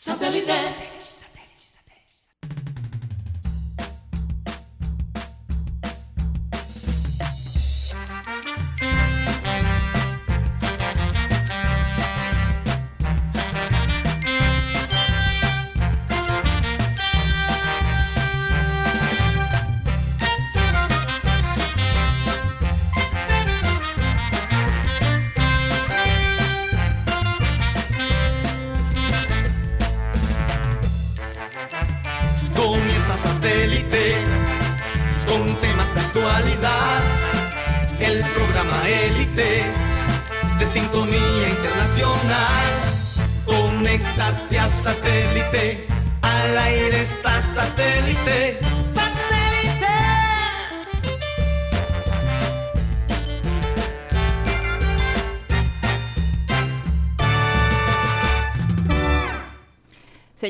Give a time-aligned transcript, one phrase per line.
[0.00, 0.97] Satellite.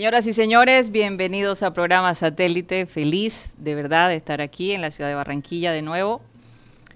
[0.08, 2.86] Señoras y señores, bienvenidos a programa Satélite.
[2.86, 6.22] Feliz de verdad de estar aquí en la ciudad de Barranquilla de nuevo,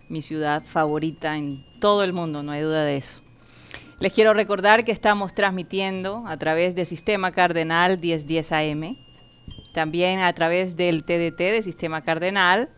[0.08, 3.20] mi ciudad favorita en todo el mundo, no hay duda de eso.
[4.00, 8.96] Les quiero recordar que estamos transmitiendo a través del Sistema Cardenal 1010 AM,
[9.74, 12.70] también a través del TDT de Sistema Cardenal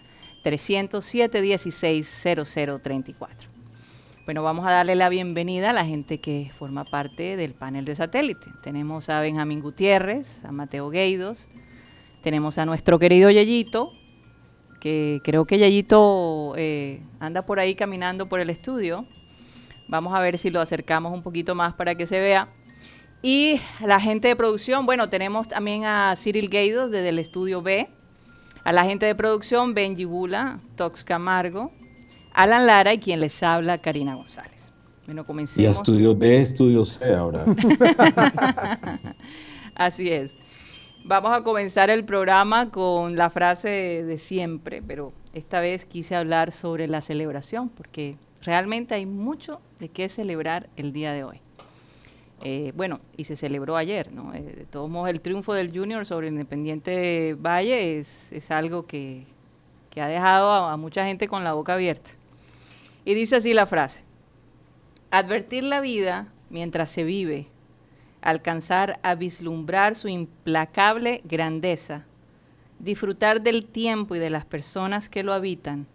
[0.42, 3.50] 307 16 0034.
[4.24, 7.96] Bueno, vamos a darle la bienvenida a la gente que forma parte del panel de
[7.96, 8.46] satélite.
[8.62, 11.48] Tenemos a Benjamín Gutiérrez, a Mateo Gueidos,
[12.22, 13.92] tenemos a nuestro querido Yayito,
[14.78, 19.06] que creo que Yayito eh, anda por ahí caminando por el estudio.
[19.88, 22.48] Vamos a ver si lo acercamos un poquito más para que se vea.
[23.22, 27.88] Y la gente de producción, bueno, tenemos también a Cyril Gaidos desde el estudio B,
[28.64, 31.70] a la gente de producción Benji Bula, Tox Camargo,
[32.32, 34.72] Alan Lara y quien les habla, Karina González.
[35.06, 35.62] Bueno, comencemos.
[35.62, 37.44] Y a estudio B, estudio C ahora.
[39.76, 40.34] Así es.
[41.04, 46.52] Vamos a comenzar el programa con la frase de siempre, pero esta vez quise hablar
[46.52, 51.40] sobre la celebración, porque realmente hay mucho de qué celebrar el día de hoy.
[52.44, 54.34] Eh, bueno, y se celebró ayer, ¿no?
[54.34, 59.26] Eh, de todos el triunfo del Junior sobre Independiente Valle es, algo que,
[59.96, 62.10] ha dejado a, mucha gente con la boca abierta.
[63.04, 64.04] Y dice así la frase,
[65.12, 67.46] advertir la vida mientras se vive,
[68.22, 72.06] alcanzar a vislumbrar su implacable grandeza,
[72.80, 75.86] disfrutar del tiempo y de las personas que lo habitan,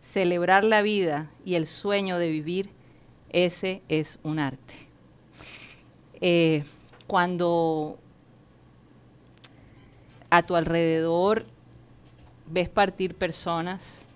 [0.00, 2.70] celebrar la vida y el sueño de vivir,
[3.30, 4.87] ese es un arte.
[6.20, 6.64] Eh,
[7.06, 7.98] cuando
[10.30, 11.44] a tu alrededor
[12.46, 14.06] ves partir personas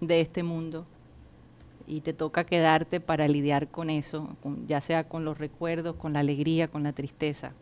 [0.00, 0.86] de este mundo
[1.86, 4.36] y te toca quedarte para lidiar con eso,
[4.66, 7.52] ya sea con los recuerdos, con la alegría, con la tristeza.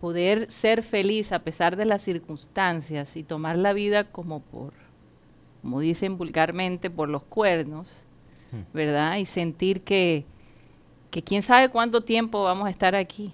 [0.00, 4.72] Poder ser feliz a pesar de las circunstancias y tomar la vida como por,
[5.62, 7.88] como dicen vulgarmente, por los cuernos,
[8.50, 8.74] hmm.
[8.74, 9.16] ¿verdad?
[9.16, 10.26] Y sentir que,
[11.12, 13.32] que quién sabe cuánto tiempo vamos a estar aquí,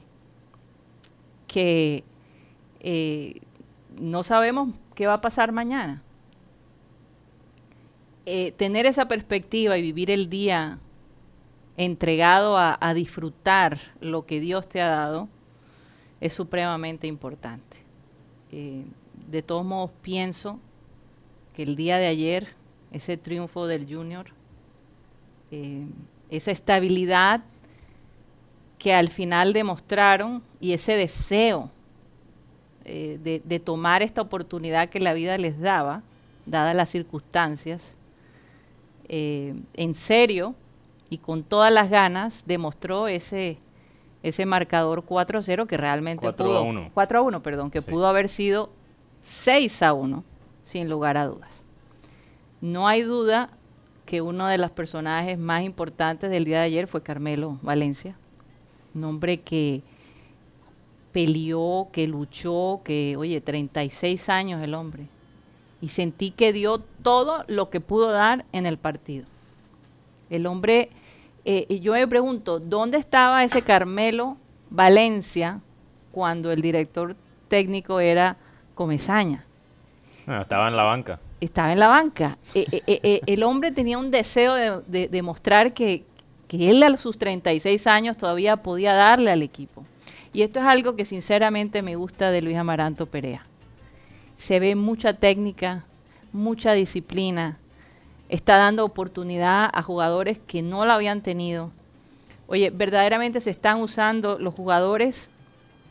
[1.47, 2.03] que
[2.81, 3.41] eh,
[4.01, 6.03] no sabemos qué va a pasar mañana.
[8.27, 10.81] Eh, tener esa perspectiva y vivir el día
[11.77, 15.29] entregado a, disfrutar lo que Dios te ha dado
[16.21, 17.77] es supremamente importante.
[18.51, 18.83] Eh,
[19.31, 20.59] de todos modos, pienso
[21.55, 22.49] que el día de ayer,
[22.91, 24.27] ese triunfo del Junior,
[26.29, 27.43] esa estabilidad
[28.79, 31.71] que al final demostraron y ese deseo
[32.85, 36.03] eh, de, tomar esta oportunidad que la vida les daba,
[36.47, 37.95] dadas las circunstancias,
[39.09, 40.55] eh, en serio
[41.11, 43.59] y con todas las ganas, demostró ese,
[44.23, 46.59] ese marcador 4-0 que realmente 4 pudo...
[46.59, 46.91] A 1.
[46.95, 48.71] 4 a 1, perdón, que pudo haber sido
[49.23, 50.25] 6 a 1,
[50.65, 51.65] sin lugar a dudas.
[52.61, 53.51] No hay duda
[54.07, 58.17] que uno de los personajes más importantes del día de ayer fue Carmelo Valencia
[58.95, 59.83] un hombre que
[61.13, 65.05] peleó, que luchó, que, oye, 36 años el hombre.
[65.81, 69.25] Y sentí que dio todo lo que pudo dar en el partido.
[70.31, 70.91] El hombre,
[71.45, 74.37] eh, y yo me pregunto, ¿dónde estaba ese Carmelo
[74.71, 75.61] Valencia
[76.13, 77.17] cuando el director
[77.49, 78.37] técnico era
[78.75, 79.45] Comezaña?
[80.27, 81.21] estaba en la banca.
[81.41, 82.37] Estaba en la banca.
[82.55, 86.05] Eh, eh, el hombre tenía un deseo de, de, de mostrar que,
[86.49, 89.85] que él a sus 36 años todavía podía darle al equipo.
[90.33, 93.45] Y esto es algo que sinceramente me gusta de Luis Amaranto Perea.
[94.39, 95.85] se ve mucha técnica,
[96.33, 97.59] mucha disciplina,
[98.29, 101.71] está dando oportunidad a jugadores que no la habían tenido.
[102.47, 105.29] Oye, verdaderamente se están usando los jugadores.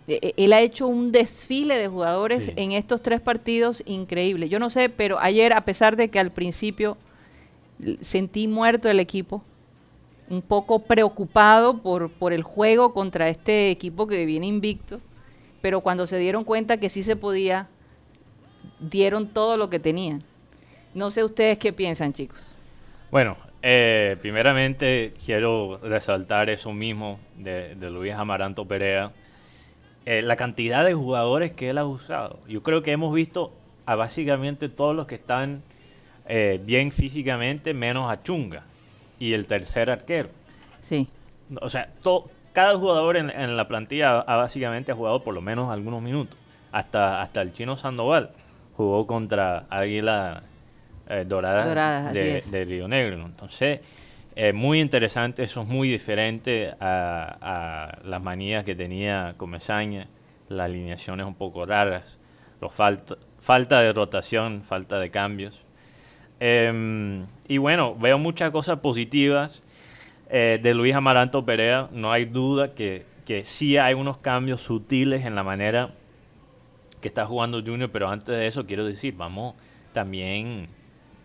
[0.07, 4.49] E, e, él ha hecho un desfile de jugadores en estos tres partidos increíble.
[4.49, 6.97] Yo no sé, pero ayer, a pesar de que al principio
[8.01, 9.43] sentí muerto el equipo,
[10.29, 14.99] un poco preocupado por, por el juego contra este equipo que viene invicto,
[15.61, 17.67] pero cuando se dieron cuenta que sí se podía,
[18.79, 20.23] dieron todo lo que tenían.
[20.93, 22.45] No sé ustedes qué piensan, chicos.
[23.11, 29.11] Bueno, eh, primeramente quiero resaltar eso mismo de, Luis Amaranto Perea.
[30.05, 32.39] Eh, la cantidad de jugadores que él ha usado.
[32.47, 33.51] Yo creo que hemos visto
[33.85, 35.63] a básicamente todos los que están
[36.27, 38.63] eh, bien físicamente, menos a Chunga
[39.19, 40.29] y el tercer arquero.
[40.81, 41.07] Sí.
[41.61, 41.89] O sea,
[42.53, 46.37] cada jugador en, la plantilla ha, básicamente jugado por lo menos algunos minutos.
[46.71, 48.31] Hasta, hasta el chino Sandoval
[48.75, 50.43] jugó contra Águila
[51.09, 53.25] eh, doradas, de, Río Negro.
[53.25, 53.79] Entonces,
[54.35, 60.07] es muy interesante, eso es muy diferente a, las manías que tenía Comesaña,
[60.49, 62.19] las alineaciones un poco raras,
[62.61, 65.59] los falta, falta de rotación, falta de cambios.
[66.39, 69.63] Em, y bueno, veo muchas cosas positivas
[70.29, 71.89] eh, de Luis Amaranto Perea.
[71.91, 75.91] No hay duda que, que sí hay unos cambios sutiles en la manera
[77.01, 79.55] que está jugando Junior, pero antes de eso quiero decir, vamos
[79.93, 80.67] también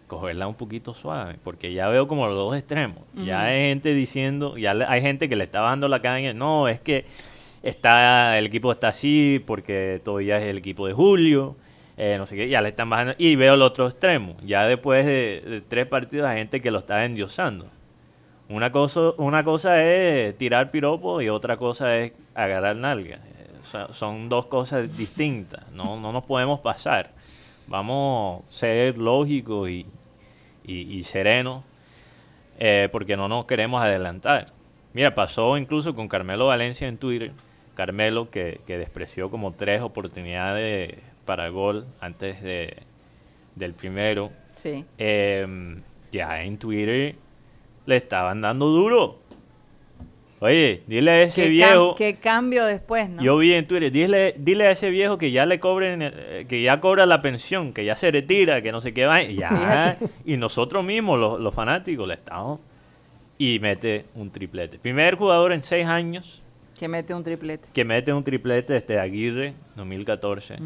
[0.07, 2.99] cogerla un poquito suave, porque ya veo como los dos extremos.
[3.15, 6.81] Ya hay gente diciendo, ya hay gente que le está dando la caña, no, es
[6.81, 7.07] que
[7.63, 11.57] está el equipo está así porque todavía es el equipo de Julio,
[11.97, 13.15] eh, no sé qué, ya le están bajando.
[13.19, 17.05] Y veo el otro extremo, ya después de, tres partidos hay gente que lo está
[17.05, 17.67] endiosando.
[18.49, 23.17] Una cosa, una cosa es tirar piropo y otra cosa es agarrar nalga.
[23.17, 27.11] Eh, son dos cosas distintas, no, no nos podemos pasar.
[27.67, 29.87] Vamos a ser lógicos y,
[30.65, 31.65] y, sereno,
[32.59, 34.49] eh, porque no nos queremos adelantar.
[34.93, 37.33] Mira, pasó incluso con Carmelo Valencia en Twitter.
[37.75, 42.77] Carmelo que, despreció como tres oportunidades para gol antes de,
[43.55, 44.31] del primero.
[44.57, 44.85] Sí.
[44.99, 47.17] Em, ya en Twitter
[47.87, 49.23] le estaban dando duro.
[50.43, 51.95] Oye, dile a ese viejo.
[51.95, 53.23] qué cambio después, ¿no?
[53.23, 56.61] Yo vi en Twitter, dile, dile a ese viejo que ya le cobren, eh, que
[56.63, 59.23] ya cobra la pensión, que ya se retira, que no sé qué va.
[59.23, 59.99] Ya.
[60.25, 62.59] y nosotros mismos, los, fanáticos, le estamos.
[63.39, 64.81] Y mete un triplete.
[64.81, 66.43] Primer jugador en seis años.
[66.77, 67.69] Que mete un triplete.
[67.73, 70.57] Que mete un triplete desde Aguirre, 2014.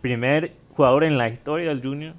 [0.00, 2.14] Primer jugador en la historia del Junior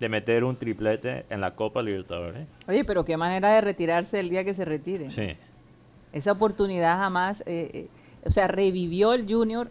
[0.00, 2.48] de meter un triplete en la Copa Libertadores.
[2.66, 5.10] Oye, pero qué manera de retirarse el día que se retire.
[5.10, 5.28] Sí.
[6.12, 7.88] Esa oportunidad jamás, eh, eh,
[8.24, 9.70] o sea, revivió el Junior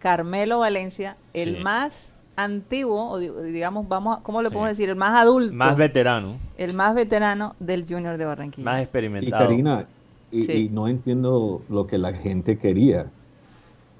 [0.00, 4.88] Carmelo Valencia, el más antiguo, o digamos, vamos, ¿cómo le podemos decir?
[4.88, 5.54] El más adulto.
[5.54, 6.36] Más veterano.
[6.56, 8.64] El más veterano del Junior de Barranquilla.
[8.64, 9.44] Más experimentado.
[9.44, 9.86] Y Karina,
[10.30, 13.06] y, no entiendo lo que la gente quería,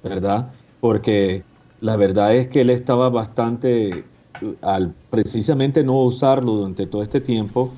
[0.03, 0.51] ¿verdad?
[0.79, 1.43] Porque
[1.81, 4.03] la verdad es que él estaba bastante,
[4.61, 7.71] al precisamente no usarlo durante todo este tiempo,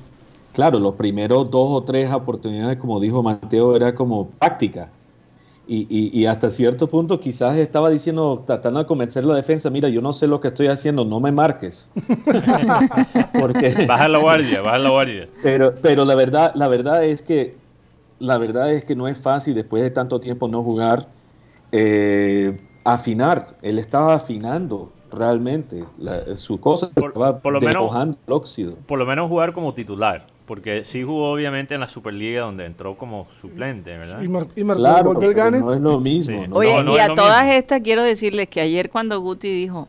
[0.52, 4.90] claro, los primeros dos o tres oportunidades, como dijo Mateo, era como práctica.
[5.74, 10.12] Y, hasta cierto punto quizás estaba diciendo, tratando de convencer la defensa, mira, yo no
[10.12, 11.88] sé lo que estoy haciendo, no me marques.
[13.40, 15.28] Porque, baja la guardia, baja la guardia.
[15.42, 17.54] Pero, pero la verdad, la verdad es que
[18.22, 21.08] la verdad es que no es fácil después de tanto tiempo no jugar,
[21.72, 23.56] eh, afinar.
[23.62, 25.84] Él estaba afinando realmente
[26.36, 27.92] su cosa, por, lo menos,
[28.26, 28.76] el óxido.
[28.86, 30.26] Por lo menos jugar como titular.
[30.46, 34.20] Porque sí jugó obviamente en la Superliga donde entró como suplente, ¿verdad?
[34.20, 35.60] Y, mar y claro, el gane.
[35.60, 36.44] No es lo mismo.
[36.50, 39.88] Oye, y a todas estas quiero decirles que ayer cuando Guti dijo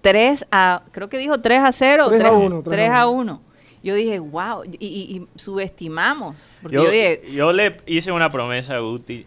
[0.00, 2.06] 3 a, creo que dijo 3 a 0.
[2.08, 2.62] 3, a 1.
[2.62, 3.40] 3, a 1.
[3.84, 6.36] Yo dije, wow, y, y, subestimamos.
[6.70, 6.84] Yo,
[7.32, 9.26] yo, le hice una promesa a Guti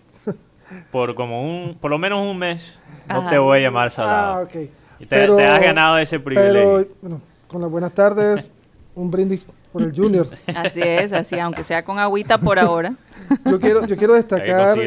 [0.91, 2.62] por como un, por lo menos un mes,
[3.08, 4.34] no te voy a llamar salado.
[4.34, 4.55] Ah, ok.
[5.00, 6.77] Y te, te has ganado ese privilegio.
[6.77, 8.51] Pero, bueno, con las buenas tardes,
[8.96, 10.27] un brindis por el Junior.
[10.55, 12.96] Así es, así, aunque sea con agüita por ahora.
[13.44, 14.77] Yo quiero, yo quiero destacar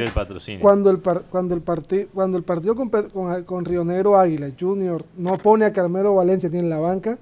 [0.61, 5.37] cuando el, cuando el, cuando el partido con, con, con, Río Negro Águila Junior no
[5.37, 7.19] pone a Carmelo Valencia tiene la banca,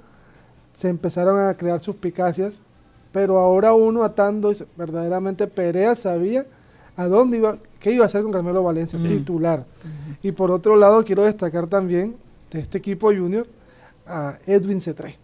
[0.73, 2.61] se empezaron a crear suspicacias,
[3.13, 6.45] pero ahora uno atando, verdaderamente Perea sabía
[6.97, 9.65] a dónde iba, qué iba a hacer con Carmelo Valencia, titular.
[10.23, 12.17] Y por otro lado quiero destacar también
[12.51, 13.47] de este equipo Junior
[14.07, 15.19] a Edwin Cetré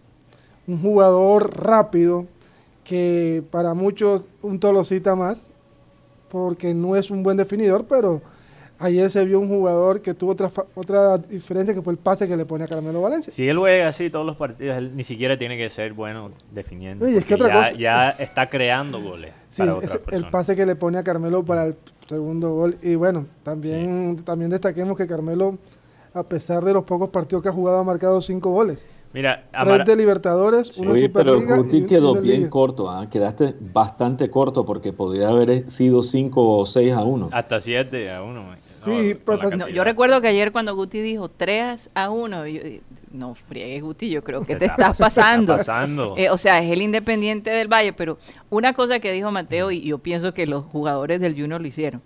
[0.67, 2.25] un jugador rápido
[2.83, 5.49] que para muchos un tolosita más,
[6.29, 8.21] porque no es un buen definidor, pero
[8.83, 12.35] Ayer se vio un jugador que tuvo otra, otra diferencia que fue el pase que
[12.35, 13.31] le pone a Carmelo Valencia.
[13.31, 17.05] Si él juega así todos los partidos, él ni siquiera tiene que ser bueno definiendo.
[17.05, 19.31] es que otra ya, ya, está creando goles.
[19.47, 21.77] Sí, es el pase que le pone a Carmelo para el
[22.09, 22.77] segundo gol.
[22.81, 25.57] Y bueno, también, también destaquemos que Carmelo,
[26.13, 28.89] a pesar de los pocos partidos que ha jugado, ha marcado cinco goles.
[29.13, 33.07] Mira, Tres de Libertadores, uno sí, pero Guti quedó bien corto, ¿ah?
[33.09, 37.29] quedaste bastante corto porque podría haber sido 5 o 6 a 1.
[37.31, 38.72] Hasta 7 a 1.
[38.85, 39.39] Sí, pues,
[39.73, 42.61] yo recuerdo que ayer cuando Guti dijo 3 a 1, yo,
[43.11, 45.57] no friegues Guti, yo creo que te estás pasando.
[45.57, 46.15] pasando.
[46.17, 48.17] Eh, o sea, es el Independiente del Valle, pero
[48.49, 52.01] una cosa que dijo Mateo, y yo pienso que los jugadores del Junior lo hicieron,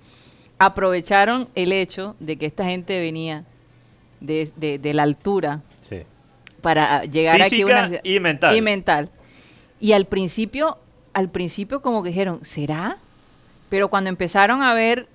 [0.60, 3.46] aprovecharon el hecho de que esta gente venía
[4.20, 5.62] de, de la altura
[6.62, 8.56] para llegar aquí una y mental.
[8.56, 9.10] Y mental.
[9.80, 10.78] Y al principio,
[11.14, 12.98] al principio como que dijeron, ¿será?
[13.70, 15.08] Pero cuando empezaron a ver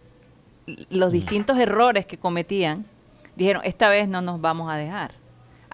[0.66, 1.12] los mm.
[1.12, 2.85] distintos errores que cometían,
[3.37, 5.12] dijeron, esta vez no nos vamos a dejar.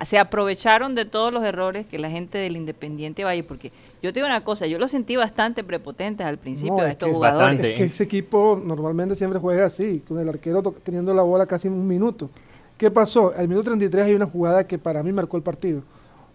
[0.06, 4.20] Se aprovecharon de todos los errores que la gente del Independiente Valle, porque yo te
[4.20, 7.58] digo una cosa, yo lo sentí bastante prepotentes al principio de estos jugadores.
[7.58, 11.66] Es que ese equipo normalmente siempre juega así, con el arquero teniendo la bola casi
[11.66, 12.30] un minuto.
[12.76, 13.32] ¿Qué pasó?
[13.36, 15.82] Al minuto 33 hay una jugada que para mí marcó el partido.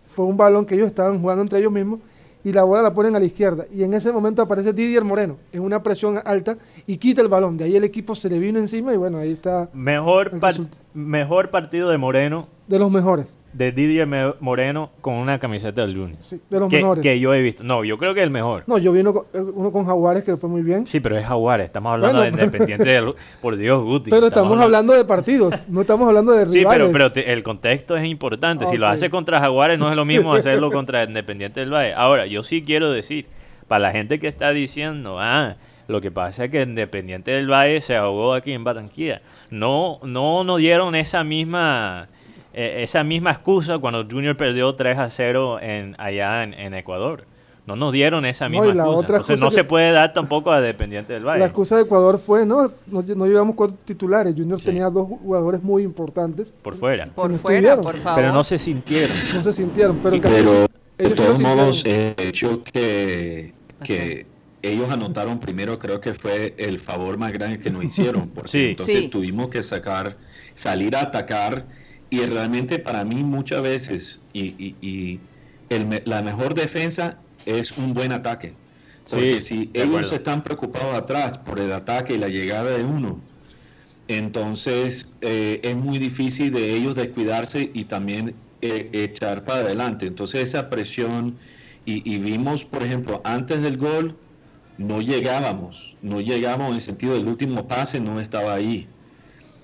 [0.07, 2.01] Fue un balón que ellos estaban jugando entre ellos mismos
[2.43, 3.65] y la bola la ponen a la izquierda.
[3.73, 7.57] Y en ese momento aparece Didier Moreno en una presión alta y quita el balón.
[7.57, 9.69] De ahí el equipo se le vino encima y bueno, ahí está.
[9.73, 10.31] Mejor,
[10.93, 12.47] mejor partido de Moreno.
[12.67, 14.07] De los mejores de Didier
[14.39, 16.17] Moreno con una camiseta del Junior.
[16.21, 17.03] Sí, de los que, mejores.
[17.03, 17.63] Que yo he visto.
[17.63, 18.63] No, yo creo que es el mejor.
[18.67, 20.87] No, yo vi uno, con Jaguares que fue muy bien.
[20.87, 21.65] Sí, pero es Jaguares.
[21.65, 24.09] Estamos hablando de Independiente del, Por Dios, Guti.
[24.09, 24.93] Pero estamos, hablando...
[24.93, 25.53] de partidos.
[25.67, 26.53] No estamos hablando de rivales.
[26.63, 28.65] Sí, pero, pero el contexto es importante.
[28.67, 31.93] Si lo hace contra Jaguares, no es lo mismo hacerlo contra Independiente del Valle.
[31.93, 33.27] Ahora, yo sí quiero decir,
[33.67, 35.55] para la gente que está diciendo, ah,
[35.87, 39.21] lo que pasa es que Independiente del Valle se ahogó aquí en Barranquilla.
[39.49, 42.07] No, no nos dieron esa misma
[42.53, 47.25] eh, esa misma excusa cuando Junior perdió 3 a 0 en, allá en, Ecuador.
[47.65, 49.35] No nos dieron esa misma excusa.
[49.37, 51.39] no se puede dar tampoco a Dependiente del Valle.
[51.39, 54.35] La excusa de Ecuador fue, no, no, llevamos cuatro titulares.
[54.37, 56.53] Junior tenía dos jugadores muy importantes.
[56.61, 57.07] Por fuera.
[57.07, 58.21] Por fuera, por favor.
[58.21, 59.15] Pero no se sintieron.
[59.33, 60.67] No se sintieron, pero, pero
[60.97, 64.25] de todos modos, el hecho que, que
[64.61, 68.29] ellos anotaron primero creo que fue el favor más grande que nos hicieron.
[68.29, 70.17] Porque entonces tuvimos que sacar,
[70.55, 71.65] salir a atacar
[72.13, 75.19] y realmente para mí muchas veces y,
[76.05, 77.17] la mejor defensa
[77.47, 78.53] es un buen ataque.
[79.09, 83.19] Porque si ellos están preocupados atrás por el ataque y la llegada de uno,
[84.07, 90.05] entonces eh, es muy difícil de ellos descuidarse y también eh, echar para adelante.
[90.05, 91.35] Entonces esa presión,
[91.83, 94.15] y, y, vimos, por ejemplo, antes del gol,
[94.77, 98.87] no llegábamos, no llegamos en el sentido del último pase, no estaba ahí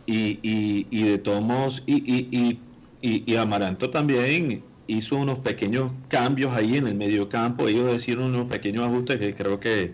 [0.09, 2.57] y, y, de todos y,
[3.01, 8.47] y, Amaranto también hizo unos pequeños cambios ahí en el medio campo, ellos hicieron unos
[8.47, 9.93] pequeños ajustes que creo que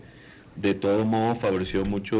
[0.56, 2.16] de todos modos favoreció mucho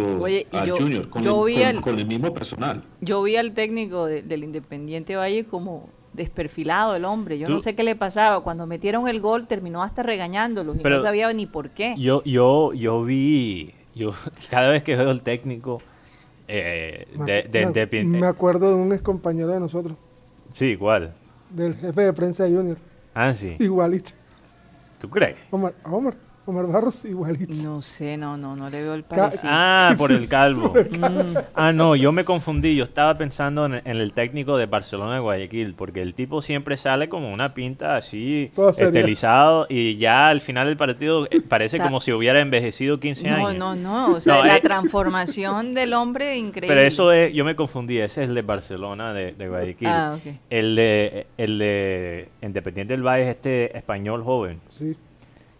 [0.52, 2.84] al Junior, con, el, con, el, mismo personal.
[3.00, 7.38] Yo vi al técnico del Independiente Valle como desperfilado el hombre.
[7.38, 8.42] Yo no sé qué le pasaba.
[8.42, 11.94] Cuando metieron el gol terminó hasta regañándolos y no sabía ni por qué.
[11.96, 14.12] Yo, yo, yo vi, yo
[14.50, 15.80] cada vez que veo al técnico
[16.48, 17.06] eh,
[18.04, 19.96] me, acuerdo de un ex compañero de nosotros.
[20.52, 21.14] Sí, igual.
[21.50, 22.76] Del jefe de prensa de Junior.
[23.14, 23.56] Ah, sí.
[23.58, 24.12] Igualito.
[25.00, 25.36] ¿Tú crees?
[25.50, 26.14] Omar, Omar.
[26.48, 27.52] Omar Barros igualito.
[27.64, 29.42] No sé, no, no, no le veo el parecido.
[29.44, 30.72] Ah, por el calvo.
[30.72, 31.36] Mm.
[31.54, 32.76] ah, no, yo me confundí.
[32.76, 37.08] Yo estaba pensando en, el técnico de Barcelona de Guayaquil, porque el tipo siempre sale
[37.08, 42.12] como una pinta así, estilizado, y ya al final del partido eh, parece como si
[42.12, 43.54] hubiera envejecido 15 años.
[43.56, 44.16] No, no, no.
[44.16, 46.68] O sea, la eh, transformación del hombre increíble.
[46.76, 47.98] Pero eso es, yo me confundí.
[47.98, 49.88] Ese es el de Barcelona de, Guayaquil.
[49.88, 50.32] Ah, ok.
[50.48, 54.60] El de, el de Independiente del Valle es este español joven.
[54.68, 54.96] Sí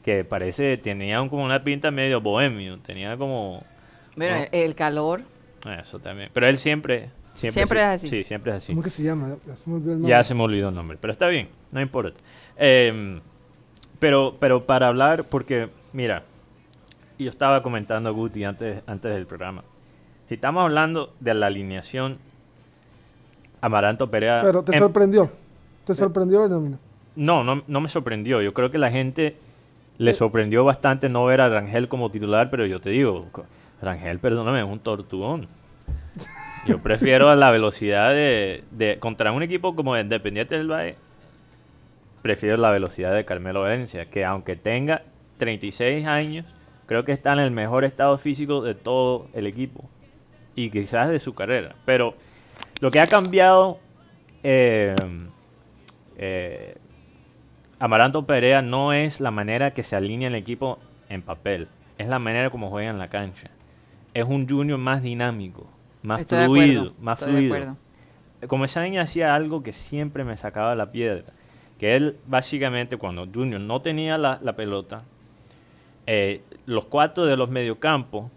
[0.07, 3.65] que parece, tenía como una pinta medio bohemio, tenía como...
[4.15, 5.23] Bueno, el calor.
[5.81, 6.31] Eso también.
[6.33, 7.11] Pero él siempre...
[7.35, 8.09] Siempre, es así.
[8.09, 8.73] Sí, siempre es así.
[8.73, 9.35] ¿Cómo que se llama?
[9.45, 10.09] Ya se me olvidó el nombre.
[10.09, 12.21] Ya se me olvidó el nombre, pero está bien, no importa.
[12.57, 13.21] Em,
[13.99, 16.23] pero, pero para hablar, porque, mira,
[17.19, 19.65] yo estaba comentando a Guti antes, antes del programa.
[20.29, 22.19] Si estamos hablando de la alineación,
[23.61, 24.39] Amaranto Perea...
[24.41, 25.33] Pero te sorprendió.
[25.85, 26.79] ¿Te sorprendió la nómina?
[27.17, 28.41] No, no, no me sorprendió.
[28.41, 29.37] Yo creo que la gente
[29.99, 33.27] le sorprendió bastante no ver a Rangel como titular, pero yo te digo,
[33.81, 35.49] Rangel, perdóname, es un tortuón.
[36.67, 40.97] Yo prefiero la velocidad de, de, Contra un equipo como Independiente del Valle,
[42.23, 45.05] prefiero la velocidad de Carmelo Valencia, que aunque tenga
[45.37, 46.45] 36 años,
[46.87, 49.89] creo que está en el mejor estado físico de todo el equipo.
[50.57, 51.77] y quizás de su carrera.
[51.85, 52.15] Pero
[52.81, 53.79] lo que ha cambiado
[54.43, 54.97] eh,
[56.17, 56.77] eh,
[57.79, 60.79] Amaranto Perea no es la manera que se alinea el equipo
[61.09, 61.69] en papel,
[61.99, 63.51] es la manera como juega en la cancha.
[64.15, 65.67] Es un junior más dinámico,
[66.03, 67.77] más fluido, más fluido.
[68.47, 71.25] Como Sainz hacía algo que siempre me sacaba la piedra,
[71.79, 75.03] que él básicamente cuando Junior no tenía la, pelota,
[76.07, 78.31] eh, los cuatro de los mediocampos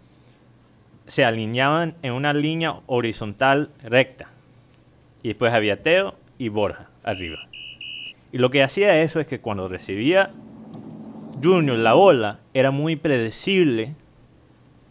[1.06, 4.28] se alineaban en una línea horizontal recta.
[5.22, 7.49] Y después había Teo y Borja arriba.
[8.32, 10.30] Y lo que hacía eso es que cuando recibía
[11.42, 13.94] Junior la bola, era muy predecible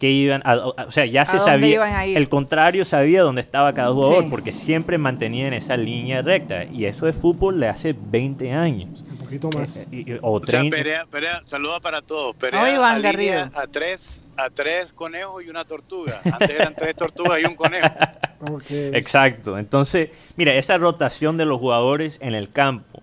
[0.00, 4.30] que iban a, o sea, ya se sabía, el contrario sabía dónde estaba cada jugador
[4.30, 9.04] porque siempre mantenían esa línea recta y eso es fútbol de hace 20 años.
[9.10, 9.86] Un poquito más.
[9.92, 12.34] Eh, o, sea, Perea, Perea, saluda para todos.
[12.34, 16.18] Perea a tres, a tres conejos y una tortuga.
[16.24, 17.86] Antes eran tres tortugas y un conejo.
[18.70, 19.58] Exacto.
[19.58, 22.99] Entonces, mira, esa rotación de los jugadores en el campo.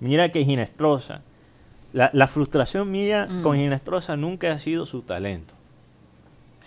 [0.00, 1.22] Mira que Ginestrosa.
[1.92, 3.42] La, la frustración mía mm.
[3.42, 5.58] con Ginestrosa nunca ha sido su talento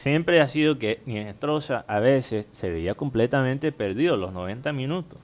[0.01, 5.19] siempre ha sido que Ginestrosa a veces se veía completamente perdido los 90 minutos.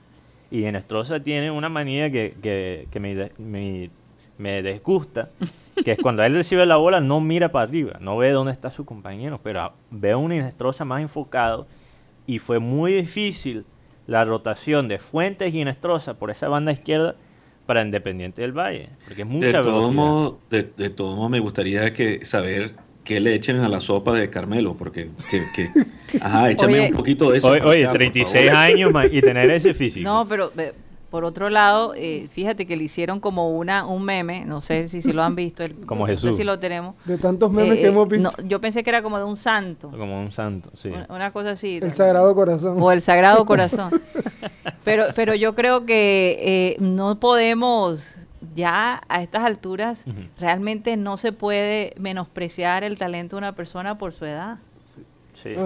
[0.52, 3.90] Y Ginestrosa tiene una manía que, que, me, me,
[4.38, 5.30] me, disgusta,
[5.84, 8.70] que es cuando él recibe la bola no mira para arriba, no ve dónde está
[8.70, 11.66] su compañero, pero ve a un Ginestrosa más enfocado
[12.26, 13.64] y fue muy difícil
[14.06, 17.16] la rotación de Fuentes y Ginestrosa por esa banda izquierda
[17.68, 21.38] para Independiente del Valle, porque es mucha de todo modo, de, de todo modo me
[21.38, 25.10] gustaría que saber que le echen a la sopa de Carmelo, porque
[25.54, 25.68] que,
[26.22, 27.48] ajá, échame un poquito de eso.
[27.48, 30.08] Oye, 36 años y tener ese físico.
[30.08, 30.50] No, pero
[31.10, 35.00] por otro lado, eh, fíjate que le hicieron como una un meme, no sé si,
[35.00, 36.24] si lo han visto, como Jesús.
[36.26, 36.96] No sé si lo tenemos.
[37.06, 38.30] De tantos memes que eh, hemos visto.
[38.44, 39.90] yo pensé que era como de un santo.
[39.90, 40.90] Como un santo, sí.
[41.08, 41.78] Una, cosa así.
[41.82, 42.76] El Sagrado Corazón.
[42.80, 43.90] O el Sagrado Corazón.
[44.84, 48.06] pero, pero yo creo que eh, no podemos
[48.54, 50.04] ya a estas alturas
[50.38, 54.58] realmente no se puede menospreciar el talento de una persona por su edad.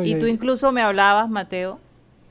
[0.05, 1.79] Y tú incluso me hablabas, Mateo,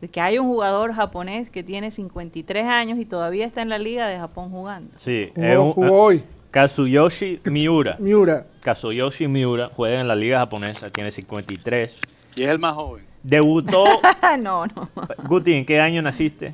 [0.10, 4.08] que hay un jugador japonés que tiene 53 años y todavía está en la liga
[4.08, 4.92] de Japón jugando.
[4.98, 6.24] Sí, jugó, hoy.
[6.50, 7.98] Kazuyoshi Miura.
[8.00, 8.48] Miura.
[8.62, 12.00] Kazuyoshi Miura juega en la liga japonesa, tiene 53.
[12.36, 13.06] Y es el más joven.
[13.24, 13.86] Debutó.
[14.40, 14.90] no, no.
[15.28, 16.54] Guti, ¿en qué año naciste?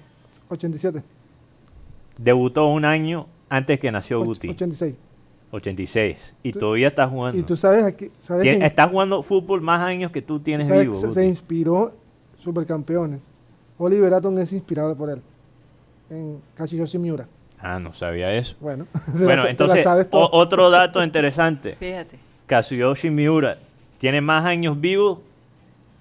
[0.49, 1.01] 87.
[2.17, 4.49] Debutó un año antes que nació Guti.
[4.49, 4.95] 86.
[5.51, 6.33] 86.
[6.43, 7.39] Y todavía está jugando.
[7.39, 8.11] Y tú sabes aquí.
[8.17, 10.95] Sabes está jugando fútbol más años que tú tienes vivo.
[10.95, 11.93] Se, se, inspiró
[12.37, 13.21] Supercampeones.
[13.77, 15.21] Oliver Atom es inspirado por él.
[16.09, 17.27] En Kashiyoshi Miura.
[17.59, 18.55] Ah, no sabía eso.
[18.59, 21.75] Bueno, bueno entonces, otro dato interesante.
[21.79, 22.17] Fíjate.
[22.45, 23.57] Kazuyoshi Miura
[23.99, 25.19] tiene más años vivos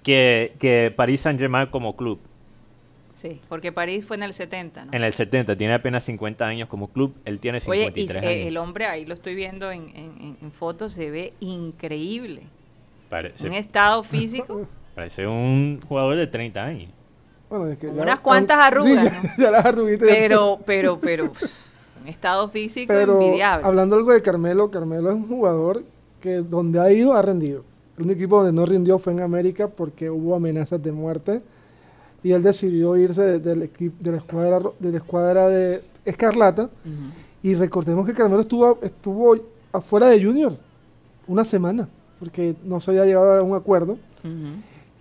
[0.03, 2.19] que, que Paris Saint-Germain como club.
[3.13, 4.93] Sí, porque París fue en el 70, ¿no?
[4.93, 8.47] En el 70, tiene apenas 50 años como club, él tiene 53 Oye, y eh,
[8.47, 12.43] el hombre, ahí lo estoy viendo en, fotos, se ve increíble.
[13.09, 14.67] Parece, un estado físico.
[14.95, 16.91] Parece un jugador de 30 años.
[17.49, 20.07] Bueno, es que Unas cuantas arrugas, ya, las arruguitas.
[20.09, 21.25] Pero, pero, pero,
[22.01, 23.65] un estado físico pero, envidiable.
[23.65, 25.83] Hablando algo de Carmelo, Carmelo es un jugador
[26.21, 27.63] que donde ha ido ha rendido.
[27.97, 31.41] El único equipo donde no rindió fue en América porque hubo amenazas de muerte
[32.23, 36.69] y él decidió irse del equipo de la escuadra de la escuadra de Escarlata
[37.41, 39.35] y recordemos que Carmelo estuvo estuvo
[39.71, 40.53] afuera de Junior
[41.27, 41.87] una semana
[42.19, 43.97] porque no se había llegado a un acuerdo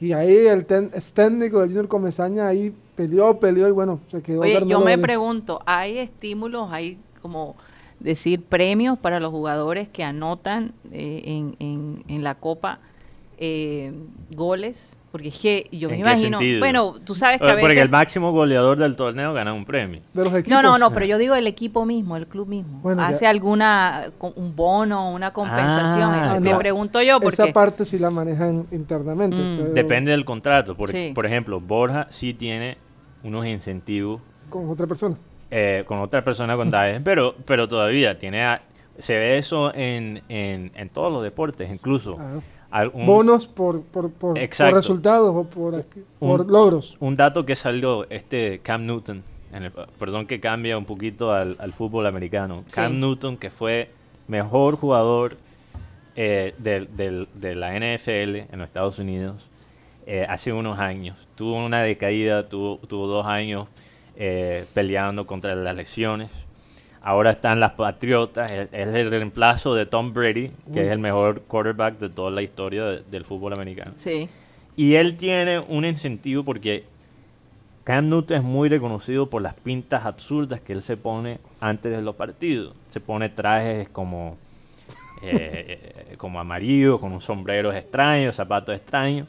[0.01, 4.63] y ahí el técnico del Junior Comesaña ahí peleó peleó y bueno se quedó Oye,
[4.67, 7.57] yo me pregunto hay estímulos hay como
[8.01, 12.79] decir premios para los jugadores que anotan eh, en, en, en la copa
[13.39, 13.93] eh,
[14.35, 17.63] goles porque es que yo me imagino, bueno, tú sabes que a veces...
[17.63, 20.03] Porque el máximo goleador del torneo gana un premio.
[20.13, 22.83] no, no, no, pero yo digo el equipo mismo, el club mismo.
[23.01, 26.11] ¿Hace alguna, un bono, una compensación?
[26.13, 27.45] Ah, me pregunto yo porque...
[27.45, 29.39] Esa parte sí la manejan internamente.
[29.41, 29.73] Mm.
[29.73, 30.77] Depende del contrato.
[30.77, 32.77] Por, por ejemplo, Borja sí tiene
[33.23, 34.21] unos incentivos...
[34.51, 35.17] Con otra persona.
[35.51, 38.59] Eh, con otra persona con DAE, pero, pero todavía tiene...
[38.99, 42.19] se ve eso en, en, en todos los deportes, incluso
[42.85, 45.85] bonos por, por, por, resultados o por,
[46.19, 46.97] por logros.
[47.01, 49.23] Un dato que salió este Cam Newton,
[49.99, 52.65] perdón que cambia un poquito al, fútbol americano.
[52.73, 53.91] Cam Newton, que fue
[54.29, 55.37] mejor jugador
[56.17, 59.49] eh, de, la NFL en los Estados Unidos
[60.07, 61.17] eh, hace unos años.
[61.35, 63.69] Tuvo una decaída, tuvo, tuvo dos años
[64.17, 66.46] eh, peleando contra las lesiones
[67.07, 72.01] Ahora están las Patriotas, es, el reemplazo de Tom Brady, que es el mejor quarterback
[72.01, 73.93] de toda la historia del fútbol americano.
[73.95, 74.29] Sí.
[74.75, 76.85] Y él tiene un incentivo porque
[77.85, 82.03] Cam Newton es muy reconocido por las pintas absurdas que él se pone antes de
[82.03, 82.75] los partidos.
[82.89, 84.37] Se pone trajes como,
[85.23, 89.29] eh, como amarillo, con un sombrero extraño, zapatos extraños.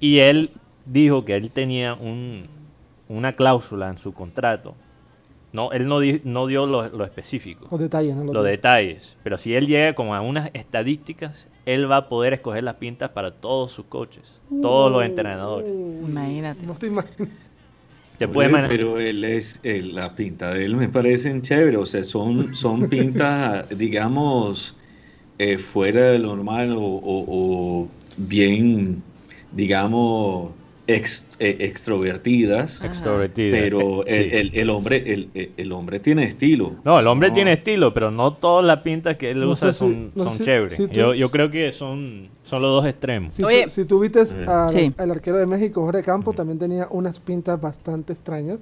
[0.00, 0.52] Y él
[0.86, 1.98] dijo que él tenía
[3.08, 4.74] una cláusula en su contrato
[5.58, 7.66] no, él no, no dio lo, específico.
[7.68, 8.32] Los detalles, ¿no?
[8.32, 9.16] Los, detalles.
[9.24, 13.10] Pero si él llega como a unas estadísticas, él va a poder escoger las pintas
[13.10, 14.22] para todos sus coches,
[14.62, 15.68] todos los entrenadores.
[15.68, 16.64] Imagínate.
[16.64, 17.34] No estoy imaginando.
[18.68, 23.68] pero él es, la pinta de él me parecen chévere, o sea, son, son pintas,
[23.76, 24.76] digamos,
[25.38, 29.02] eh, fuera de lo normal o bien,
[29.50, 30.52] digamos,
[30.88, 32.80] ex, eh, extrovertidas,
[33.34, 36.76] pero el, hombre el, hombre tiene estilo.
[36.84, 40.78] No, el hombre tiene estilo, pero no todas las pintas que él usa son, chéveres.
[40.90, 43.34] yo, yo, creo que son, son los dos extremos.
[43.34, 47.20] Si, Oye, tú, si tú viste al, arquero de México, Jorge Campos, también tenía unas
[47.20, 48.60] pintas bastante extrañas,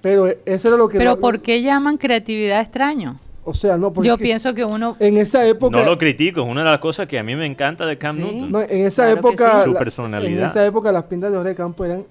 [0.00, 0.98] pero eso era lo que...
[0.98, 3.20] Pero ¿por qué llaman creatividad extraño?
[3.44, 4.96] O sea, no, porque Yo pienso que uno...
[5.00, 5.76] En esa época...
[5.76, 8.16] No lo critico, es una de las cosas que a mí me encanta de Cam
[8.16, 8.52] Newton.
[8.52, 9.64] No, en esa época...
[9.64, 10.42] Su personalidad.
[10.44, 12.04] En esa época las pintas de Jorge Campo eran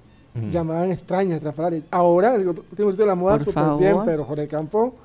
[0.52, 1.42] llamadas extrañas,
[1.90, 4.96] Ahora, el último de la moda, súper bien, pero Jorge Campo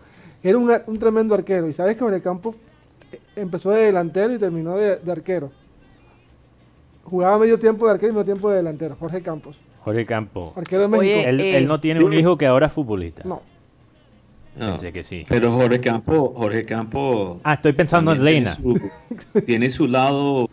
[0.42, 1.68] era un, un, tremendo arquero.
[1.68, 2.54] Y sabes que Jorge Campo
[3.34, 5.50] empezó de delantero y terminó de, arquero.
[7.04, 8.96] Jugaba medio tiempo de arquero y medio tiempo de delantero.
[8.98, 9.60] Jorge Campos.
[9.84, 10.56] Jorge Campos.
[10.56, 11.28] Arquero de México.
[11.28, 13.22] él, él, no tiene un hijo que ahora es futbolista.
[13.24, 13.42] No.
[14.58, 15.24] Pensé que sí.
[15.28, 17.40] Pero Jorge Campo, Jorge Campo.
[17.44, 18.56] Ah, estoy pensando en Leina.
[19.44, 20.48] Tiene su, lado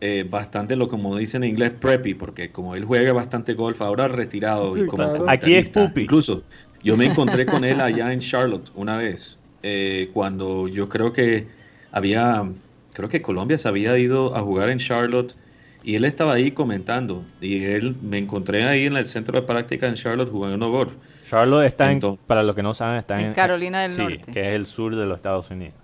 [0.00, 4.08] eh, bastante, lo como dicen en inglés, preppy, porque como él juega bastante golf, ahora
[4.08, 4.76] retirado.
[4.76, 6.02] y como Aquí es pupi.
[6.02, 6.42] Incluso
[6.82, 11.46] yo me encontré con él allá en Charlotte una vez, eh, cuando yo creo que
[11.92, 12.46] había,
[12.92, 15.34] creo que Colombia se había ido a jugar en Charlotte
[15.82, 17.24] y él estaba ahí comentando.
[17.40, 20.92] Y él me encontré ahí en el centro de práctica en Charlotte jugando golf.
[21.34, 24.32] Charlotte está en, para los que no saben, está en, Carolina del Norte.
[24.32, 25.74] que es el sur de los Estados Unidos.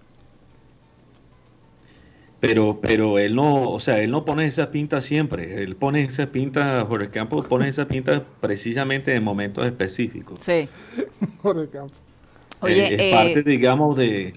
[2.38, 5.62] Pero, pero él no, o sea, él no pone esa pinta siempre.
[5.62, 10.40] Él pone esa pinta, Jorge Campos pone esa pinta precisamente en momentos específicos.
[10.40, 10.68] Sí.
[11.42, 11.98] Jorge Campos.
[12.60, 14.34] Oye, es, parte, eh, digamos, de,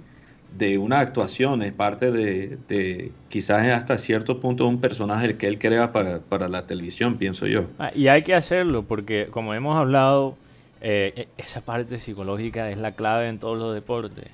[0.58, 5.60] de, una actuación, es parte de, de, quizás hasta cierto punto un personaje que él
[5.60, 7.66] crea para, para la televisión, pienso yo.
[7.78, 10.38] Ah, y hay que hacerlo porque, como hemos hablado,
[10.84, 14.26] eh, e, esa parte psicológica es la clave en todos los deportes.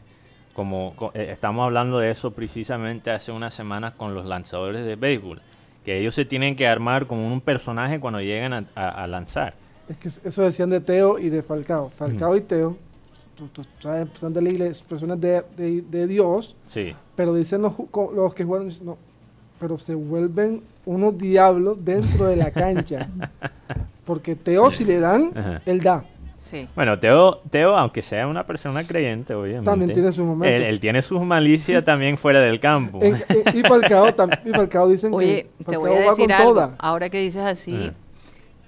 [0.54, 5.42] Como eh, estamos hablando de eso precisamente hace unas semanas con los lanzadores de béisbol,
[5.86, 9.54] que ellos se tienen que armar como un personaje cuando llegan a, lanzar.
[9.88, 11.90] Es que eso decían de Teo y de Falcao.
[11.92, 12.76] Falcao y Teo
[14.20, 16.94] son de la iglesia, personas de, de, Dios, sí.
[17.16, 17.74] pero dicen los,
[18.14, 18.98] los que juegan, no,
[19.60, 23.08] pero se vuelven unos diablos dentro de la cancha.
[24.06, 26.04] Porque Teo si le dan, él da.
[26.76, 29.66] Bueno, Teo, Teo, aunque sea una persona creyente, obviamente.
[29.66, 30.62] También tiene sus momentos.
[30.62, 33.00] Él, tiene sus malicias también fuera del campo.
[33.54, 36.74] y, Falcao, dicen que te voy a decir algo.
[36.78, 37.92] Ahora que dices así,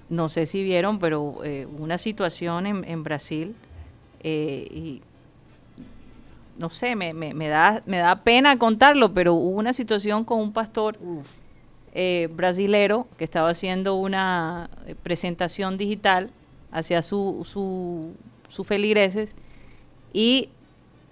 [0.08, 3.54] no sé si vieron, pero eh, una situación en, Brasil
[4.22, 5.02] eh, y
[6.58, 10.52] no sé, me, me, da, me da pena contarlo, pero hubo una situación con un
[10.52, 10.98] pastor
[11.94, 14.70] eh, brasilero que estaba haciendo una
[15.02, 16.30] presentación digital
[16.72, 18.14] hacia su, su,
[18.48, 19.36] sus feligreses
[20.12, 20.48] y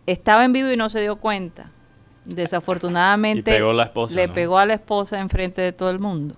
[0.07, 1.71] estaba en vivo y no se dio cuenta.
[2.25, 3.61] Desafortunadamente
[4.11, 6.37] le pegó a la esposa enfrente de todo el mundo.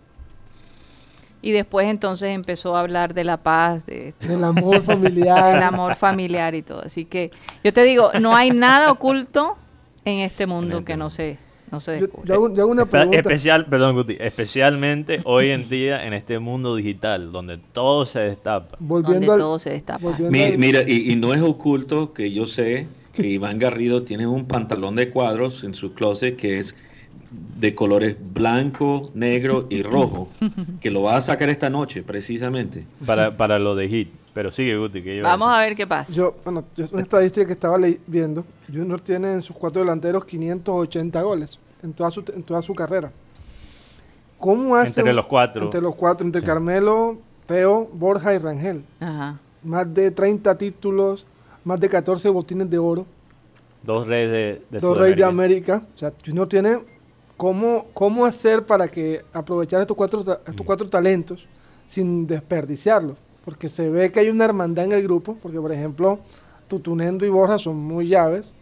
[1.45, 5.55] Y después entonces empezó a hablar de la paz, de, del amor familiar.
[5.55, 6.83] del amor familiar y todo.
[6.85, 7.33] Así que
[7.65, 9.57] yo te digo, no hay nada oculto
[10.05, 11.39] en este mundo que no se
[11.73, 12.07] no sé.
[12.25, 13.17] Yo, hago, una pregunta.
[13.17, 18.77] Especial, perdón, Guti, especialmente hoy en día en este mundo digital donde todo se destapa.
[18.79, 20.17] Volviendo donde todo se destapa.
[20.29, 25.09] mira, y, no es oculto que yo sé que Iván Garrido tiene un pantalón de
[25.09, 26.77] cuadros en su closet que es
[27.31, 30.29] de colores blanco, negro y rojo,
[30.83, 32.85] que lo va a sacar esta noche precisamente.
[33.07, 34.09] Para, para lo de Hit.
[34.35, 35.03] Pero sigue, Guti.
[35.03, 36.13] Que Vamos a, ver qué pasa.
[36.13, 41.23] Yo, bueno, yo, una estadística que estaba viendo, Junior tiene en sus cuatro delanteros 580
[41.23, 43.11] goles en toda su, en toda su carrera.
[44.39, 45.01] ¿Cómo hace?
[45.01, 45.65] Entre los cuatro.
[45.65, 48.85] Entre los cuatro, entre Carmelo, Teo, Borja y Rangel.
[49.01, 49.39] Ajá.
[49.63, 51.27] Más de 30 títulos,
[51.65, 53.07] más de 14 botines de oro.
[53.83, 55.83] Dos reyes de, de Dos reyes de América.
[55.95, 56.79] O sea, Junior tiene
[57.37, 61.47] cómo, cómo hacer para que aprovechar estos cuatro, estos cuatro talentos
[61.87, 66.19] sin desperdiciarlos porque se ve que hay una hermandad en el grupo, porque por ejemplo,
[66.69, 68.55] Tutunendo y Borja son muy llaves,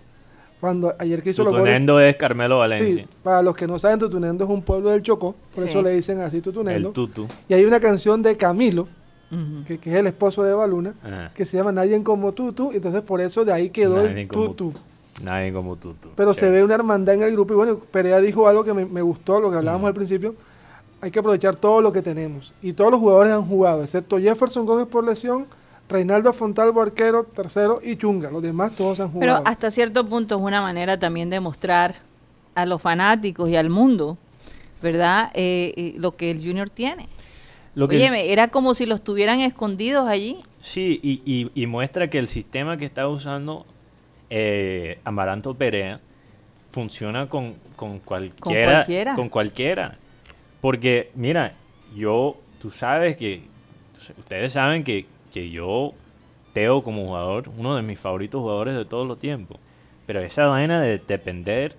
[0.61, 3.05] Cuando ayer que hizo Tutunendo es Carmelo Valencia.
[3.05, 5.91] Sí, para los que no saben, Tutunendo es un pueblo del Chocó, por eso le
[5.91, 6.89] dicen así Tutunendo.
[6.89, 7.27] El tutu.
[7.49, 8.87] Y hay una canción de Camilo,
[9.67, 10.95] que, es el esposo de Baluna,
[11.35, 14.73] que se llama Nadie como Tutu, entonces por eso de ahí quedó el Tutu.
[15.23, 16.11] Nadie como Tutu.
[16.15, 19.03] Pero se ve una hermandad en el grupo y bueno, Perea dijo algo que me,
[19.03, 20.35] gustó, lo que hablábamos al principio,
[21.01, 22.53] hay que aprovechar todo lo que tenemos.
[22.61, 25.47] Y todos los jugadores han jugado, excepto Jefferson Gómez por lesión,
[25.91, 28.31] Reinaldo Fontalvo, arquero, tercero, y Chunga.
[28.31, 29.43] Los demás todos han jugado.
[29.43, 31.97] Pero hasta cierto punto es una manera también de mostrar
[32.55, 34.17] a los fanáticos y al mundo,
[34.81, 35.31] ¿verdad?
[35.35, 37.09] Eh, eh, lo que el Junior tiene.
[37.75, 40.39] Lo que era como si los tuvieran escondidos allí.
[40.61, 41.01] Sí,
[41.55, 43.65] y, muestra que el sistema que está usando
[44.29, 46.01] eh, Amaranto Perea
[46.73, 47.55] funciona con,
[48.05, 49.97] cualquiera, con cualquiera.
[50.61, 51.55] Porque, mira,
[51.97, 53.43] yo, tú sabes que,
[54.19, 55.95] ustedes saben que que yo
[56.53, 59.59] Teo como jugador, uno de mis favoritos jugadores de todos los tiempos.
[60.07, 61.77] Pero esa vaina de depender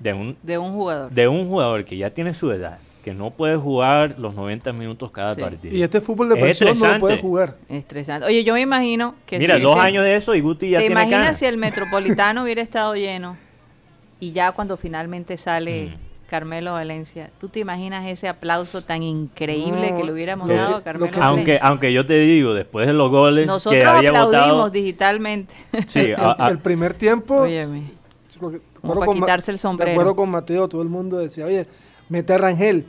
[0.00, 1.12] de un, de un jugador.
[1.12, 5.12] De un jugador que ya tiene su edad, que no puede jugar los 90 minutos
[5.12, 5.74] cada partido.
[5.74, 7.56] Y este fútbol de presión no puede jugar.
[7.68, 8.26] Estresante.
[8.26, 9.38] Oye, yo me imagino que...
[9.38, 12.62] Mira, dos años de eso y Guti ya ¿Te tiene imaginas si el Metropolitano hubiera
[12.62, 13.36] estado lleno
[14.18, 15.86] y ya cuando finalmente sale...
[15.86, 16.09] Mm.
[16.30, 17.32] Carmelo Valencia.
[17.40, 21.26] ¿Tú te imaginas ese aplauso tan increíble que le hubiéramos dado a Carmelo Valencia?
[21.26, 25.52] Aunque, aunque yo te digo, después de los goles Nosotros que había aplaudimos digitalmente.
[25.88, 26.12] Sí,
[26.48, 27.40] el primer tiempo...
[27.40, 27.90] Óyeme,
[28.38, 29.88] como para quitarse el sombrero.
[29.88, 31.66] De acuerdo con Mateo, todo el mundo decía, oye,
[32.08, 32.86] mete a Rangel.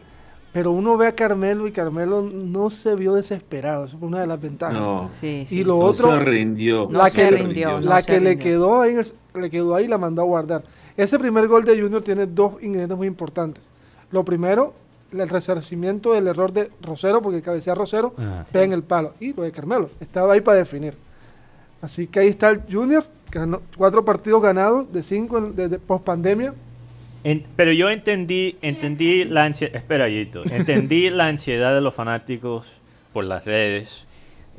[0.54, 3.86] Pero uno ve a Carmelo y Carmelo no se vio desesperado.
[3.86, 4.80] Eso fue una de las ventajas.
[4.80, 6.88] No, sí, y lo otro, se rindió.
[6.92, 8.96] La que, rindió, la que le quedó ahí,
[9.34, 10.64] le quedó ahí la mandó a guardar.
[10.98, 13.70] Ese primer gol de Junior tiene dos ingredientes muy importantes.
[14.12, 14.74] Lo primero,
[15.12, 19.14] el resarcimiento del error de Rosero, porque cabecea Rosero, ah, pega en el palo.
[19.20, 20.96] Y lo de Carmelo, estaba ahí para definir.
[21.82, 26.54] Así que ahí está el Junior, ganó cuatro partidos ganados de cinco de, post pandemia.
[27.56, 32.68] pero yo entendí, entendí la ansiedad, espera, entendí la ansiedad de los fanáticos
[33.14, 34.06] por las redes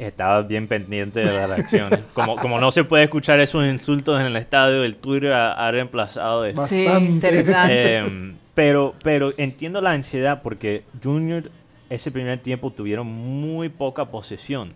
[0.05, 2.01] estaba bien pendiente de las reacciones.
[2.15, 6.45] Como, como no se puede escuchar esos insultos en el estadio, el Twitter ha, reemplazado
[6.45, 6.67] eso.
[6.67, 7.97] Sí, interesante.
[7.97, 11.51] Em, pero, pero entiendo la ansiedad porque Junior
[11.93, 14.73] ese primer tiempo tuvieron muy poca posesión.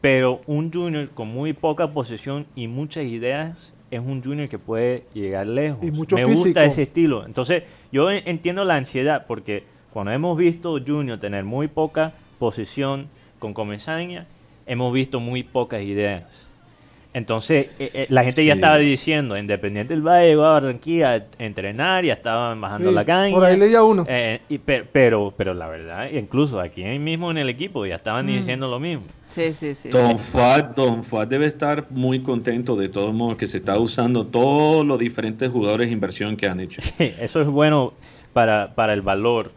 [0.00, 5.04] Pero un Junior con muy poca posesión y muchas ideas es un Junior que puede
[5.12, 5.84] llegar lejos.
[5.84, 7.26] Y mucho Me gusta ese estilo.
[7.26, 13.08] Entonces, yo entiendo la ansiedad porque cuando hemos visto Junior tener muy poca posesión
[13.40, 14.26] con Comesaña,
[14.66, 16.46] hemos visto muy pocas ideas.
[17.12, 21.22] Entonces, eh, eh, la gente ya estaba diciendo, Independiente del Valle va a Barranquilla a
[21.40, 23.34] entrenar, ya estaban bajando la caña.
[23.34, 24.06] Por ahí leía uno.
[24.08, 28.28] Eh, y, pero, pero la verdad, incluso aquí mismo en el equipo ya estaban mm.
[28.28, 29.06] diciendo lo mismo.
[29.28, 29.88] Sí, sí, sí.
[29.88, 34.26] Don Fuad, Don Fuad debe estar muy contento de todos modos que se está usando
[34.26, 36.80] todos los diferentes jugadores de inversión que han hecho.
[36.98, 37.92] eso es bueno
[38.32, 39.50] para, para el valor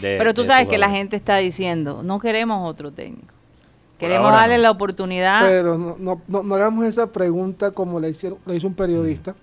[0.00, 3.34] pero tú sabes que la gente está diciendo, no queremos otro técnico.
[3.98, 5.46] Queremos darle la oportunidad.
[5.46, 9.34] Pero no, no, no, hagamos esa pregunta como le, hicieron, le hizo un periodista.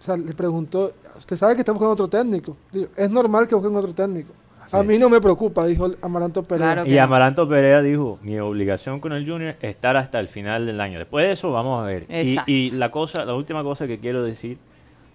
[0.00, 2.56] O sea, le preguntó, ¿usted sabe que estamos buscando otro técnico?
[2.96, 4.32] es normal que busquen otro técnico.
[4.72, 6.86] A mí no me preocupa, dijo Amaranto Perea.
[6.86, 10.80] y Amaranto Perea dijo, mi obligación con el Junior es estar hasta el final del
[10.80, 10.98] año.
[10.98, 12.06] Después de eso vamos a ver.
[12.08, 14.58] Y, y, la cosa, la última cosa que quiero decir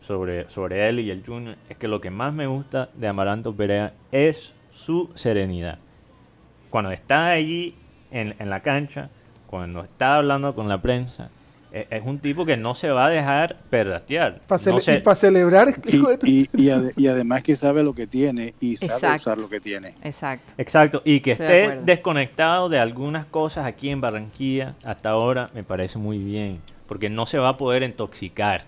[0.01, 3.53] sobre, sobre él y el Junior es que lo que más me gusta de Amaranto
[3.53, 5.79] Perea es su serenidad.
[6.69, 7.75] Cuando está allí
[8.11, 9.09] en, en la cancha,
[9.47, 11.29] cuando está hablando con la prensa,
[11.71, 14.41] e, es, un tipo que no se va a dejar perratear.
[14.47, 15.67] Para celebrar.
[16.23, 19.95] Y, y, además que sabe lo que tiene y sabe usar lo que tiene.
[20.03, 20.53] Exacto.
[20.57, 21.01] Exacto.
[21.05, 26.17] Y que esté desconectado de algunas cosas aquí en Barranquilla hasta ahora me parece muy
[26.17, 26.59] bien.
[26.87, 28.63] Porque no se va a poder intoxicar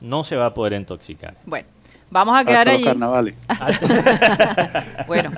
[0.00, 1.34] no se va a poder intoxicar.
[1.44, 1.66] Bueno,
[2.10, 2.84] vamos a quedar allí.
[2.84, 3.34] los carnavales.
[5.06, 5.30] bueno,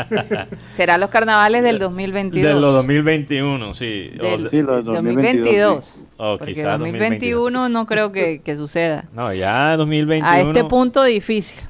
[0.74, 2.54] serán los carnavales del 2022.
[2.54, 4.10] De los 2021, sí.
[4.14, 6.04] Del, sí, los 2022.
[6.16, 9.04] Oh, porque 2021 no creo que, suceda.
[9.12, 10.30] No, ya 2021.
[10.30, 11.60] A este punto difícil.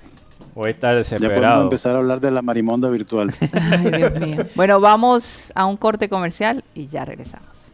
[0.55, 1.41] Voy a estar desesperado.
[1.41, 3.33] Ya podemos empezar a hablar de la marimonda virtual.
[3.53, 4.37] Ay, Dios mío.
[4.55, 7.71] Bueno, vamos a un corte comercial y ya regresamos.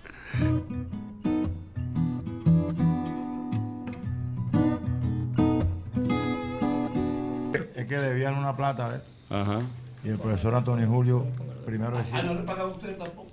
[7.89, 9.03] Que debían una plata.
[9.31, 9.63] Ajá.
[10.05, 11.27] Y el profesor Antonio Julio
[11.67, 12.19] primero decía.
[12.19, 13.29] Ah, ¿no le pagaba usted tampoco?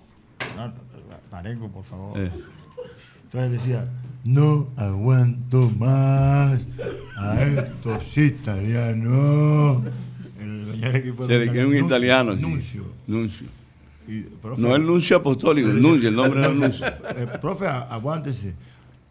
[0.55, 2.17] No, por favor.
[2.17, 2.31] Eh.
[3.25, 3.87] Entonces decía,
[4.23, 6.65] no aguanto más
[7.17, 9.83] a estos italianos.
[10.39, 12.35] El del equipo de que es un italiano.
[12.35, 12.83] Nuncio.
[13.07, 13.47] Nuncio.
[14.57, 16.85] no es Nuncio Apostólico, el Nuncio, el nombre no es Nuncio.
[17.17, 18.53] Eh, profe, aguántese.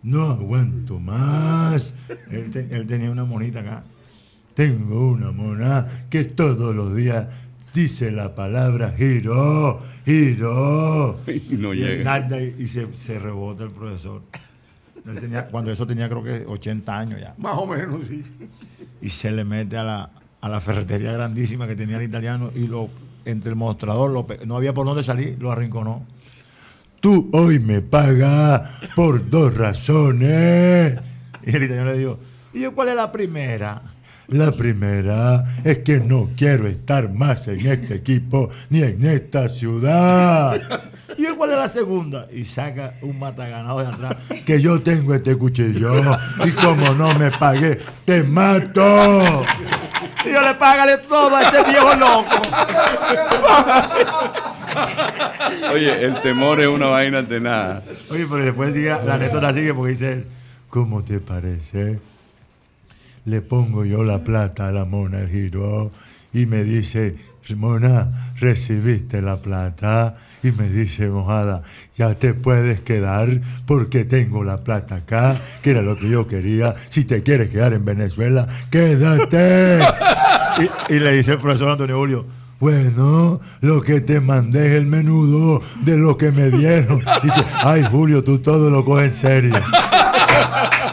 [0.02, 1.94] no aguanto más.
[2.30, 3.84] Él, tenía una monita acá.
[4.54, 7.26] Tengo una mona que todos los días
[7.74, 11.18] dice la palabra giro, giro.
[11.26, 12.28] Y no llega.
[12.58, 14.22] Y, se, rebota el profesor.
[15.50, 17.34] cuando eso tenía creo que 80 años ya.
[17.38, 18.22] Más o menos, sí.
[19.02, 22.66] Y se le mete a la, a la ferretería grandísima que tenía el italiano y
[22.66, 22.88] lo
[23.24, 24.10] entre el mostrador,
[24.46, 26.04] no había por dónde salir, lo arrinconó.
[27.00, 30.98] Tú hoy me pagas por dos razones.
[31.44, 32.18] Y el italiano le dijo,
[32.52, 33.93] ¿y yo cuál es la primera?
[34.28, 40.60] La primera es que no quiero estar más en este equipo ni en esta ciudad.
[41.18, 42.26] ¿Y cuál es la segunda?
[42.32, 44.16] Y saca un mataganado de atrás.
[44.46, 46.00] Que yo tengo este cuchillo.
[46.44, 49.44] Y como no me pagué, te mato.
[50.24, 52.42] Y yo le págale todo a ese viejo loco.
[55.72, 57.82] Oye, el temor es una vaina de nada.
[58.10, 60.24] Oye, pero después la anécdota sigue porque dice
[60.68, 62.00] ¿cómo te parece?
[63.24, 65.90] Le pongo yo la plata a la mona el giro
[66.32, 67.16] y me dice,
[67.54, 70.16] Mona, recibiste la plata.
[70.42, 71.62] Y me dice, mojada,
[71.96, 76.74] ya te puedes quedar porque tengo la plata acá, que era lo que yo quería.
[76.90, 79.80] Si te quieres quedar en Venezuela, quédate.
[80.90, 82.26] y, le dice el profesor Antonio Julio,
[82.60, 87.02] bueno, lo que te mandé es el menudo de lo que me dieron.
[87.22, 89.54] Dice, ay Julio, tú todo lo coges en serio.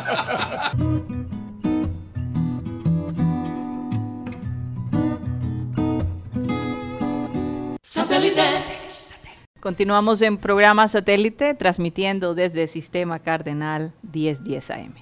[9.62, 14.94] Continuamos en programa satélite transmitiendo desde Sistema Cardenal 1010 AM.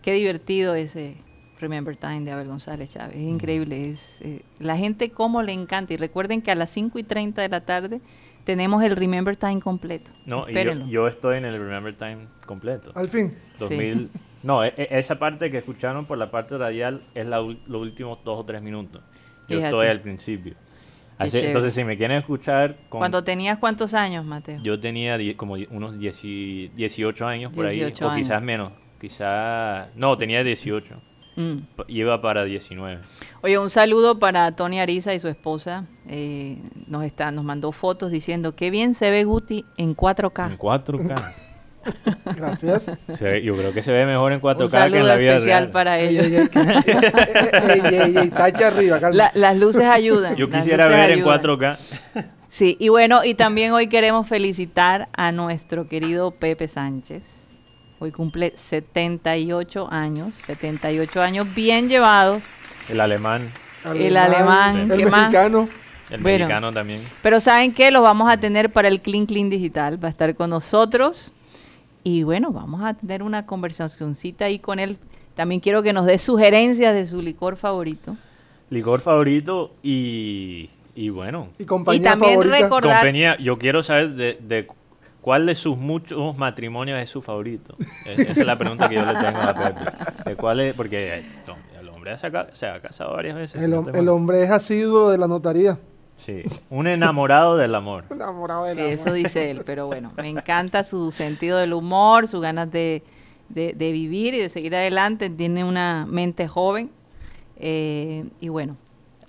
[0.00, 1.16] Qué divertido ese
[1.58, 3.16] Remember Time de Abel González Chávez.
[3.16, 3.90] Es increíble.
[3.90, 5.92] Es, eh, la gente cómo le encanta.
[5.92, 8.00] Y recuerden que a las 5 y 30 de la tarde
[8.44, 10.12] tenemos el Remember Time completo.
[10.24, 12.92] No, yo, estoy en el Remember Time completo.
[12.94, 13.34] Al fin.
[13.58, 14.08] 2000,
[14.44, 18.38] No, e, e, esa parte que escucharon por la parte radial es los últimos dos
[18.38, 19.02] o tres minutos.
[19.48, 20.54] Yo estoy al principio
[21.20, 22.76] entonces, si me quieren escuchar...
[22.88, 24.60] ¿Cuando tenías cuántos años, Mateo?
[24.62, 28.72] Yo tenía como unos 18 años por ahí, o quizás menos.
[29.00, 29.88] Quizás...
[29.96, 30.94] No, tenía 18.
[31.36, 31.58] Mm.
[31.88, 33.00] Iba para 19.
[33.42, 35.86] Oye, un saludo para Tony Ariza y su esposa.
[36.08, 40.52] Eh, nos, está, nos mandó fotos diciendo, qué bien se ve Guti en 4K.
[40.52, 41.34] En 4K.
[42.36, 42.96] Gracias.
[43.42, 46.26] yo creo que se ve mejor en 4K que en la vida especial para ellos.
[48.64, 49.00] arriba,
[49.34, 50.36] las luces ayudan.
[50.36, 51.78] Yo quisiera ver en 4K.
[52.48, 57.46] Sí, y bueno, y también hoy queremos felicitar a nuestro querido Pepe Sánchez.
[58.00, 62.42] Hoy cumple 78 años, 78 años bien llevados.
[62.88, 63.48] El alemán.
[63.94, 65.68] El alemán, el mexicano.
[66.10, 67.02] El mexicano también.
[67.22, 67.90] Pero ¿saben qué?
[67.92, 70.02] Lo vamos a tener para el Clean Clean Digital.
[70.02, 71.30] Va a estar con nosotros
[72.02, 74.98] y bueno, vamos a tener una conversacióncita ahí con él.
[75.34, 78.16] También quiero que nos dé sugerencias de su licor favorito.
[78.70, 81.48] Licor favorito y, y bueno.
[81.58, 82.98] Y compañía también recordar.
[82.98, 84.66] Compañía, yo quiero saber de,
[85.20, 87.76] cuál de sus muchos matrimonios es su favorito.
[88.06, 90.30] esa es la pregunta que yo le tengo a Pepe.
[90.30, 91.24] De cuál es, porque
[91.78, 93.62] el hombre se ha, casado varias veces.
[93.62, 95.78] El, el hombre es asiduo de la notaría.
[96.20, 98.04] Sí, un enamorado del amor.
[98.10, 102.42] enamorado del sí, eso dice él, pero bueno, me encanta su sentido del humor, sus
[102.42, 103.02] ganas de,
[103.48, 106.90] vivir y de seguir adelante, tiene una mente joven
[107.56, 108.76] eh, y bueno,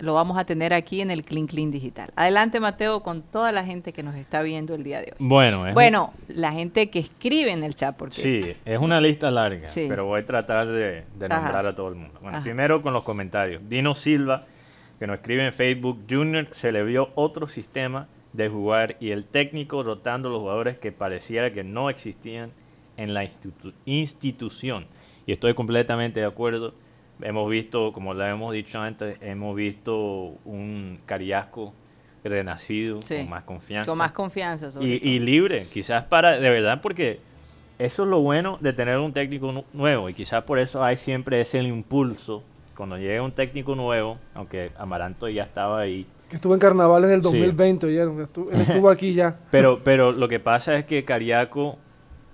[0.00, 2.12] lo vamos a tener aquí en el Clean Clean Digital.
[2.14, 5.16] Adelante Mateo con toda la gente que nos está viendo el día de hoy.
[5.18, 7.96] Bueno, bueno la gente que escribe en el chat.
[7.96, 8.16] Porque...
[8.16, 12.18] Sí, es una lista larga, pero voy a tratar de, nombrar a todo el mundo.
[12.20, 13.62] Bueno, primero con los comentarios.
[13.66, 14.44] Dino Silva
[15.02, 19.24] que nos escribe en Facebook, Junior se le vio otro sistema de jugar y el
[19.24, 22.52] técnico rotando los jugadores que pareciera que no existían
[22.96, 23.24] en la
[23.84, 24.86] institución.
[25.26, 26.72] Y estoy completamente de acuerdo.
[27.20, 31.74] Hemos visto, como lo hemos dicho antes, hemos visto un Cariasco
[32.22, 33.90] renacido, con más confianza.
[33.90, 34.70] Con más confianza.
[34.80, 37.18] y, y, libre, quizás para, de verdad, porque
[37.80, 41.40] eso es lo bueno de tener un técnico nuevo y quizás por eso hay siempre
[41.40, 42.44] ese impulso
[42.76, 46.06] cuando llegue un técnico nuevo, aunque Amaranto ya estaba ahí.
[46.28, 48.22] Que estuvo en carnavales del 2020, sí.
[48.22, 49.38] estuvo, él estuvo aquí ya.
[49.50, 51.78] Pero, pero lo que pasa es que Cariaco,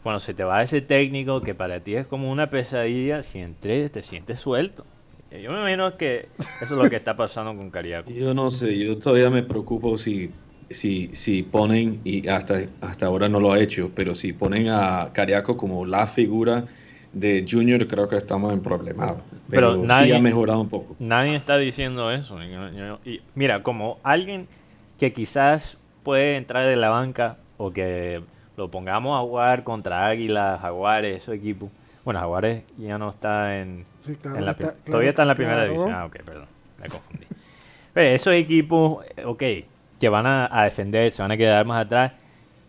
[0.03, 3.91] cuando se te va ese técnico que para ti es como una pesadilla, si entres
[3.91, 4.85] te sientes suelto.
[5.31, 6.29] Yo me imagino que
[6.63, 8.11] eso es lo que está pasando con Cariaco.
[8.11, 10.31] Yo no sé, yo todavía me preocupo si,
[10.71, 15.11] si, si ponen, y hasta, hasta ahora no lo ha hecho, pero si ponen a
[15.13, 16.65] Cariaco como la figura
[17.19, 19.13] de Junior creo que estamos en problemas.
[19.51, 20.95] Pero, nadie, ha mejorado un poco.
[20.99, 22.39] Nadie está diciendo eso.
[23.05, 24.47] Y, mira, como alguien
[24.99, 28.23] que quizás puede entrar de la banca o que
[28.57, 31.71] lo pongamos a jugar contra Águilas, Jaguares, esos equipos.
[32.05, 33.85] Bueno, Jaguares ya no está en,
[34.25, 35.93] la Todavía está en la primera división.
[35.93, 36.47] Ah, ok, perdón,
[36.81, 37.27] me confundí.
[37.93, 39.43] Pero esos equipos, ok,
[40.01, 42.13] que van a, a defender, se van a quedar más atrás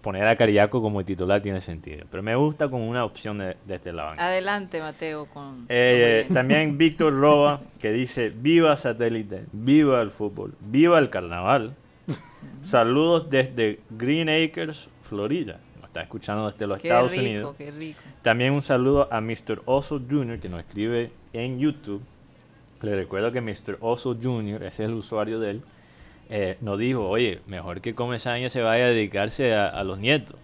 [0.02, 2.06] poner a Cariaco como titular tiene sentido.
[2.10, 4.16] Pero me gusta con una opción de, este lado.
[4.18, 5.26] Adelante, Mateo.
[5.28, 11.76] Con, eh, también Víctor Roa, que dice, viva satélite, viva el fútbol, viva el carnaval.
[12.62, 15.60] Saludos desde Green Acres, Florida.
[15.78, 17.56] Nos está escuchando desde los Estados Unidos.
[17.58, 18.00] Qué rico.
[18.22, 19.62] También un saludo a Mr.
[19.66, 22.02] Oso Jr., que nos escribe en YouTube.
[22.82, 23.78] Le recuerdo que Mr.
[23.82, 25.62] Oso Jr., ese es el usuario de él,
[26.30, 30.38] eh, nos dijo, oye, mejor que Comesaña se vaya a dedicarse a, los nietos.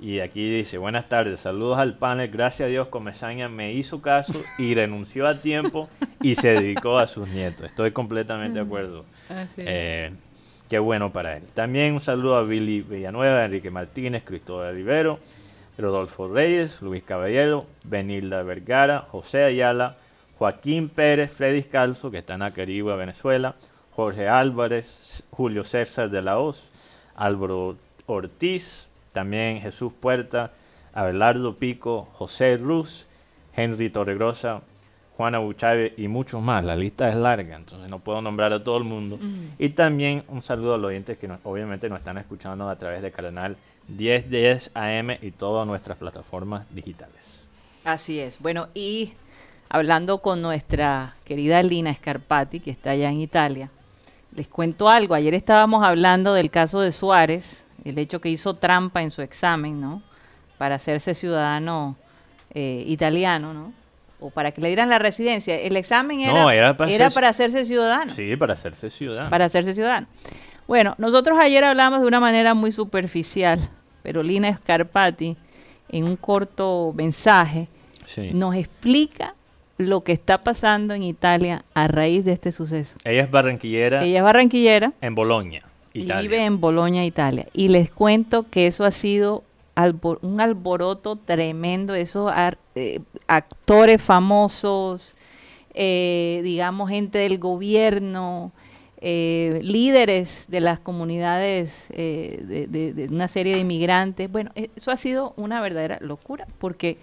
[0.00, 4.42] Y aquí dice, buenas tardes, saludos al panel, gracias a Dios Comesaña me hizo caso
[4.58, 5.88] y renunció a tiempo
[6.20, 7.66] y se dedicó a sus nietos.
[7.66, 9.04] Estoy completamente de acuerdo.
[9.56, 10.12] Eh,
[10.68, 11.42] qué bueno para él.
[11.54, 15.18] También un saludo a Billy Villanueva, Enrique Martínez, Cristóbal Rivero,
[15.76, 19.96] Rodolfo Reyes, Luis Caballero, Benilda Vergara, José Ayala,
[20.38, 23.56] Joaquín Pérez, Freddy Calzo, que está en Acarigua, Venezuela,
[23.96, 26.62] Jorge Álvarez, Julio César de la Hoz,
[27.14, 30.52] Álvaro Ortiz, también Jesús Puerta,
[30.92, 33.06] Abelardo Pico, José Ruz,
[33.56, 34.60] Henry Torregrosa,
[35.16, 36.62] Juana Buchave y muchos más.
[36.62, 39.18] La lista es larga, entonces no puedo nombrar a todo el mundo.
[39.58, 43.12] Y también un saludo a los oyentes que obviamente nos están escuchando a través del
[43.12, 43.56] canal
[43.88, 47.42] 1010 AM y todas nuestras plataformas digitales.
[47.84, 48.40] Así es.
[48.40, 49.14] Bueno, y
[49.70, 53.70] hablando con nuestra querida Lina Scarpati, que está allá en Italia,
[54.36, 59.02] les cuento algo, ayer estábamos hablando del caso de Suárez, el hecho que hizo trampa
[59.02, 60.02] en su examen, ¿no?
[60.58, 61.96] Para hacerse ciudadano
[62.52, 63.72] eh, italiano, ¿no?
[64.20, 65.58] O para que le dieran la residencia.
[65.58, 66.76] El examen era, era,
[67.10, 68.12] para, hacerse ciudadano.
[68.12, 69.30] Sí, para hacerse ciudadano.
[69.30, 70.06] Para hacerse ciudadano.
[70.66, 73.70] Bueno, nosotros ayer hablamos de una manera muy superficial,
[74.02, 75.36] pero Lina Scarpati,
[75.88, 77.68] en un corto mensaje,
[78.32, 79.34] nos explica
[79.78, 82.96] lo que está pasando en Italia a raíz de este suceso.
[83.04, 84.04] Ella es barranquillera.
[84.04, 84.92] Ella es barranquillera.
[85.00, 85.62] En Boloña,
[85.92, 86.22] Italia.
[86.22, 87.46] vive en Boloña, Italia.
[87.52, 89.44] Y les cuento que eso ha sido
[90.22, 91.94] un alboroto tremendo.
[91.94, 92.32] Esos
[92.74, 95.14] eh, actores famosos,
[95.74, 98.52] eh, digamos, gente del gobierno,
[99.02, 104.32] eh, líderes de las comunidades, de, de una serie de inmigrantes.
[104.32, 106.96] Bueno, eso ha sido una verdadera locura porque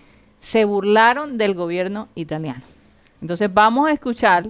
[0.43, 2.61] se burlaron del gobierno italiano.
[3.21, 4.49] Entonces vamos a escuchar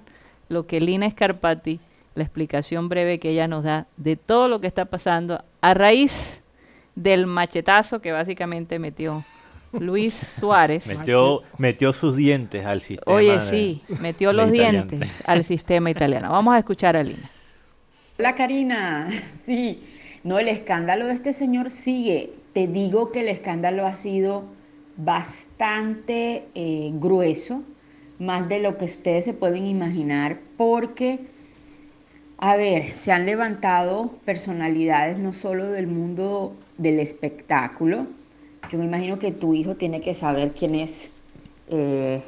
[0.50, 1.80] lo que Lina Scarpati,
[2.16, 6.42] la explicación breve que ella nos da de todo lo que está pasando a raíz
[6.96, 9.24] del machetazo que básicamente metió
[9.72, 10.88] Luis Suárez.
[10.88, 13.16] metió, metió sus dientes al sistema.
[13.16, 16.32] Oye, sí, metió los dientes al sistema italiano.
[16.32, 17.30] Vamos a escuchar a Lina.
[18.18, 19.10] Hola Karina,
[19.46, 19.84] sí,
[20.24, 22.34] no, el escándalo de este señor sigue.
[22.54, 24.46] Te digo que el escándalo ha sido
[24.98, 27.64] bastante eh, grueso,
[28.20, 31.20] más de lo que ustedes se pueden imaginar, porque,
[32.38, 38.08] a ver, se han levantado personalidades no solo del mundo del espectáculo,
[38.72, 41.10] yo me imagino que tu hijo tiene que saber quién es
[41.70, 42.22] eh,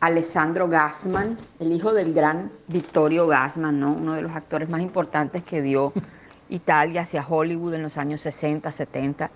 [0.00, 3.92] Alessandro Gassman, el hijo del gran Vittorio Gassman, ¿no?
[3.92, 5.92] uno de los actores más importantes que dio
[6.48, 9.30] Italia hacia Hollywood en los años 60, 70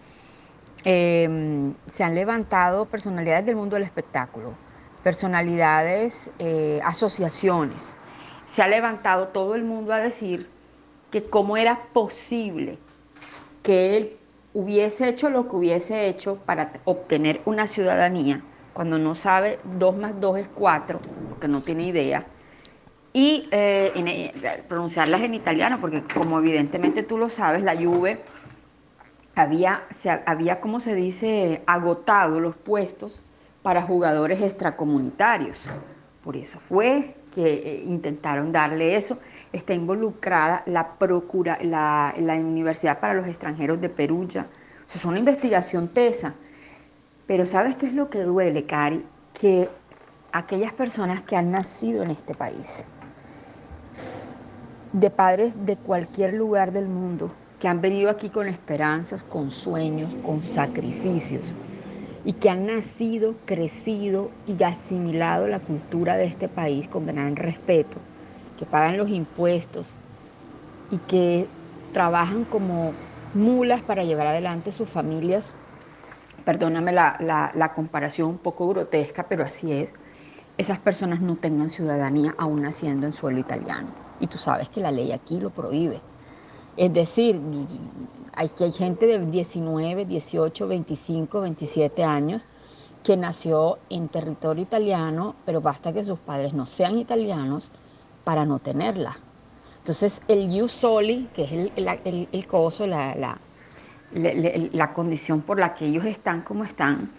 [0.87, 4.53] Em, se han levantado personalidades del mundo del espectáculo,
[5.03, 7.97] personalidades, eh, asociaciones.
[8.47, 10.47] Se ha levantado todo el mundo a decir
[11.11, 12.79] que cómo era posible
[13.63, 14.17] que él
[14.53, 18.43] hubiese hecho lo que hubiese hecho para obtener una ciudadanía
[18.75, 22.27] cuando no sabe 2 más 2 es 4, porque no tiene idea,
[23.13, 28.19] y eh, eh, pronunciarlas en italiano, porque como evidentemente tú lo sabes, la Juve
[29.35, 33.23] había, se, había, como se dice, agotado los puestos
[33.63, 35.65] para jugadores extracomunitarios.
[36.23, 39.19] Por eso fue que eh, intentaron darle eso.
[39.53, 43.89] Está involucrada la, procura, la, la Universidad para los Extranjeros de.
[43.89, 44.47] O sea,
[44.95, 46.35] es una investigación tesa.
[47.27, 49.05] Pero ¿sabes qué es lo que duele, Cari?
[49.33, 49.69] Que
[50.33, 52.87] aquellas personas que han nacido en este país,
[54.93, 57.33] de padres de cualquier lugar del mundo,
[57.65, 61.41] que han venido aquí con esperanzas, con sueños, con sacrificios
[62.23, 67.97] y que han nacido, crecido y asimilado la cultura de este país con gran respeto,
[68.59, 69.87] que pagan los impuestos
[70.91, 71.47] y que
[71.95, 72.93] trabajan como
[73.33, 75.55] mulas para llevar adelante sus familias.
[76.45, 79.95] Perdóname la, comparación un poco grotesca, pero así es.
[80.59, 83.89] Esas personas no tengan ciudadanía aún naciendo en suelo italiano.
[84.21, 86.03] Y tú sabes que la ley aquí lo prohíbe.
[86.77, 87.41] Es decir,
[88.35, 92.45] hay, hay gente de 19, 18, 25, 27 años
[93.05, 97.71] que nació en territorio italiano, pero basta que sus padres no sean italianos
[98.25, 99.19] para no tenerla.
[99.79, 103.39] Entonces, el ius soli, que es el, el, coso, la, la,
[104.13, 107.11] la, condición por la que ellos están como están,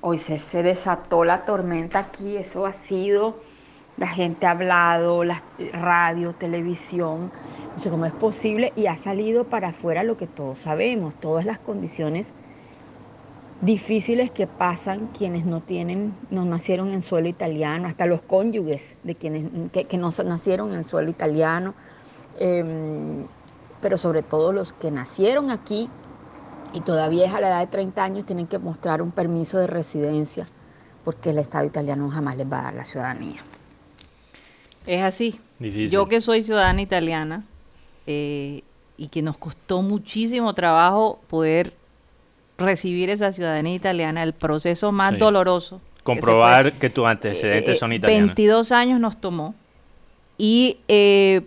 [0.00, 3.40] hoy se, se desató la tormenta aquí, eso ha sido,
[3.96, 7.30] la gente ha hablado, la radio, televisión,
[7.74, 11.44] no sé cómo es posible, y ha salido para afuera lo que todos sabemos, todas
[11.44, 12.32] las condiciones
[13.62, 19.14] difíciles que pasan quienes no tienen, no nacieron en suelo italiano, hasta los cónyuges de
[19.14, 21.74] quienes que, no nacieron en suelo italiano,
[22.38, 23.26] em,
[23.80, 25.88] pero sobre todo los que nacieron aquí
[26.72, 29.66] y todavía es a la edad de 30 años tienen que mostrar un permiso de
[29.66, 30.44] residencia
[31.04, 33.42] porque el Estado italiano jamás les va a dar la ciudadanía.
[34.86, 35.38] Es así.
[35.90, 37.44] Yo que soy ciudadana italiana
[38.06, 38.62] eh,
[38.96, 41.72] y que nos costó muchísimo trabajo poder
[42.58, 45.80] recibir esa ciudadanía italiana, el proceso más doloroso.
[46.02, 48.28] Comprobar que, tus antecedentes eh, son italianos.
[48.28, 49.54] 22 años nos tomó.
[50.36, 51.42] Y eh,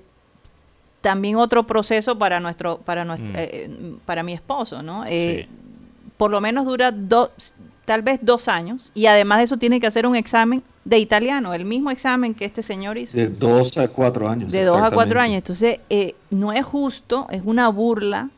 [1.01, 3.35] también otro proceso para nuestro, para nuestro, mm.
[3.35, 5.03] eh, para mi esposo, ¿no?
[6.17, 8.91] Por lo menos dura dos, tal vez dos años.
[8.93, 12.45] Y además de eso tiene que hacer un examen de italiano, el mismo examen que
[12.45, 13.17] este señor hizo.
[13.17, 14.51] De dos a cuatro años.
[14.51, 15.37] De dos a cuatro años.
[15.37, 15.79] Entonces,
[16.29, 18.29] no es justo, es una burla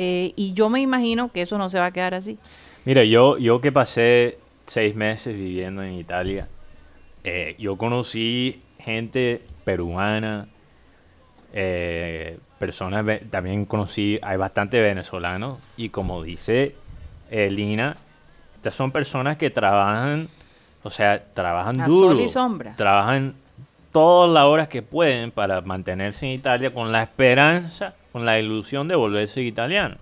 [0.00, 2.38] eh, y yo me imagino que eso no se va a quedar así.
[2.84, 6.46] Mira, yo, yo que pasé seis meses viviendo en Italia,
[7.24, 10.46] eh, yo conocí gente peruana,
[11.52, 16.76] eh, personas, también conocí, hay bastante venezolanos, y como dice
[17.28, 17.96] Lina,
[18.54, 20.28] estas son personas que trabajan,
[20.82, 22.14] o sea, trabajan duro.
[22.14, 22.76] Sol y sombra.
[22.76, 23.34] Trabajan
[23.92, 28.88] todas las horas que pueden para mantenerse en Italia con la esperanza con la ilusión
[28.88, 29.96] de volverse italiano.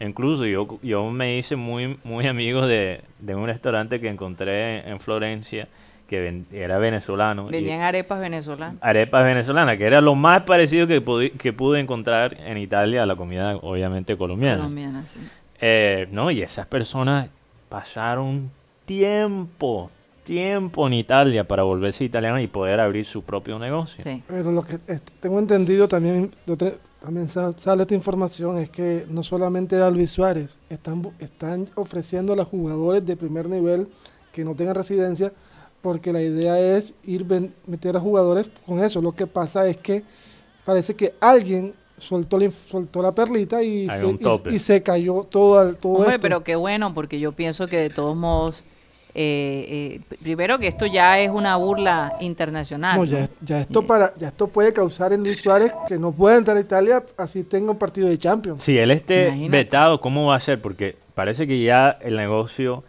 [0.00, 5.68] Incluso yo, yo me hice muy, muy amigo de, un restaurante que encontré en Florencia
[6.08, 7.46] que era venezolano.
[7.48, 8.76] Venían arepas venezolanas.
[8.80, 13.06] Arepas venezolanas, que era lo más parecido que, pude, que pude encontrar en Italia a
[13.06, 14.58] la comida, obviamente, colombiana.
[14.58, 15.18] Colombiana, sí.
[15.60, 17.28] Eh, no, y esas personas
[17.68, 18.50] pasaron
[18.86, 19.90] tiempo,
[20.28, 24.04] tiempo en Italia para volverse italiano y poder abrir su propio negocio.
[24.26, 24.78] Pero lo que
[25.20, 26.30] tengo entendido también,
[27.00, 32.36] también sale esta información, es que no solamente era Luis Suárez, están, están ofreciendo a
[32.36, 33.88] los jugadores de primer nivel
[34.30, 35.32] que no tengan residencia,
[35.80, 37.24] porque la idea es ir
[37.66, 39.00] meter a jugadores con eso.
[39.00, 40.04] Lo que pasa es que
[40.66, 44.18] parece que alguien soltó la, soltó la perlita y, se,
[44.50, 48.14] y, se, cayó todo, todo Hombre, pero qué bueno, porque yo pienso que de todos
[48.14, 48.62] modos
[49.20, 52.96] eh, eh, primero que esto ya es una burla internacional.
[52.96, 56.56] No, Ya, esto para, ya esto puede causar en Luis Suárez que no pueda entrar
[56.56, 58.62] a Italia así tenga un partido de Champions.
[58.62, 60.62] Si él esté vetado, ¿cómo va a ser?
[60.62, 62.84] Porque parece que ya el negocio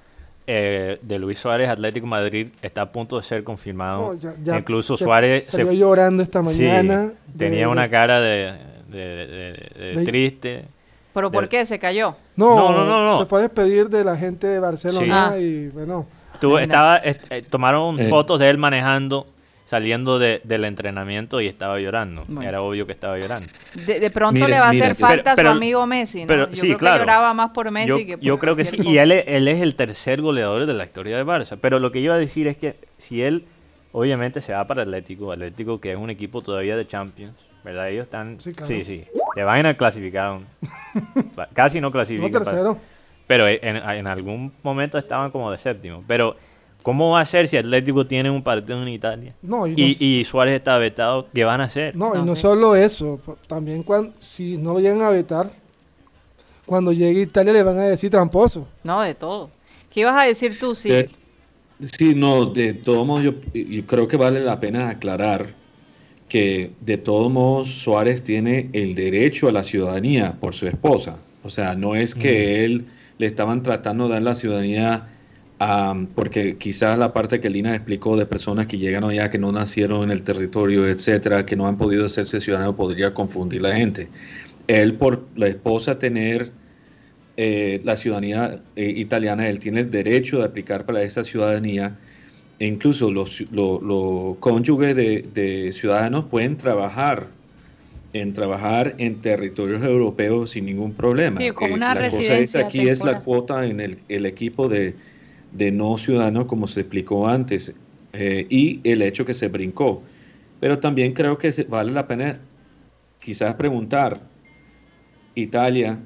[0.45, 4.15] eh, de Luis Suárez Atlético Madrid está a punto de ser confirmado.
[4.55, 7.11] Incluso Suárez salió llorando esta mañana.
[7.36, 10.65] tenía una cara de, triste.
[11.11, 11.65] ¿Pero por qué?
[11.65, 12.15] ¿Se cayó?
[12.36, 16.18] No, no, no, se fue a despedir de la gente de Barcelona y bueno.
[16.59, 18.09] Estaba, eh, tomaron eh.
[18.09, 19.27] fotos de él manejando,
[19.65, 22.25] saliendo del entrenamiento y estaba llorando.
[22.41, 23.51] Era obvio que estaba llorando.
[23.85, 26.49] De, pronto le va a hacer falta a su amigo Messi, ¿no?
[26.51, 28.97] yo creo que lloraba más por Messi yo, que por Yo creo que sí, y
[28.97, 31.57] él, él es el tercer goleador de la historia de Barça.
[31.61, 33.45] Pero lo que iba a decir es que si él,
[33.91, 37.89] obviamente, se va para Atlético, Atlético que es un equipo todavía de Champions, ¿verdad?
[37.89, 38.39] Ellos están...
[38.39, 39.05] Sí, sí, sí.
[39.35, 40.45] De vaina clasificaron.
[41.53, 42.31] Casi no clasificaron.
[42.31, 42.77] No tercero.
[43.30, 46.03] Pero en, algún momento estaban como de séptimo.
[46.07, 46.36] Pero,
[46.82, 49.36] ¿cómo va a ser si Atlético tiene un partido en Italia?
[49.43, 51.95] No, y, Suárez está vetado, ¿qué van a hacer?
[51.95, 53.21] No, y no solo eso.
[53.45, 55.51] También cuando, si no lo llegan a vetar,
[56.65, 58.67] cuando llegue a Italia le van a decir tramposo.
[58.84, 59.51] No, de todo.
[59.93, 60.89] ¿Qué ibas a decir tú, sí?
[61.99, 63.34] sí, no, de todo modo yo
[63.86, 65.53] creo que vale la pena aclarar
[66.27, 71.19] que de todos modos Suárez tiene el derecho a la ciudadanía por su esposa.
[71.43, 72.88] O sea, no es que él
[73.20, 75.07] le estaban tratando de dar la ciudadanía
[76.15, 80.03] porque quizás la parte que Lina explicó de personas que llegan allá, que no nacieron
[80.03, 84.07] en el territorio, etcétera, que no han podido hacerse ciudadanos, podría confundir la gente.
[84.67, 86.51] Él, por la esposa tener
[87.36, 91.97] eh, la ciudadanía eh, italiana, él tiene el derecho de aplicar para esa ciudadanía
[92.59, 93.43] e incluso los,
[94.39, 97.28] cónyuges de, ciudadanos pueden trabajar
[98.14, 101.39] en trabajar en territorios europeos sin ningún problema.
[101.39, 104.95] Sí, como eh, una la cosa es, aquí es la cuota en el, equipo de,
[105.72, 107.74] no ciudadanos, como se explicó antes,
[108.14, 110.01] eh, y el hecho que se brincó.
[110.60, 112.39] Pero también creo que vale la pena
[113.22, 114.22] quizás preguntar
[115.36, 115.99] Italia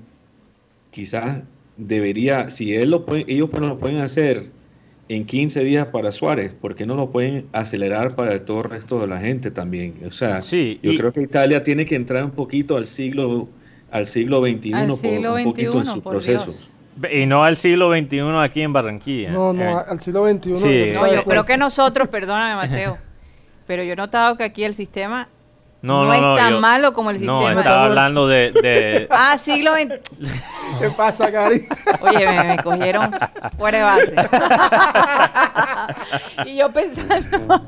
[0.92, 1.42] quizás
[1.78, 4.52] debería, si él lo ellos pues lo pueden hacer
[5.10, 9.00] en 15 días para Suárez, ¿por qué no lo pueden acelerar para todo el resto
[9.02, 9.96] de la gente también?
[10.08, 13.50] O sea, sí, yo creo que Italia tiene que entrar un poquito al siglo
[13.92, 16.52] al siglo XXI por, un poquito en su proceso.
[17.12, 19.32] Y no al siglo XXI aquí en Barranquilla.
[19.32, 20.94] No, no, eh, al siglo XXI.
[20.94, 22.98] No, yo creo que nosotros, perdóname Mateo,
[23.68, 25.28] pero yo he notado que aquí el sistema
[25.84, 27.42] no, no, es tan malo como el sistema.
[27.42, 30.00] No, estaba hablando de, Ah, siglo XX.
[30.80, 31.68] ¿Qué pasa, Cari?
[32.02, 33.12] Oye, me, cogieron
[33.58, 34.16] fuera de base.
[36.50, 37.62] y yo pensando...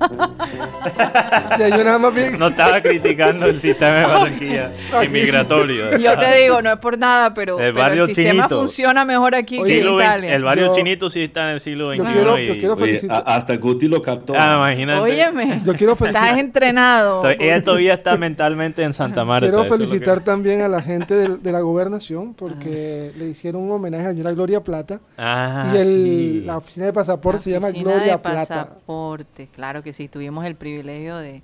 [1.57, 2.37] ya yo nada más bien...
[2.37, 4.71] No estaba criticando el sistema de Barranquilla
[5.03, 5.97] inmigratorio.
[5.97, 9.93] Yo te digo, no es por nada, pero el, sistema funciona mejor aquí que en
[9.93, 10.35] Italia.
[10.35, 11.97] el barrio chinito sí está en el siglo XXI.
[11.97, 13.23] Yo quiero, yo quiero felicitar.
[13.25, 14.33] hasta Guti lo captó.
[14.35, 15.01] Ah, imagínate.
[15.01, 16.25] Óyeme, yo quiero felicitar.
[16.25, 17.29] estás entrenado.
[17.29, 19.49] Ella todavía está mentalmente en Santa Marta.
[19.49, 22.84] Quiero felicitar también a la gente de, la gobernación porque
[23.17, 24.99] le hicieron un homenaje a la señora Gloria Plata.
[25.17, 28.65] Ah, y la oficina de pasaporte se llama Gloria de Plata.
[28.65, 31.41] Pasaporte, claro que sí, tuvimos el privilegio de,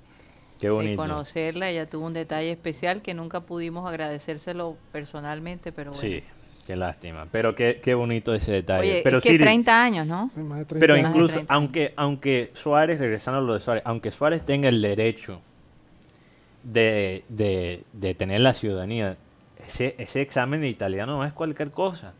[0.60, 1.70] de conocerla.
[1.70, 6.00] Ella tuvo un detalle especial que nunca pudimos agradecérselo personalmente, pero bueno.
[6.00, 6.22] Sí.
[6.66, 9.00] Qué lástima, pero qué, qué bonito ese detalle.
[9.02, 10.30] pero es que 30 años, ¿no?
[10.68, 15.40] pero incluso, aunque, aunque Suárez, regresando a lo de Suárez, aunque Suárez tenga el derecho
[16.62, 19.16] de, de, tener la ciudadanía,
[19.66, 22.14] ese, ese, examen de italiano no es cualquier cosa.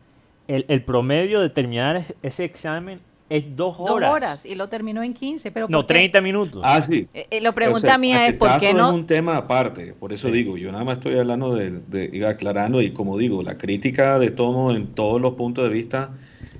[0.47, 4.09] El, el promedio de terminar ese examen es dos horas.
[4.09, 5.51] Dos horas y lo terminó en 15.
[5.51, 6.61] Pero no, 30 minutos.
[6.63, 7.07] Ah, sí.
[7.13, 8.89] Eh, eh, lo pregunta mía es por qué no.
[8.89, 12.81] es un tema aparte, por eso digo, yo nada más estoy hablando de, de, aclarando
[12.81, 16.11] y como digo, la crítica de todo en todos los puntos de vista,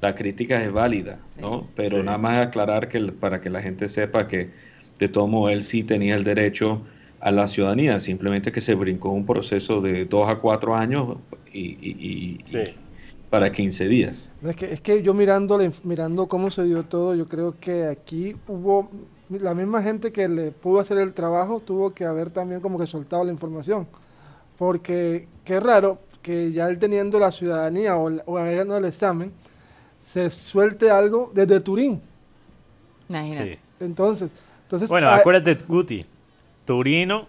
[0.01, 1.67] la crítica es válida, ¿no?
[1.75, 4.49] Pero nada más aclarar que para que la gente sepa que
[4.97, 6.81] de todo modo él sí tenía el derecho
[7.24, 11.17] a la ciudadanía, simplemente que se brincó un proceso de dos a cuatro años
[11.53, 12.38] y,
[13.30, 14.30] para 15 días.
[14.43, 18.36] Es que, es que yo mirando, mirando cómo se dio todo, yo creo que aquí
[18.47, 18.91] hubo
[19.30, 22.88] la misma gente que le pudo hacer el trabajo, tuvo que haber también como que
[22.88, 23.88] soltado la información.
[24.57, 29.32] Porque qué raro que ya él teniendo la ciudadanía o, o habiendo el examen,
[29.97, 32.01] se suelte algo desde Turín.
[33.07, 33.59] Imagínate.
[33.80, 34.30] Entonces,
[34.63, 34.89] entonces...
[34.89, 36.05] Bueno, acuérdate, Guti,
[36.66, 37.28] Turino,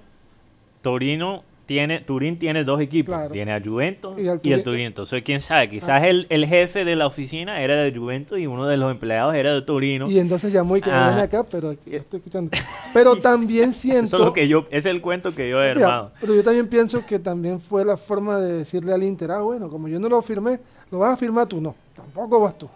[0.82, 4.86] Torino tiene, Turín tiene dos equipos, tiene a Juventus y, el Turino.
[4.86, 6.08] Entonces, quién sabe, quizás ah.
[6.08, 9.54] el, el, jefe de la oficina era de Juventus y uno de los empleados era
[9.54, 10.10] de Turino.
[10.10, 11.22] Y entonces llamó y que ah.
[11.22, 12.50] acá, pero estoy escuchando.
[12.92, 14.16] Pero también siento...
[14.16, 16.12] Eso es, que yo, es el cuento que yo he armado.
[16.20, 19.68] Pero yo también pienso que también fue la forma de decirle al Inter, ah, bueno,
[19.68, 20.60] como yo no lo firmé,
[20.92, 22.68] lo vas a firmar tú, no, tampoco vas tú.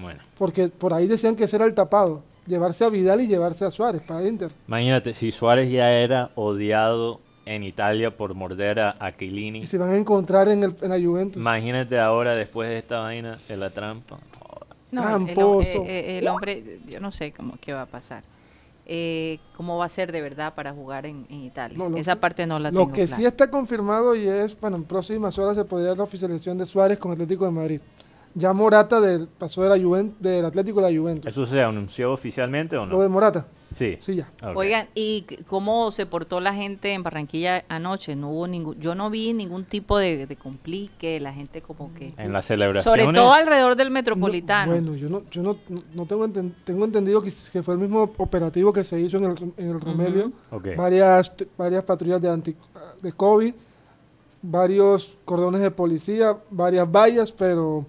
[0.00, 0.20] Bueno.
[0.38, 3.70] Porque por ahí decían que ese era el tapado llevarse a Vidal y llevarse a
[3.70, 4.50] Suárez para Inter.
[4.66, 9.90] Imagínate, si Suárez ya era odiado en Italia por morder a, a Y se van
[9.90, 11.40] a encontrar en, el, en la Juventus.
[11.40, 14.18] Imagínate ahora, después de esta vaina, de la trampa.
[14.90, 15.84] Tramposo.
[15.86, 18.22] Eh, el, hombre, yo no sé cómo qué va a pasar.
[18.84, 21.78] Eh, cómo va a ser de verdad para jugar en, Italia.
[21.96, 24.84] Esa parte no la lo tengo Lo que sí está confirmado y es, bueno, en
[24.84, 27.80] próximas horas se podría la oficialización de Suárez con Atlético de Madrid.
[28.34, 31.26] Ya Morata del, pasó de la Juventus, del Atlético a la Juventus.
[31.26, 32.92] ¿Eso se anunció oficialmente o no?
[32.92, 33.46] Lo de Morata.
[33.74, 33.96] Sí.
[34.00, 34.30] Sí, ya.
[34.54, 38.16] Oigan, ¿y cómo se portó la gente en Barranquilla anoche?
[38.16, 42.12] No hubo ningún, yo no vi ningún tipo de, complique, la gente como que...
[42.16, 42.92] En la celebración.
[42.92, 44.72] Sobre todo alrededor del Metropolitano.
[44.72, 45.56] bueno, yo no, yo no,
[45.94, 46.28] no tengo,
[46.64, 49.80] tengo entendido que, que, fue el mismo operativo que se hizo en el, en el
[49.80, 50.32] Romelio.
[50.76, 52.56] Varias, varias patrullas de, anti,
[53.00, 53.54] de COVID,
[54.42, 57.86] varios cordones de policía, varias vallas, pero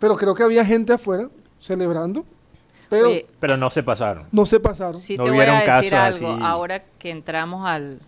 [0.00, 1.28] pero creo que había gente afuera
[1.60, 2.24] celebrando.
[2.88, 4.26] Pero, pero no se pasaron.
[4.32, 5.00] No se pasaron.
[5.00, 6.28] Sí, no te voy a decir algo.
[6.44, 8.00] Ahora que entramos al,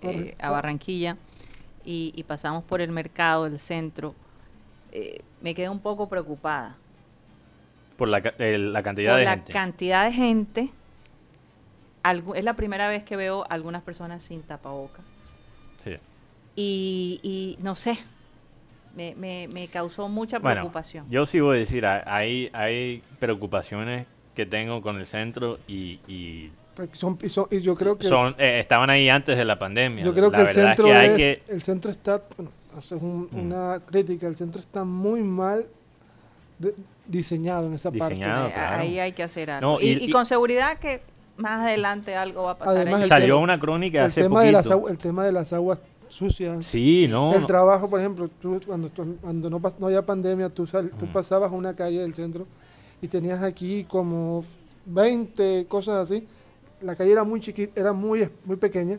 [0.00, 1.18] eh, a Barranquilla
[1.84, 4.14] y, pasamos por el mercado, el centro,
[4.92, 6.76] eh, me quedé un poco preocupada.
[7.98, 9.52] Por la, la cantidad de gente.
[9.52, 10.70] la cantidad de gente.
[12.34, 15.02] es la primera vez que veo algunas personas sin tapaboca.
[15.84, 15.96] Sí.
[16.56, 17.98] Y, y no sé,
[18.94, 21.06] me, me, me causó mucha preocupación.
[21.10, 26.50] yo sí voy a decir, hay, hay preocupaciones que tengo con el centro y, y
[26.92, 27.18] son,
[27.50, 30.04] y yo creo que son eh, estaban ahí antes de la pandemia.
[30.04, 33.26] Yo creo que el centro el centro está bueno, es mm.
[33.32, 35.66] una crítica, el centro está muy mal
[37.06, 38.24] diseñado en esa parte.
[38.24, 39.78] Ahí hay que hacer algo.
[39.80, 41.02] y, con seguridad que
[41.36, 42.76] más adelante algo va a pasar.
[42.76, 45.80] Además, salió una crónica el tema De las, el tema de las aguas
[46.10, 46.64] sucias.
[46.64, 47.34] Sí, no.
[47.34, 48.28] El trabajo, por ejemplo,
[48.66, 48.90] cuando,
[49.20, 51.12] cuando no, no había pandemia, tú, tú mm.
[51.12, 52.46] pasabas a una calle del centro
[53.00, 54.44] y tenías aquí como
[54.86, 56.26] 20 cosas así.
[56.82, 58.98] La calle era muy chiquita, era muy, muy pequeña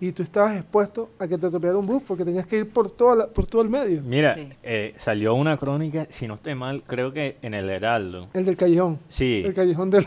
[0.00, 2.90] y tú estabas expuesto a que te atropellara un bus porque tenías que ir por,
[2.90, 4.02] toda por todo el medio.
[4.02, 8.28] Mira, eh, salió una crónica, si no estoy mal, creo que en el Heraldo.
[8.32, 8.98] El del callejón.
[9.08, 9.42] Sí.
[9.44, 10.06] El callejón del...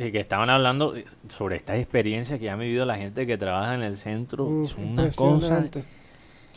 [0.00, 0.94] Y que estaban hablando
[1.28, 4.62] sobre estas experiencias que ha vivido la gente que trabaja en el centro.
[4.62, 5.68] es una cosa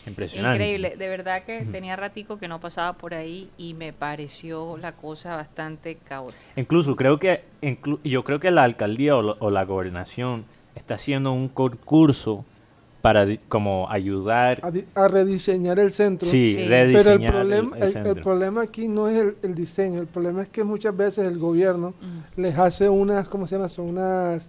[0.07, 0.55] impresionante.
[0.55, 0.95] Increíble.
[0.97, 5.35] De verdad que tenía ratico que no pasaba por ahí y me pareció la cosa
[5.35, 6.39] bastante caótica.
[6.55, 7.43] Incluso creo que,
[8.05, 12.45] yo creo que la alcaldía o la gobernación está haciendo un concurso
[13.03, 14.61] para como ayudar
[14.95, 16.25] a, rediseñar el centro.
[16.25, 20.47] Sí, rediseñar pero el problema, el, problema aquí no es el, diseño, el problema es
[20.47, 22.39] que muchas veces el gobierno mm.
[22.39, 23.67] les hace unas, ¿cómo se llama?
[23.67, 24.47] Son unas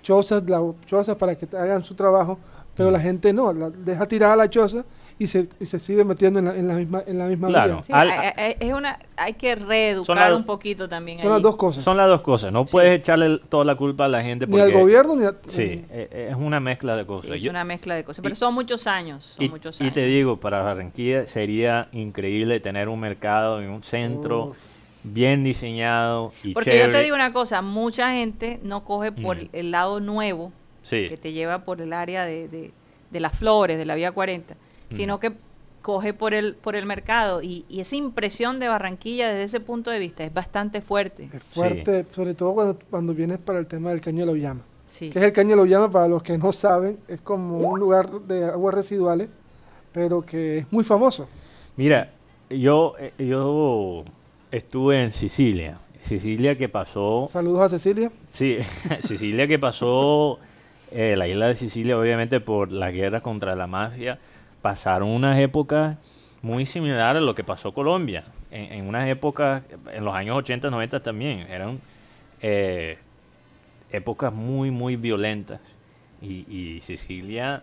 [0.00, 2.38] chozas, la, chozas para que hagan su trabajo,
[2.76, 2.92] pero mm.
[2.92, 4.84] la gente no, la deja tirada la choza
[5.18, 7.82] y se, y se sigue metiendo en la, en la misma en la misma claro.
[7.90, 11.82] hay, es una hay que reeducar un poquito también son las dos cosas.
[11.82, 14.72] Son las dos cosas no puedes echarle toda la culpa a la gente ni al
[14.72, 17.32] gobierno ni a sí e, e, es una mezcla de cosas.
[17.32, 20.62] Es una mezcla de cosas pero son muchos años y, muchos y te digo para
[20.62, 24.54] Barranquilla sería increíble tener un mercado en un centro
[25.02, 29.48] bien diseñado y porque yo te digo una cosa mucha gente no coge por mm.
[29.52, 30.52] el lado nuevo
[30.88, 32.70] que te lleva por el área de, de,
[33.10, 34.54] de las flores de la vía 40
[34.90, 35.32] sino que
[35.82, 37.42] coge por el, por el mercado.
[37.42, 41.28] Y, esa impresión de Barranquilla desde ese punto de vista es bastante fuerte.
[41.32, 44.56] Es fuerte, sobre todo cuando, cuando vienes para el tema del caño de la.
[44.86, 45.10] Sí.
[45.10, 45.90] ¿Qué es el caño de la?
[45.90, 49.28] Para los que no saben, es como un lugar de aguas residuales,
[49.92, 51.28] pero que es muy famoso.
[51.76, 52.10] Mira,
[52.50, 54.04] yo, eh, yo
[54.50, 55.78] estuve en Sicilia.
[56.00, 57.26] Sicilia que pasó...
[57.28, 58.10] Saludos a Cecilia.
[58.30, 58.58] Sí,
[59.00, 60.38] Sicilia que pasó,
[60.92, 64.18] eh, la isla de Sicilia obviamente por la guerra contra la mafia,
[64.62, 65.96] pasaron unas épocas
[66.42, 68.24] muy similares a lo que pasó Colombia.
[68.50, 71.80] En, unas épocas, en los años 80, 90 también, eran
[72.40, 72.98] eh,
[73.90, 75.60] épocas muy, muy violentas.
[76.20, 77.62] Y, Sicilia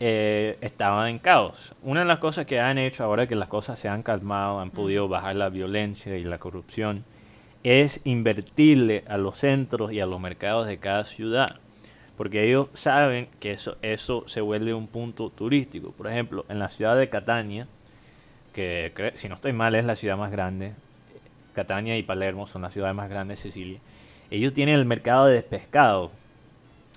[0.00, 1.74] eh, estaba en caos.
[1.82, 4.70] Una de las cosas que han hecho ahora que las cosas se han calmado, han
[4.70, 7.04] podido bajar la violencia y la corrupción,
[7.64, 11.56] es invertirle a los centros y a los mercados de cada ciudad
[12.16, 15.92] porque ellos saben que eso, eso se vuelve un punto turístico.
[15.92, 17.66] Por ejemplo, en la ciudad de Catania,
[18.52, 20.72] que si no estoy mal es la ciudad más grande,
[21.54, 23.78] Catania y Palermo son las ciudades más grandes de Sicilia,
[24.30, 26.10] ellos tienen el mercado de pescado.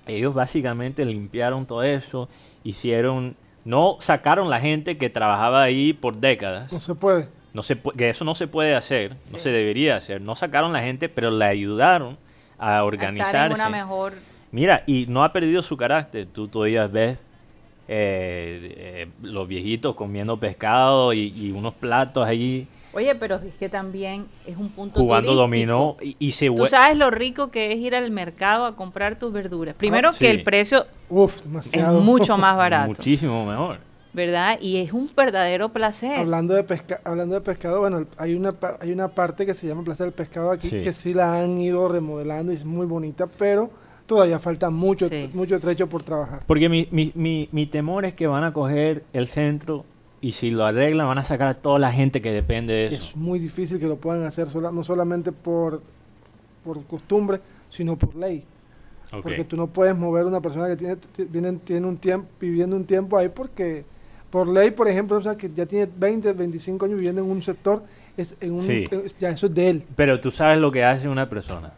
[0.06, 2.28] Ellos básicamente limpiaron todo eso,
[2.64, 6.72] hicieron, no sacaron la gente que trabajaba ahí por décadas.
[6.72, 7.28] No se puede.
[7.52, 10.20] No se que eso no se puede hacer, no se debería hacer.
[10.20, 12.16] No sacaron la gente, pero le ayudaron
[12.58, 13.54] a organizarse.
[13.54, 14.14] una mejor
[14.52, 16.26] Mira, y no ha perdido su carácter.
[16.26, 17.18] Tú todavía ves
[17.92, 22.66] eh, eh, los viejitos comiendo pescado y, unos platos allí.
[22.92, 27.10] Oye, pero es que también es un punto Jugando dominó y, se Tú sabes lo
[27.10, 29.76] rico que es ir al mercado a comprar tus verduras.
[29.76, 30.86] Primero ah, que el precio
[31.72, 32.88] es mucho más barato.
[32.88, 33.78] Muchísimo mejor.
[34.12, 34.58] ¿Verdad?
[34.60, 36.18] Y es un verdadero placer.
[36.18, 39.84] Hablando de, pesca hablando de pescado, bueno, hay una, hay una parte que se llama
[39.84, 43.70] Plaza del Pescado aquí que sí la han ido remodelando y es muy bonita, pero
[44.10, 46.42] todavía falta mucho, mucho trecho por trabajar.
[46.44, 49.84] Porque mi, mi, mi, mi, temor es que van a coger el centro
[50.20, 52.96] y si lo arreglan van a sacar a toda la gente que depende de eso.
[52.96, 55.80] Es muy difícil que lo puedan hacer no solamente por,
[56.64, 57.38] por costumbre,
[57.68, 58.42] sino por ley.
[59.22, 60.96] Porque tú no puedes mover una persona que tiene,
[61.30, 63.84] tiene, tiene un tiempo, viviendo un tiempo ahí porque
[64.28, 67.42] por ley, por ejemplo, o sea, que ya tiene 20, 25 años viviendo en un
[67.42, 67.84] sector,
[68.16, 68.66] es en un,
[69.20, 69.84] ya eso es de él.
[69.94, 71.74] Pero tú sabes lo que hace una persona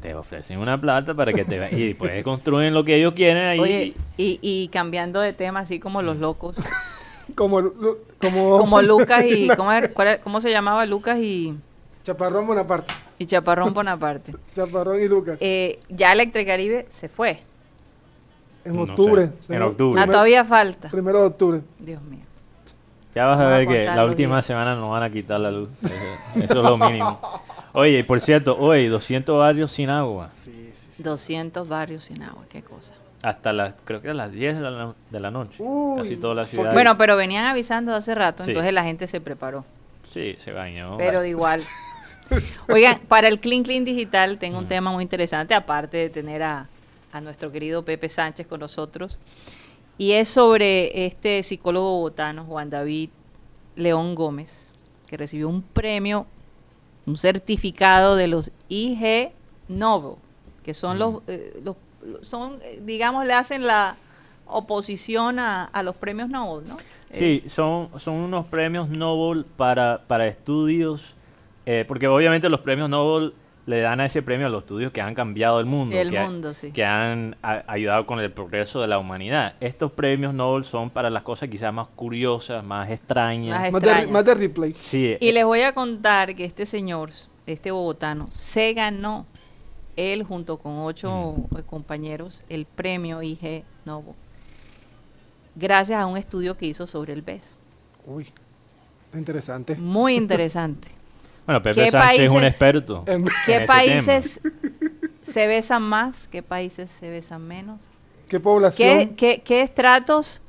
[0.00, 3.58] te, ofrecen una plata para que te y después construyen lo que ellos quieren ahí.
[3.60, 6.56] Oye, y, y cambiando de tema, así como los locos.
[7.34, 7.60] como,
[8.20, 9.48] como, como Lucas y.
[9.56, 9.70] ¿cómo,
[10.22, 11.54] ¿Cómo se llamaba Lucas y.?
[12.04, 12.92] Chaparrón Bonaparte.
[13.18, 14.34] Y Chaparrón Bonaparte.
[14.54, 15.38] Chaparrón y Lucas.
[15.40, 17.40] Eh, ya Electricaribe se fue.
[18.64, 19.30] En octubre.
[19.48, 20.00] en octubre.
[20.00, 20.88] Ah, todavía falta.
[20.88, 21.60] Primero de octubre.
[21.78, 22.24] Dios mío.
[23.14, 25.68] Ya vas a ver que la última semana nos van a quitar la luz.
[25.82, 25.94] Eso,
[26.44, 27.18] eso es lo mínimo.
[27.78, 30.30] Oye, por cierto, hoy 200 barrios sin agua.
[30.42, 32.94] Sí, sí, 200 barrios sin agua, qué cosa.
[33.20, 35.62] Hasta las, creo que a las 10 de la, noche.
[35.98, 36.72] casi toda la ciudad.
[36.72, 39.66] Bueno, pero venían avisando hace rato, entonces la gente se preparó.
[40.10, 40.96] Sí, se bañó.
[40.96, 41.60] Pero de igual.
[42.70, 44.68] Oigan, para el Clean Clean Digital tengo un mm.
[44.68, 46.68] tema muy interesante, aparte de tener a,
[47.12, 49.18] a nuestro querido Pepe Sánchez con nosotros.
[49.98, 53.10] Y es sobre este psicólogo botano, Juan David
[53.74, 54.70] León Gómez,
[55.06, 56.26] que recibió un premio
[57.06, 59.30] un certificado de los IG
[59.68, 60.16] Nobel,
[60.64, 61.76] que son los, eh, los,
[62.22, 63.96] son, eh, digamos, le hacen la
[64.46, 66.76] oposición a, los premios Nobel, ¿no?
[67.10, 71.14] Sí, eh, son, son unos premios Nobel para, para estudios,
[71.88, 73.32] porque obviamente los premios Nobel
[73.66, 76.20] le dan a ese premio a los estudios que han cambiado el mundo, el que,
[76.20, 76.72] mundo sí.
[76.72, 79.54] que han ayudado con el progreso de la humanidad.
[79.60, 83.72] Estos premios Nobel son para las cosas quizás más curiosas, más extrañas.
[83.72, 84.72] Más, De, replay.
[84.72, 85.16] Sí.
[85.20, 87.10] Y les voy a contar que este señor,
[87.46, 89.26] este bogotano, se ganó
[89.96, 91.58] él junto con ocho mm.
[91.66, 94.14] compañeros el premio IG Nobel
[95.56, 97.48] gracias a un estudio que hizo sobre el beso.
[98.04, 98.28] Uy,
[99.14, 99.74] interesante.
[99.76, 100.88] Muy interesante.
[101.46, 103.04] bueno, Pepe Sánchez es un experto.
[103.46, 104.40] ¿Qué países
[105.22, 106.28] se besan más?
[106.28, 107.80] ¿Qué países se besan menos?
[108.28, 109.14] ¿Qué población?
[109.16, 110.42] ¿Qué, qué estratos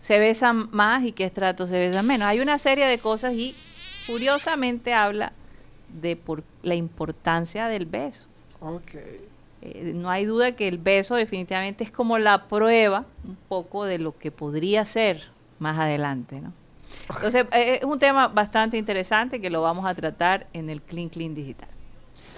[0.00, 2.26] se besan más y qué estratos se besan menos?
[2.26, 3.54] Hay una serie de cosas y
[4.06, 5.32] curiosamente habla
[5.88, 8.24] de por la importancia del beso.
[8.60, 9.20] Okay.
[9.62, 13.98] Eh, no hay duda que el beso definitivamente es como la prueba un poco de
[13.98, 15.22] lo que podría ser
[15.58, 16.52] más adelante, ¿no?
[17.08, 21.08] Entonces, eh, es un tema bastante interesante que lo vamos a tratar en el Clean
[21.08, 21.68] Clean Digital,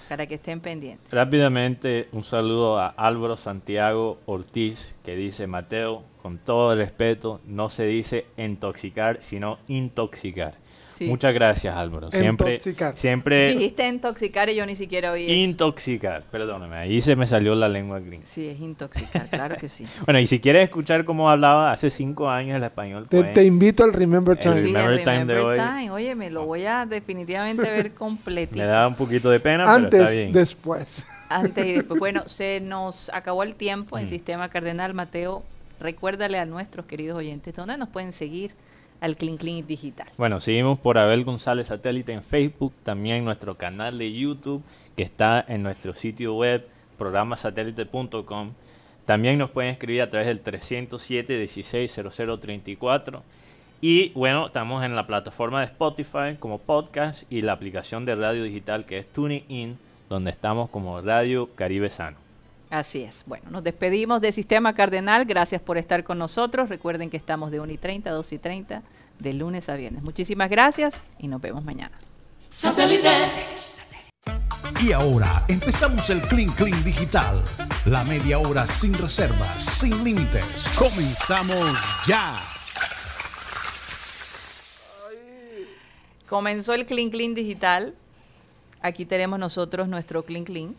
[0.09, 1.09] para que estén pendientes.
[1.11, 7.69] Rápidamente, un saludo a Álvaro Santiago Ortiz, que dice, Mateo, con todo el respeto, no
[7.69, 10.55] se dice intoxicar, sino intoxicar.
[11.05, 12.11] Muchas gracias, Álvaro.
[12.11, 12.97] Siempre, intoxicar.
[12.97, 13.49] siempre.
[13.53, 15.31] Dijiste intoxicar y yo ni siquiera oí.
[15.31, 18.25] Intoxicar, perdóname, ahí se me salió la lengua gringa.
[18.25, 19.85] Sí, es intoxicar, claro que sí.
[20.05, 23.07] bueno, y si quieres escuchar cómo hablaba hace cinco años el español.
[23.07, 24.55] Te, te invito al Remember Time.
[24.61, 25.59] remember, time, de hoy.
[25.89, 28.57] Oye, me lo voy a definitivamente ver completito.
[28.57, 30.31] me da un poquito de pena, Antes, pero está bien.
[30.31, 31.05] después.
[31.29, 31.99] Antes y después.
[31.99, 34.07] Bueno, se nos acabó el tiempo en mm.
[34.07, 34.93] Sistema Cardenal.
[34.93, 35.43] Mateo,
[35.79, 38.53] recuérdale a nuestros queridos oyentes dónde nos pueden seguir
[39.01, 40.07] al Clean Clean Digital.
[40.17, 44.63] Bueno, seguimos por Abel González Satélite en Facebook, también nuestro canal de YouTube
[44.95, 46.67] que está en nuestro sitio web
[46.97, 48.53] programasatélite.com.
[49.05, 53.23] También nos pueden escribir a través del 307 160034
[53.79, 58.43] y bueno, estamos en la plataforma de Spotify como podcast y la aplicación de radio
[58.43, 59.77] digital que es Tuning In,
[60.09, 62.26] donde estamos como Radio Caribe Sano.
[62.69, 63.23] Así es.
[63.25, 65.25] Bueno, nos despedimos de Sistema Cardenal.
[65.25, 66.69] Gracias por estar con nosotros.
[66.69, 68.83] Recuerden que estamos de 1 y 30 a 2 y 30
[69.19, 70.03] de lunes a viernes.
[70.03, 71.97] Muchísimas gracias y nos vemos mañana.
[74.81, 77.41] Y ahora empezamos el Clean Clean Digital.
[77.85, 80.45] La media hora sin reservas, sin límites.
[80.77, 82.37] Comenzamos ya.
[86.27, 87.95] Comenzó el Clean Clean Digital.
[88.81, 90.75] Aquí tenemos nosotros nuestro Clean Clean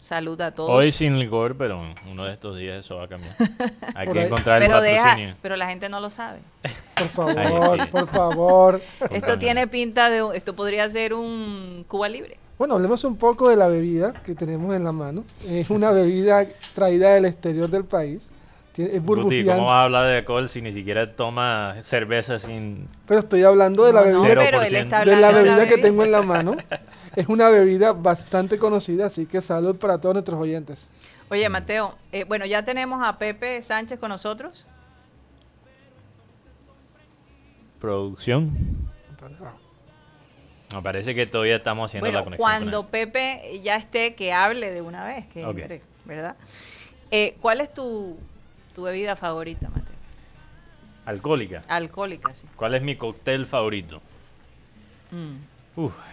[0.00, 0.70] Salud a todos.
[0.70, 1.80] Hoy sin licor, pero
[2.10, 3.36] uno de estos días eso va a cambiar.
[3.94, 5.34] Hay que encontrar el pero patrocinio.
[5.42, 6.40] pero la gente no lo sabe.
[6.94, 8.82] Por favor, por favor.
[9.10, 10.22] Esto tiene pinta de...
[10.34, 12.36] Esto podría ser un Cuba Libre.
[12.58, 15.24] Bueno, hablemos un poco de la bebida que tenemos en la mano.
[15.48, 18.28] Es una bebida traída del exterior del país.
[18.76, 19.54] Es burbujeante.
[19.54, 22.86] ¿Cómo habla de alcohol si ni siquiera toma cerveza sin...
[23.06, 26.56] Pero estoy hablando de la bebida, de la bebida que tengo en la mano.
[27.16, 30.88] es una bebida bastante conocida, así que salud para todos nuestros oyentes.
[31.30, 34.66] Oye, Mateo, eh, bueno, ya tenemos a Pepe Sánchez con nosotros.
[37.80, 38.50] Producción.
[40.72, 42.48] Me parece que todavía estamos haciendo la conexión.
[42.48, 45.44] Cuando Pepe ya esté, que hable de una vez, que
[46.04, 46.36] ¿verdad?
[47.10, 48.16] Eh, ¿Cuál es tu,
[48.74, 49.96] tu bebida favorita, Mateo?
[51.06, 51.62] Alcohólica.
[51.66, 52.46] Alcohólica, sí.
[52.54, 54.00] ¿Cuál es mi cóctel favorito?
[55.10, 55.49] Mm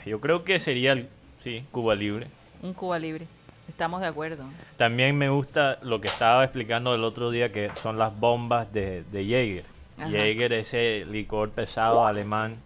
[0.05, 1.09] yo creo que sería, el,
[1.39, 2.28] sí, Cuba Libre.
[2.61, 3.28] Un Cuba Libre.
[3.68, 4.43] Estamos de acuerdo.
[4.78, 9.03] También me gusta lo que estaba explicando el otro día, que son las bombas de,
[9.03, 9.65] de Jäger.
[9.97, 12.57] Jäger es ese licor pesado alemán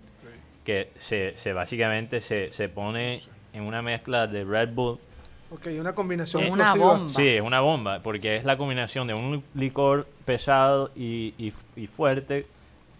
[0.63, 3.21] que se, se básicamente se, se, pone
[3.53, 4.99] en una mezcla de Red Bull.
[5.49, 6.43] Ok, una combinación.
[6.43, 7.09] Es una bomba.
[7.09, 11.87] Sí, es una bomba, porque es la combinación de un licor pesado y, y, y
[11.87, 12.45] fuerte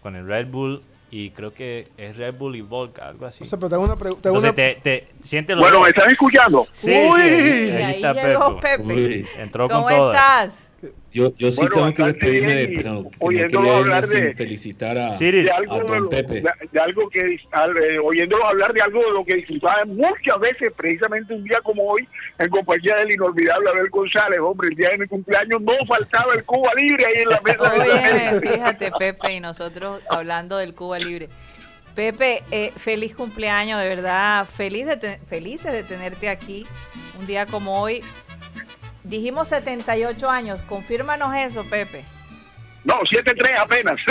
[0.02, 0.82] con el Red Bull
[1.12, 3.44] y creo que es Red Bull y Volca, algo así.
[3.44, 4.32] O sea, pero tengo una pregunta.
[4.54, 6.66] Te, te, siente Bueno, ¿me están escuchando?
[6.72, 9.26] Sí, Uy, ahí, está llegó Pepe.
[9.38, 10.71] Entró con ¿Cómo estás?
[11.12, 15.78] Yo, yo sí tengo que despedirme, pero oyéndolo hablar de felicitar a, de algo, a
[15.80, 16.42] don Pepe.
[16.72, 21.34] De, algo que, eh, oyéndolo hablar de algo de lo que disfrutaba muchas veces, precisamente
[21.34, 22.08] un día como hoy,
[22.38, 26.44] en compañía del inolvidable Abel González, hombre, el día de mi cumpleaños no faltaba el
[26.44, 27.74] Cuba Libre ahí en la mesa.
[27.74, 31.28] Oye, fíjate, Pepe, y nosotros hablando del Cuba Libre.
[31.94, 36.66] Pepe, eh, feliz cumpleaños, de verdad, feliz de felices de tenerte aquí
[37.20, 38.02] un día como hoy.
[39.04, 42.04] Dijimos 78 años, confírmanos eso, Pepe.
[42.84, 43.98] No, 7-3 apenas.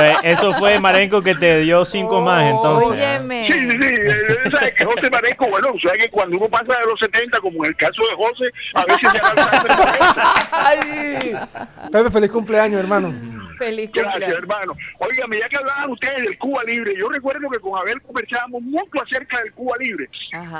[0.00, 2.90] Eh, eso fue Marenco que te dio 5 más, entonces.
[2.90, 3.48] Óyeme.
[3.50, 4.50] Sí, sí, sí.
[4.52, 7.70] ¿Sabes que José Marenco, bueno, sabes que cuando uno pasa de los 70, como en
[7.70, 11.36] el caso de José, a veces ya Ay,
[11.90, 13.12] Pepe, feliz cumpleaños, hermano.
[13.58, 14.76] Feliz Gracias, hermano.
[14.98, 19.02] Oigan, ya que hablaban ustedes del Cuba Libre, yo recuerdo que con Abel conversábamos mucho
[19.02, 20.08] acerca del Cuba Libre.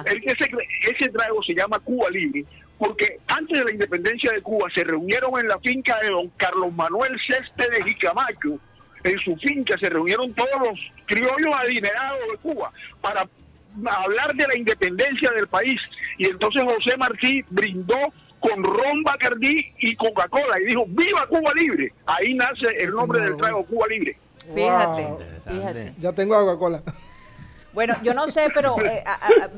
[0.04, 0.50] ese,
[0.80, 2.44] ese trago se llama Cuba Libre
[2.78, 6.72] porque antes de la independencia de Cuba se reunieron en la finca de don Carlos
[6.72, 8.58] Manuel Céspedes y Camacho,
[9.04, 13.28] en su finca se reunieron todos los criollos adinerados de Cuba para
[13.90, 15.80] hablar de la independencia del país.
[16.18, 17.96] Y entonces José Martí brindó
[18.40, 21.92] con ron Bacardí y Coca-Cola y dijo, ¡Viva Cuba Libre!
[22.06, 24.16] Ahí nace el nombre del trago Cuba Libre.
[24.54, 25.06] Fíjate,
[25.50, 25.92] fíjate.
[25.98, 26.82] Ya tengo Coca-Cola.
[27.72, 29.48] Bueno, yo no sé, pero eh, a,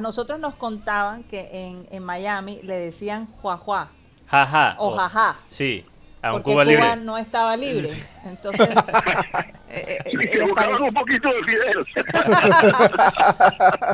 [0.00, 3.90] nosotros nos contaban que en, en Miami le decían juajua.
[4.26, 4.76] Jaja.
[4.78, 5.36] O jaja.
[5.48, 5.84] Sí.
[6.20, 7.88] A un porque Cuba, Cuba no estaba libre.
[8.24, 8.68] Entonces,
[9.70, 10.42] eh, eh,
[10.80, 11.40] un poquito de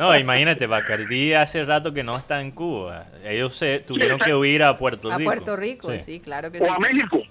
[0.01, 3.07] no, imagínate, Bacardí hace rato que no está en Cuba.
[3.25, 5.21] Ellos se tuvieron que huir a Puerto Rico.
[5.21, 7.23] A Puerto Rico, sí, claro que o a México.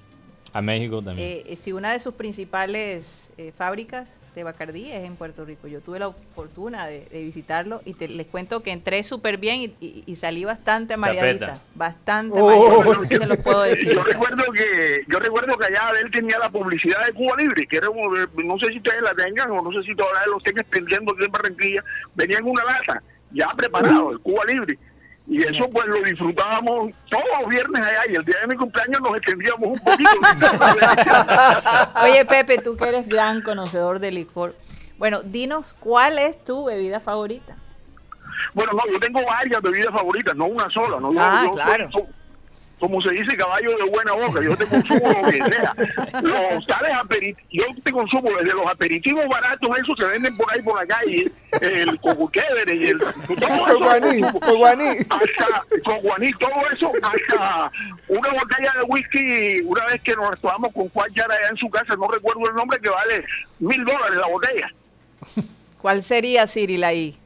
[0.53, 1.41] A México también.
[1.47, 5.67] Eh, sí, una de sus principales eh, fábricas de Bacardí es en Puerto Rico.
[5.67, 10.45] Yo tuve la fortuna de, visitarlo y les cuento que entré súper bien y, salí
[10.45, 11.61] bastante mareadita.
[11.75, 13.93] Bastante oh, se los puedo decir.
[13.93, 17.77] Yo recuerdo que yo recuerdo que allá él tenía la publicidad de Cuba Libre, que
[17.77, 21.13] era no sé si ustedes la tengan o no sé si todavía lo estén extendiendo
[21.13, 21.83] aquí en Barranquilla.
[22.15, 24.77] Venía en una lata, ya preparado, el Cuba Libre
[25.27, 29.01] y eso pues lo disfrutábamos todos los viernes allá y el día de mi cumpleaños
[29.01, 30.09] nos extendíamos un poquito.
[32.03, 34.55] Oye Pepe, tú que eres gran conocedor de licor,
[34.97, 37.55] bueno, dinos cuál es tu bebida favorita.
[38.53, 40.99] Bueno, no, yo tengo varias bebidas favoritas, no una sola.
[40.99, 41.89] No, ah, claro
[42.83, 44.41] como se dice, caballo de buena boca.
[44.41, 45.73] Yo te consumo lo que sea.
[46.21, 46.91] Los tales
[47.49, 51.31] yo te consumo desde los aperitivos baratos, esos que venden por ahí por la calle,
[51.61, 52.99] el cocuquebre y el.
[52.99, 57.71] Todo guaní, hasta guaní, todo eso, hasta
[58.09, 61.69] una botella de whisky, una vez que nos tomamos con Juan Yara allá en su
[61.69, 63.23] casa, no recuerdo el nombre, que vale
[63.59, 64.73] mil dólares la botella.
[65.81, 67.17] ¿Cuál sería, Cyril, ahí?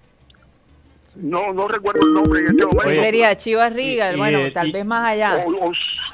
[1.21, 3.01] No no recuerdo el nombre en este momento.
[3.01, 5.45] sería Chivas Riga, bueno, tal vez más allá.
[5.45, 5.71] O,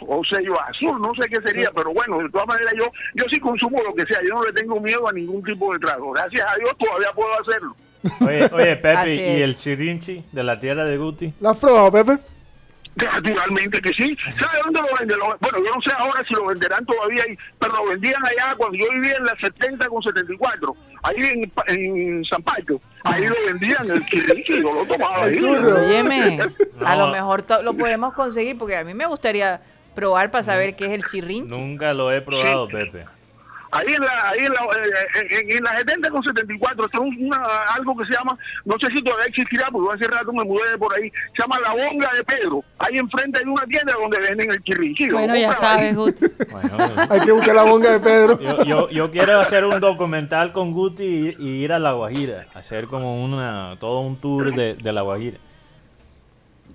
[0.07, 2.85] o, sello azul, no sé qué sería, pero bueno, de todas maneras yo
[3.15, 5.79] yo sí consumo lo que sea, yo no le tengo miedo a ningún tipo de
[5.79, 6.11] trago.
[6.11, 7.75] Gracias a Dios todavía puedo hacerlo.
[8.21, 11.33] Oye, oye Pepe, ¿y el chirinchi de la tierra de Guti?
[11.39, 12.32] ¿Lo has probado, Pepe?
[12.95, 14.15] Naturalmente que sí.
[14.37, 15.17] ¿Sabe dónde lo venden?
[15.39, 18.77] Bueno, yo no sé ahora si lo venderán todavía, ahí, pero lo vendían allá cuando
[18.77, 22.79] yo vivía en la 70 con 74, ahí en, en San Pacho.
[23.03, 25.37] Ahí lo vendían, el y yo lo tomaba ahí.
[25.37, 26.39] Óyeme,
[26.85, 29.61] a lo mejor lo podemos conseguir porque a mí me gustaría
[29.95, 31.49] probar para saber qué es el chirrinchi.
[31.49, 33.05] Nunca lo he probado, Pepe.
[33.73, 37.37] Ahí en la, ahí en la, eh, en, la 70 con 74 está una,
[37.75, 40.77] algo que se llama, no sé si todavía existirá, porque hace rato me mudé de
[40.77, 42.63] por ahí, se llama La Bonga de Pedro.
[42.77, 45.13] Ahí enfrente hay una tienda donde venden el chirrinchillo.
[45.13, 46.23] Bueno, ya sabes, Guti.
[47.09, 48.39] hay que buscar La Bonga de Pedro.
[48.39, 52.85] Yo, yo, yo, quiero hacer un documental con Guti y, ir a La Guajira, hacer
[52.85, 55.39] como una todo un tour de, de La Guajira.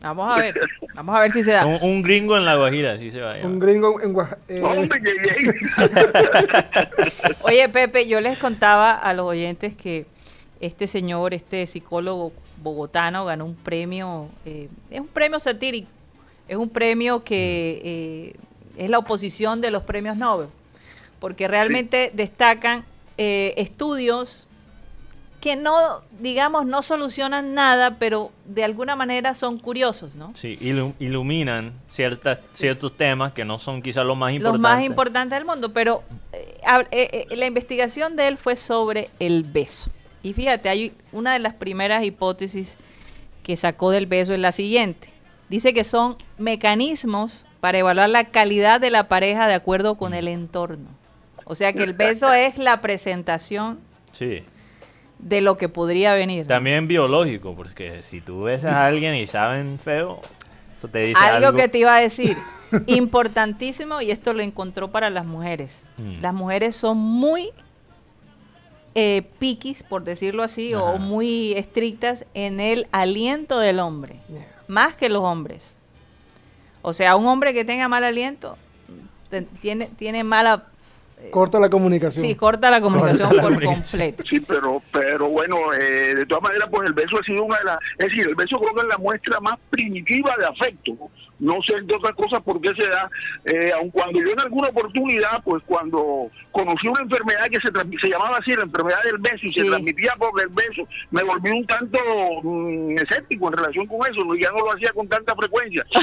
[0.01, 0.61] Vamos a ver,
[0.95, 1.67] vamos a ver si se da.
[1.67, 3.35] Un, gringo en la Guajira, así se va.
[3.43, 4.39] Un gringo en Guajira.
[4.49, 4.63] Eh.
[7.43, 10.07] Oye, Pepe, yo les contaba a los oyentes que
[10.61, 12.33] este señor, este psicólogo
[12.63, 15.89] bogotano, ganó un premio, eh, es un premio satírico,
[16.47, 18.35] es un premio que eh,
[18.77, 20.49] es la oposición de los premios Nobel,
[21.19, 22.85] porque realmente destacan
[23.17, 24.48] estudios
[25.41, 30.33] que no, digamos, no solucionan nada, pero de alguna manera son curiosos, ¿no?
[30.35, 30.59] Sí,
[30.99, 34.61] iluminan ciertas, ciertos temas que no son quizás los más importantes.
[34.61, 36.59] Los más importantes del mundo, pero eh,
[36.91, 39.91] eh, eh, la investigación de él fue sobre el beso.
[40.25, 42.77] Y fíjate, hay una de las primeras hipótesis
[43.45, 45.09] que sacó del beso es la siguiente.
[45.49, 50.27] Dice que son mecanismos para evaluar la calidad de la pareja de acuerdo con el
[50.27, 50.89] entorno.
[51.45, 53.79] O sea que el beso es la presentación
[54.13, 54.43] sí
[55.19, 56.47] de lo que podría venir.
[56.47, 60.21] También biológico, porque si tú ves a alguien y saben feo,
[60.77, 61.55] eso te dice algo.
[61.55, 62.37] que te iba a decir,
[62.87, 65.85] importantísimo, y esto lo encontró para las mujeres.
[65.97, 66.21] Mm.
[66.21, 67.51] Las mujeres son muy
[68.95, 74.17] eh, piquis, por decirlo así, o muy estrictas en el aliento del hombre,
[74.67, 75.75] más que los hombres.
[76.83, 78.57] O sea, un hombre que tenga mal aliento
[79.61, 80.67] tiene, tiene mala
[81.31, 82.25] Corta la comunicación.
[82.25, 84.25] Sí, corta la comunicación por completo.
[84.29, 87.65] Sí, pero, pero bueno, eh, de todas maneras, pues el beso ha sido una de
[87.65, 87.79] las.
[87.99, 90.97] Es decir, el beso creo que es la muestra más primitiva de afecto.
[91.39, 93.09] no sé de otra cosa por qué se da,
[93.45, 98.11] eh, aun cuando yo en alguna oportunidad, pues cuando conocí una enfermedad que se, se
[98.11, 101.67] llamaba así, la enfermedad del beso, y se transmitía por el beso, me volví un
[101.67, 101.99] tanto
[102.43, 105.85] mm, escéptico en relación con eso, ya no lo hacía con tanta frecuencia.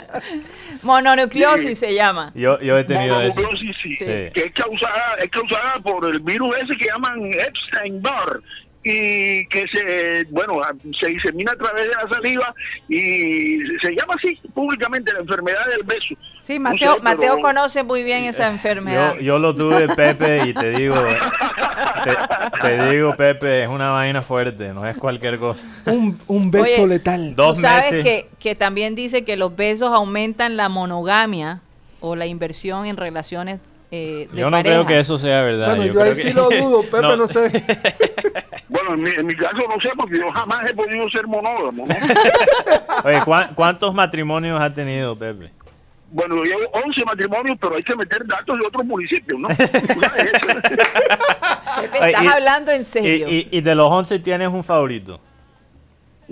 [0.82, 2.32] Mononucleosis se llama.
[2.34, 3.40] Yo, yo he tenido eso.
[3.82, 8.42] Sí, Que es causada, es causada por el virus ese que llaman Epstein-Barr
[8.84, 10.60] y que se bueno
[10.98, 12.54] se disemina a través de la saliva
[12.88, 16.14] y se llama así públicamente la enfermedad del beso.
[16.40, 19.16] Sí, Mateo, Mateo conoce muy bien esa enfermedad.
[19.20, 20.96] Yo, lo tuve, Pepe, y te digo,
[22.60, 25.64] te, digo, Pepe, es una vaina fuerte, no es cualquier cosa.
[25.86, 27.36] Un, beso letal.
[27.36, 31.60] Dos Tú sabes que, que también dice que los besos aumentan la monogamia
[32.00, 33.60] o la inversión en relaciones
[33.94, 35.76] eh, yo no creo que eso sea verdad.
[35.76, 37.50] Bueno, yo, ahí sí lo dudo, Pepe, no, sé.
[38.70, 41.84] bueno, en mi, caso no sé, porque yo jamás he podido ser monógamo.
[43.04, 43.20] Oye,
[43.54, 45.50] ¿cuántos matrimonios ha tenido Pepe?
[46.10, 49.48] Bueno, yo llevo 11 matrimonios, pero hay que meter datos de otros municipios, ¿no?
[49.48, 49.68] Pepe,
[52.06, 53.26] estás hablando en serio.
[53.28, 55.20] Y, y, de los 11 tienes un favorito?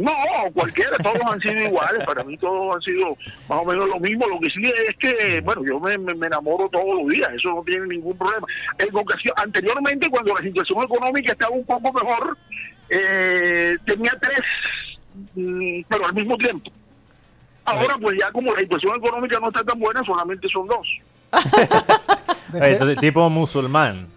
[0.01, 0.13] No,
[0.55, 3.17] cualquiera, todos han sido iguales, para mí todos han sido
[3.51, 5.93] más o menos lo mismo, lo que sí es que, bueno, yo me,
[6.27, 8.47] enamoro todos los días, eso no tiene ningún problema.
[8.79, 12.39] En ocasión, anteriormente, cuando la situación económica estaba un poco mejor,
[12.89, 14.41] eh, tenía tres,
[15.35, 16.71] mm, pero al mismo tiempo.
[17.67, 20.89] Ahora, pues ya como la situación económica no está tan buena, solamente son dos.
[22.55, 24.09] Entonces, tipo musulmán.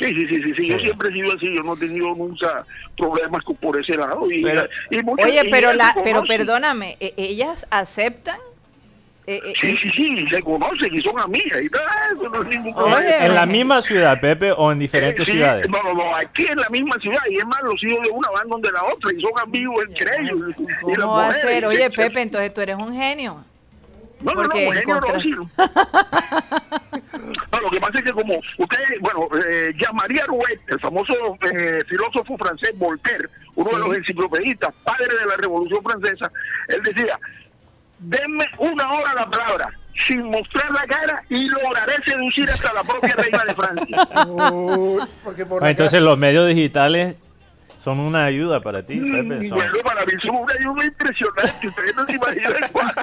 [0.00, 2.64] Sí, sí, sí, sí, yo siempre he sido así, yo no he tenido nunca
[2.96, 4.22] problemas por ese lado.
[4.22, 8.38] oye, pero, la, pero perdóname, ¿e-, ¿ellas aceptan?
[9.26, 12.74] Eh, eh, sí, sí, sí, se conocen y son amigas y tal, no es ningún
[12.74, 13.26] problema.
[13.26, 15.68] ¿En la misma ciudad, Pepe, o en diferentes ciudades?
[15.68, 18.30] No, no, no, aquí en la misma ciudad y es más, los hijos de una
[18.30, 20.38] van donde la otra y son amigos entre ellos.
[20.80, 21.66] ¿Cómo va a ser?
[21.66, 23.44] Oye, Pepe, entonces tú eres un genio.
[24.22, 25.00] No, no, no, genio no,
[27.52, 31.14] no, lo que pasa es que como usted, bueno, eh, Jean-Marie Rouet, el famoso
[31.52, 36.30] eh, filósofo francés Voltaire, uno de los enciclopedistas, padre de la Revolución Francesa,
[36.68, 37.18] él decía,
[37.98, 39.70] denme una hora la palabra,
[40.06, 44.08] sin mostrar la cara y lograré seducir hasta la propia reina de Francia.
[45.60, 47.16] Ah, entonces los medios digitales
[47.80, 49.48] son una ayuda para ti, mm, Pepe.
[49.48, 49.56] Son...
[49.56, 51.66] Bueno, para mí son una ayuda impresionante.
[51.66, 53.02] Ustedes no se imaginan cuánto.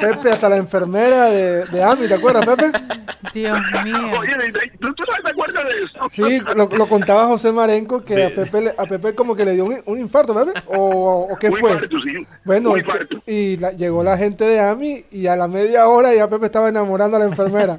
[0.00, 2.72] Pepe, hasta la enfermera de, de AMI, ¿te acuerdas, Pepe?
[3.34, 4.12] Dios mío.
[4.18, 4.32] Oye,
[4.80, 6.08] ¿tú, tú te acuerdas de eso?
[6.10, 9.66] Sí, lo, lo contaba José Marenco que a, Pepe, a Pepe como que le dio
[9.66, 10.58] un, un infarto, Pepe.
[10.68, 11.72] ¿O, o qué un fue?
[11.72, 12.26] Infarto, sí.
[12.44, 12.72] Bueno,
[13.26, 16.70] y la, llegó la gente de AMI y a la media hora ya Pepe estaba
[16.70, 17.78] enamorando a la enfermera.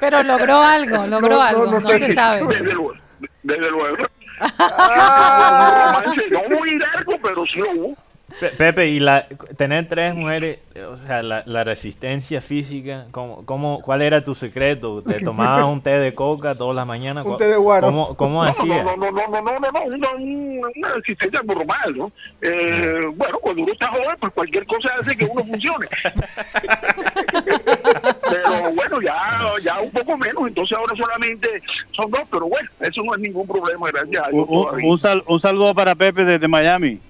[0.00, 2.46] Pero logró algo, logró algo, no, no se sabe.
[2.46, 3.03] Desde luego.
[4.40, 6.02] Ah.
[6.30, 7.96] no muy largo, pero sí lo hubo.
[8.58, 10.58] Pepe, y la, tener tres mujeres,
[10.90, 15.02] o sea, la, la resistencia física, ¿cómo, cómo, ¿cuál era tu secreto?
[15.02, 17.24] ¿Te tomabas un té de coca todas las mañanas?
[17.24, 17.86] Un té de guaro.
[17.86, 18.82] ¿Cómo, cómo hacía?
[18.82, 22.10] No, no, no, no, no, no, no, una, una resistencia normal, ¿no?
[22.40, 25.86] Eh, bueno, cuando uno está joven, pues cualquier cosa hace que uno funcione.
[28.30, 31.62] pero bueno, ya, ya un poco menos, entonces ahora solamente
[31.92, 34.46] son dos, pero bueno, eso no es ningún problema, gracias a Dios.
[34.48, 37.00] Un, sal, un saludo para Pepe desde Miami.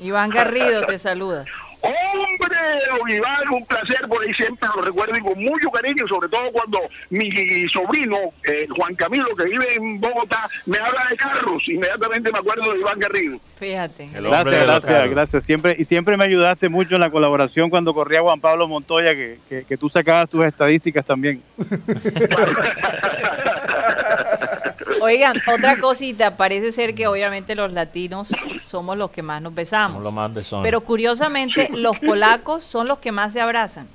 [0.00, 1.44] Iván Garrido te saluda.
[1.84, 6.50] Hombre, Iván, un placer, por ahí siempre lo recuerdo y con mucho cariño, sobre todo
[6.50, 6.80] cuando
[7.10, 7.30] mi
[7.68, 12.72] sobrino, eh, Juan Camilo, que vive en Bogotá, me habla de carros, inmediatamente me acuerdo
[12.72, 13.38] de Iván Garrido.
[13.58, 14.08] Fíjate.
[14.12, 15.44] Gracias, gracias, gracias.
[15.44, 19.38] Siempre, y siempre me ayudaste mucho en la colaboración cuando corría Juan Pablo Montoya, que,
[19.48, 21.42] que, que tú sacabas tus estadísticas también.
[25.00, 28.28] Oigan, otra cosita, parece ser que obviamente los latinos
[28.62, 30.02] somos los que más nos besamos.
[30.02, 30.64] Los más besones.
[30.64, 33.86] Pero curiosamente, los polacos son los que más se abrazan.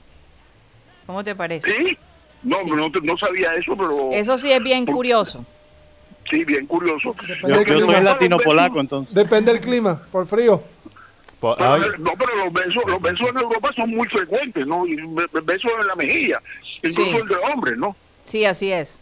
[1.05, 1.71] ¿Cómo te parece?
[1.71, 1.97] Sí,
[2.43, 4.11] no, No, sabía eso, pero...
[4.11, 5.45] Eso sí es bien curioso.
[6.29, 7.15] Sí, bien curioso.
[7.47, 9.13] Yo, soy latino polaco, entonces.
[9.15, 10.61] Depende del clima, por frío.
[11.41, 14.85] no, pero los besos, los besos en Europa son muy frecuentes, ¿no?
[14.85, 14.95] Y
[15.43, 16.41] besos en la mejilla,
[16.83, 17.95] incluso entre hombres, ¿no?
[18.25, 18.99] Sí, así es.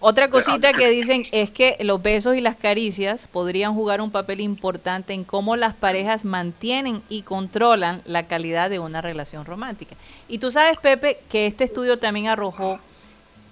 [0.00, 4.40] Otra cosita que dicen es que los besos y las caricias podrían jugar un papel
[4.40, 9.96] importante en cómo las parejas mantienen y controlan la calidad de una relación romántica.
[10.28, 12.78] Y tú sabes, Pepe, que este estudio también arrojó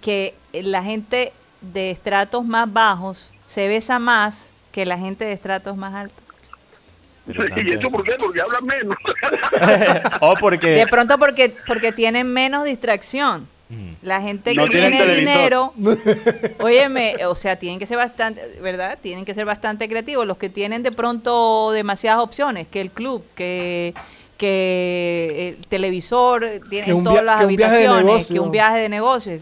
[0.03, 5.77] que la gente de estratos más bajos se besa más que la gente de estratos
[5.77, 6.25] más altos.
[7.27, 8.16] ¿Y eso por qué?
[8.19, 8.97] Porque hablan menos.
[10.21, 10.71] o porque...
[10.73, 13.49] De pronto porque, porque tienen menos distracción.
[14.03, 15.73] La gente que tiene dinero,
[16.61, 18.99] óyeme, o sea, tienen que ser bastante, ¿verdad?
[19.01, 20.27] Tienen que ser bastante creativos.
[20.27, 23.95] Los que tienen de pronto demasiadas opciones, que el club, que
[24.36, 29.32] que el televisor, tienen todas las habitaciones, que un viaje de negocio,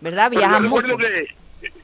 [0.00, 0.30] ¿verdad?
[0.30, 0.96] Viajan mucho.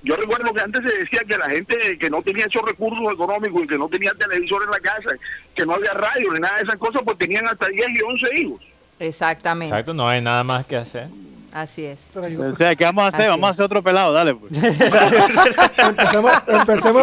[0.03, 3.65] yo recuerdo que antes se decía que la gente que no tenía esos recursos económicos
[3.65, 5.17] y que no tenía televisor en la casa,
[5.55, 8.41] que no había radio ni nada de esas cosas, pues tenían hasta 10 y 11
[8.41, 8.61] hijos.
[8.99, 9.75] Exactamente.
[9.75, 11.09] Exacto, no hay nada más que hacer.
[11.57, 12.15] Así es.
[12.15, 13.31] O sea, ¿qué vamos a hacer?
[13.31, 14.35] Vamos a hacer otro pelado, dale.
[14.35, 14.53] Pues.
[14.63, 16.33] empecemos,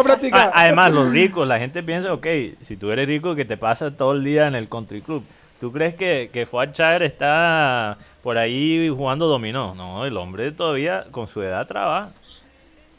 [0.00, 0.52] a practicar.
[0.54, 2.24] Además, los ricos, la gente piensa, ok,
[2.62, 5.24] si tú eres rico que te pasas todo el día en el country club,
[5.60, 9.74] ¿tú crees que, que Fuad Chair está por ahí jugando dominó?
[9.74, 12.12] No, el hombre todavía con su edad trabaja.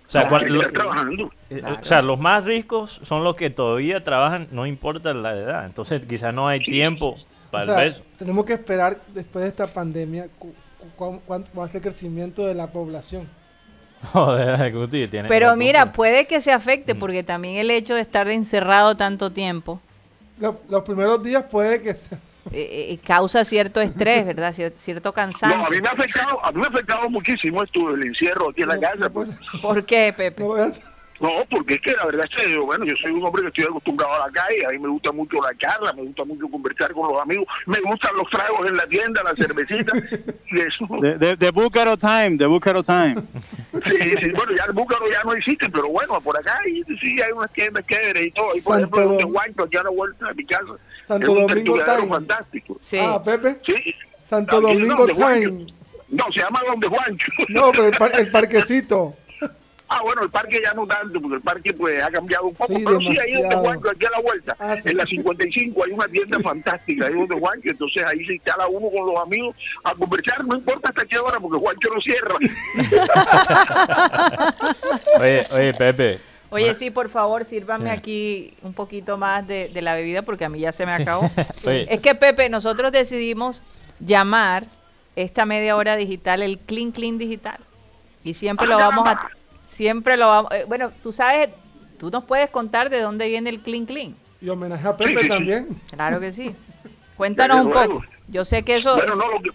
[0.07, 0.73] O sea, los,
[1.49, 5.65] eh, o sea, los más ricos son los que todavía trabajan, no importa la edad.
[5.65, 7.17] Entonces, quizás no hay tiempo
[7.55, 8.03] para el beso.
[8.17, 10.27] Tenemos que esperar después de esta pandemia
[10.95, 13.27] cuánto va a ser el crecimiento de la población.
[15.27, 16.99] Pero mira, puede que se afecte mm.
[16.99, 19.81] porque también el hecho de estar encerrado tanto tiempo.
[20.69, 22.15] los primeros días puede que se...
[22.51, 24.53] Eh, eh, causa cierto estrés, ¿verdad?
[24.77, 25.57] cierto cansancio.
[25.57, 28.51] No, a mí me ha afectado, a mí me ha afectado muchísimo esto el encierro
[28.51, 29.09] aquí en la casa.
[29.09, 29.29] Pues.
[29.63, 30.43] ¿Por qué, Pepe?
[30.43, 30.55] No,
[31.19, 34.13] porque es que la verdad es que, bueno, yo soy un hombre que estoy acostumbrado
[34.15, 37.11] a la calle, a mí me gusta mucho la charla, me gusta mucho conversar con
[37.11, 39.93] los amigos, me gustan los tragos en la tienda, la cervecita,
[40.51, 41.17] y eso.
[41.19, 43.15] De, de, Búcaro Time, de Búcaro Time.
[43.85, 47.31] Sí, sí, bueno, ya el Búcaro ya no existe, pero bueno, por acá sí hay
[47.31, 50.33] unas tiendas chéveres y todo, y por ejemplo, donde Guancho, aquí a la vuelta de
[50.33, 50.73] mi casa,
[51.05, 52.07] Santo Domingo Time.
[52.07, 52.77] fantástico.
[52.81, 52.97] Sí.
[52.99, 53.57] Ah, Pepe.
[53.65, 53.93] Sí.
[54.21, 55.67] Santo Domingo Time.
[56.09, 57.31] No, se llama Donde Juancho.
[57.49, 59.15] No, pero el, el parquecito.
[59.95, 62.73] Ah, bueno, el parque ya no tanto, porque el parque pues ha cambiado un poco.
[62.73, 66.05] pero sí, ahí donde Juancho, aquí a la vuelta, ah, en la 55 hay una
[66.07, 69.55] tienda fantástica, ahí donde Juancho, entonces ahí se instala uno con los amigos
[69.85, 72.35] a conversar, no importa hasta qué hora, porque Juancho no cierra.
[75.21, 76.19] oye, oye, Pepe.
[76.49, 80.59] Oye, sí, por favor, sírvame aquí un poquito más de, la bebida porque a mí
[80.59, 81.31] ya se me acabó.
[81.63, 83.61] es que, Pepe, nosotros decidimos
[84.01, 84.65] llamar
[85.15, 87.59] esta media hora digital el Clean Clean Digital.
[88.25, 89.29] Y siempre lo vamos a
[89.75, 90.51] Siempre lo vamos.
[90.53, 91.49] Eh, bueno, tú sabes,
[91.99, 94.15] tú nos puedes contar de dónde viene el Clean Clean.
[94.39, 95.81] Y homenaje a Pepe también.
[95.93, 96.55] Claro que sí.
[97.17, 98.01] Cuéntanos un poco.
[98.27, 98.95] Yo sé que eso.
[98.95, 99.51] Bueno, no, lo que,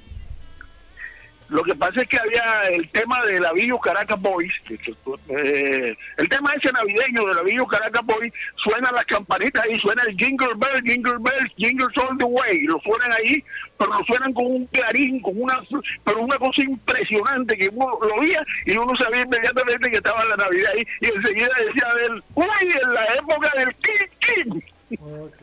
[1.51, 6.29] lo que pasa es que había el tema de la Villo Caracas Boys, eh, el
[6.29, 10.55] tema ese navideño de la Villo Caracas Boys, suenan las campanitas ahí, suena el Jingle
[10.57, 13.43] Bell, Jingle Bell, Jingle All the Way, lo suenan ahí,
[13.77, 15.61] pero lo suenan con un clarín, con una,
[16.05, 20.37] pero una cosa impresionante que uno lo oía y uno sabía inmediatamente que estaba la
[20.37, 22.47] Navidad ahí y enseguida decía de él, uy,
[22.83, 24.61] en la época del King King.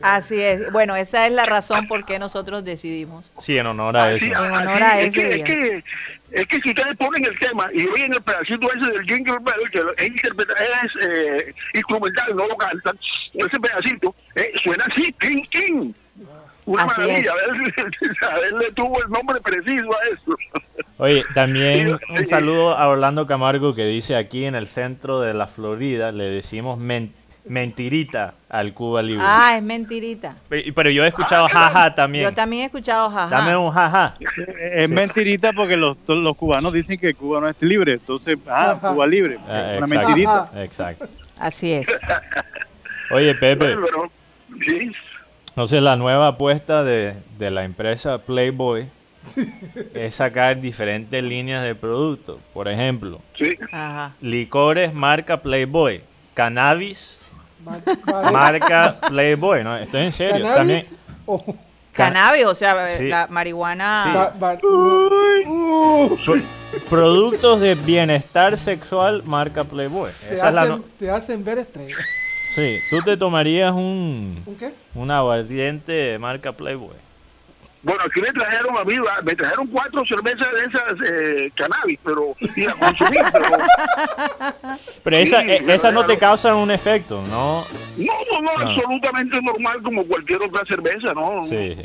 [0.02, 0.70] Así es.
[0.72, 3.30] Bueno, esa es la razón por qué nosotros decidimos.
[3.38, 4.24] Sí, en honor a eso.
[4.26, 5.84] en honor a ese es que, día.
[6.32, 9.70] Es que, si ustedes ponen el tema y oyen el pedacito ese del Jingle Bell,
[9.72, 10.10] que es,
[11.00, 12.98] es eh, instrumental, no lo cantan,
[13.32, 15.92] ese pedacito eh, suena así, King King.
[16.66, 17.32] Una así maravilla,
[18.30, 20.36] a ver, le tuvo el nombre preciso a eso.
[20.98, 25.46] Oye, también un saludo a Orlando Camargo que dice aquí en el centro de la
[25.46, 27.17] Florida, le decimos mentira
[27.48, 29.24] mentirita al Cuba Libre.
[29.26, 30.36] Ah, es mentirita.
[30.48, 32.24] Pero yo he escuchado jaja también.
[32.24, 33.28] Yo también he escuchado jaja.
[33.28, 34.16] Dame un jaja.
[34.72, 37.94] Es mentirita porque los, los cubanos dicen que Cuba no es libre.
[37.94, 39.38] Entonces, ah, Cuba libre.
[39.48, 40.50] Ah, una mentirita.
[40.56, 41.08] Exacto.
[41.38, 41.88] Así es.
[43.10, 43.76] Oye, Pepe.
[45.48, 48.88] Entonces, la nueva apuesta de, de la empresa Playboy
[49.94, 52.38] es sacar diferentes líneas de productos.
[52.52, 53.20] Por ejemplo,
[54.20, 56.02] licores marca Playboy,
[56.34, 57.17] cannabis
[57.64, 59.76] marca Playboy, ¿no?
[59.76, 60.46] Estoy en serio.
[60.46, 60.84] También.
[61.92, 64.32] Cannabis, o sea, la marihuana.
[66.88, 70.10] Productos de bienestar sexual marca Playboy.
[70.28, 71.98] Te, hacen, te hacen ver estrellas.
[72.54, 74.42] Sí, tú te tomarías un.
[74.46, 74.72] ¿Un qué?
[74.94, 77.07] Un aguardiente marca Playboy.
[77.82, 82.34] Bueno, aquí me trajeron a mí, me trajeron cuatro cervezas de esas eh, cannabis, pero
[82.56, 83.48] y la consumí, pero...
[85.04, 87.64] Pero esa, eh, esa no te causan un efecto, ¿no?
[87.96, 91.42] No, no, no, absolutamente normal como cualquier otra cerveza, ¿no?
[91.44, 91.76] Sí.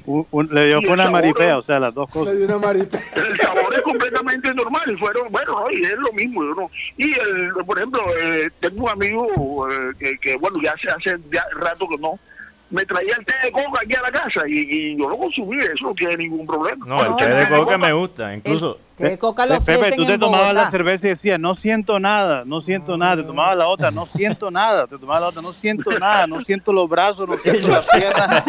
[0.52, 2.34] le dio una maripea, o sea, las dos cosas.
[2.34, 3.02] Le dio una maripea.
[3.16, 6.70] El sabor es completamente normal y fueron, bueno, y es lo mismo, ¿no?
[6.98, 11.18] Y, el, por ejemplo, eh, tengo un amigo eh, que, que, bueno, ya hace, hace
[11.32, 12.20] ya rato que no
[12.70, 15.86] me traía el té de coca aquí a la casa y, yo lo consumí, eso
[15.86, 16.86] no tiene ningún problema.
[16.86, 18.80] No, el té de coca me gusta, incluso.
[18.98, 22.00] El té de coca lo Pepe, tú te tomabas la cerveza y decías, no siento
[22.00, 23.18] nada, no siento nada.
[23.18, 24.88] Te tomabas la otra, no siento nada.
[24.88, 28.44] Te tomabas la otra, no siento nada, no siento los brazos, no siento las piernas.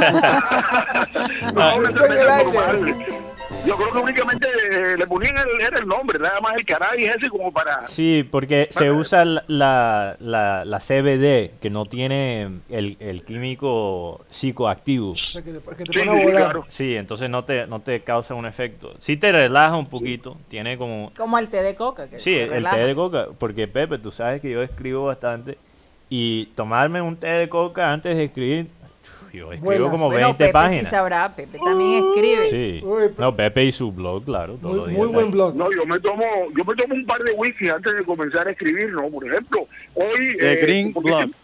[3.66, 4.48] Yo creo que únicamente
[4.96, 7.86] le ponían el, el nombre, nada más el cannabis ese como para...
[7.86, 15.12] Sí, porque se usa la, la, la, CBD, que no tiene el, el químico psicoactivo.
[15.12, 16.08] O sea, que te, sí,
[16.68, 18.94] sí, entonces no te, no te causa un efecto.
[18.98, 21.12] Sí te relaja un poquito, tiene como...
[21.16, 22.08] Como el té de coca.
[22.08, 25.58] Que sí, el té de coca, porque Pepe, tú sabes que yo escribo bastante
[26.10, 28.68] y tomarme un té de coca antes de escribir
[29.34, 30.84] escribo como 20 Pepe páginas.
[30.84, 32.44] Sí sabrá, Pepe también escribe.
[32.44, 32.84] Sí.
[33.18, 34.58] no, Pepe y su blog, claro.
[34.60, 35.54] Muy, muy buen blog.
[35.54, 36.24] No, yo me tomo,
[36.56, 39.08] yo me tomo un par de whisky antes de comenzar a escribir, ¿no?
[39.08, 40.36] Por ejemplo, hoy.
[40.38, 41.30] The eh, Green Blog.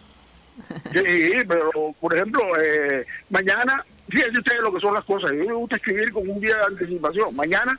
[0.93, 5.31] Sí, pero por ejemplo, eh, mañana, fíjense ustedes lo que son las cosas.
[5.33, 7.35] Yo me gusta escribir con un día de anticipación.
[7.35, 7.79] Mañana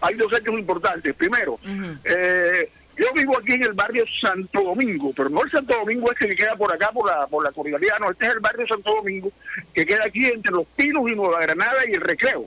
[0.00, 1.14] hay dos hechos importantes.
[1.14, 1.58] Primero,
[2.04, 6.28] eh, yo vivo aquí en el barrio Santo Domingo, pero no el Santo Domingo este
[6.28, 8.94] que queda por acá, por la, por la Cordialidad, no, este es el barrio Santo
[8.94, 9.32] Domingo,
[9.72, 12.44] que queda aquí entre Los Pinos y Nueva Granada y el Recreo.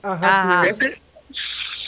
[0.64, 1.00] Este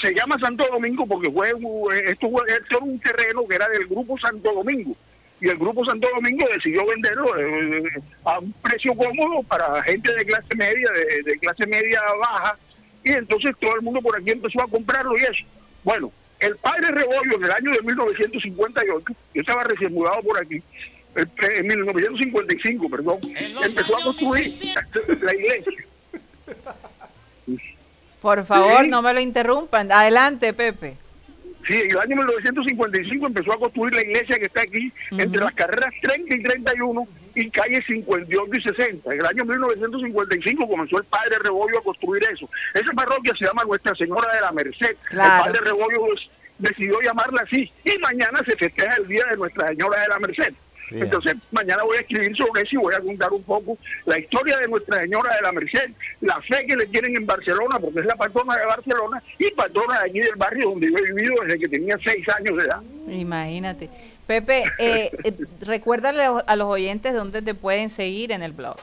[0.03, 4.19] se llama Santo Domingo porque fue, esto, esto era un terreno que era del Grupo
[4.19, 4.97] Santo Domingo
[5.41, 10.25] y el Grupo Santo Domingo decidió venderlo eh, a un precio cómodo para gente de
[10.25, 12.59] clase media, de, de, clase media baja,
[13.05, 15.45] y entonces todo el mundo por aquí empezó a comprarlo y eso.
[15.85, 16.11] Bueno,
[16.41, 19.05] el padre Rebollo en el año de 1958,
[19.35, 20.63] yo estaba recién mudado por aquí,
[21.17, 23.19] en 1955, perdón,
[23.65, 24.53] empezó a construir
[25.23, 25.85] la iglesia.
[28.21, 29.91] Por favor, no me lo interrumpan.
[29.93, 30.97] Adelante, Pepe.
[31.67, 35.53] Sí, en el año 1955 empezó a construir la iglesia que está aquí, entre las
[35.53, 39.13] carreras 30 y 31 y calles 58 y 60.
[39.13, 42.49] En el año 1955 comenzó el padre Rebollo a construir eso.
[42.75, 44.97] Esa parroquia se llama Nuestra Señora de la Merced.
[45.11, 46.15] El padre Rebollo
[46.59, 50.55] decidió llamarla así y mañana se festeja el día de Nuestra Señora de la Merced.
[50.91, 54.57] Entonces, mañana voy a escribir sobre eso y voy a contar un poco la historia
[54.59, 55.91] de Nuestra Señora de la Merced,
[56.21, 60.01] la fe que le tienen en Barcelona, porque es la patrona de Barcelona y patrona
[60.01, 62.83] de aquí del barrio donde yo he vivido desde que tenía seis años de edad.
[63.09, 63.91] Imagínate.
[64.27, 68.77] Pepe, eh, eh, recuérdale a los oyentes dónde te pueden seguir en el blog.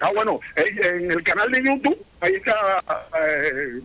[0.00, 2.82] Ah, bueno, en el canal de YouTube, ahí está
[3.20, 3.80] eh,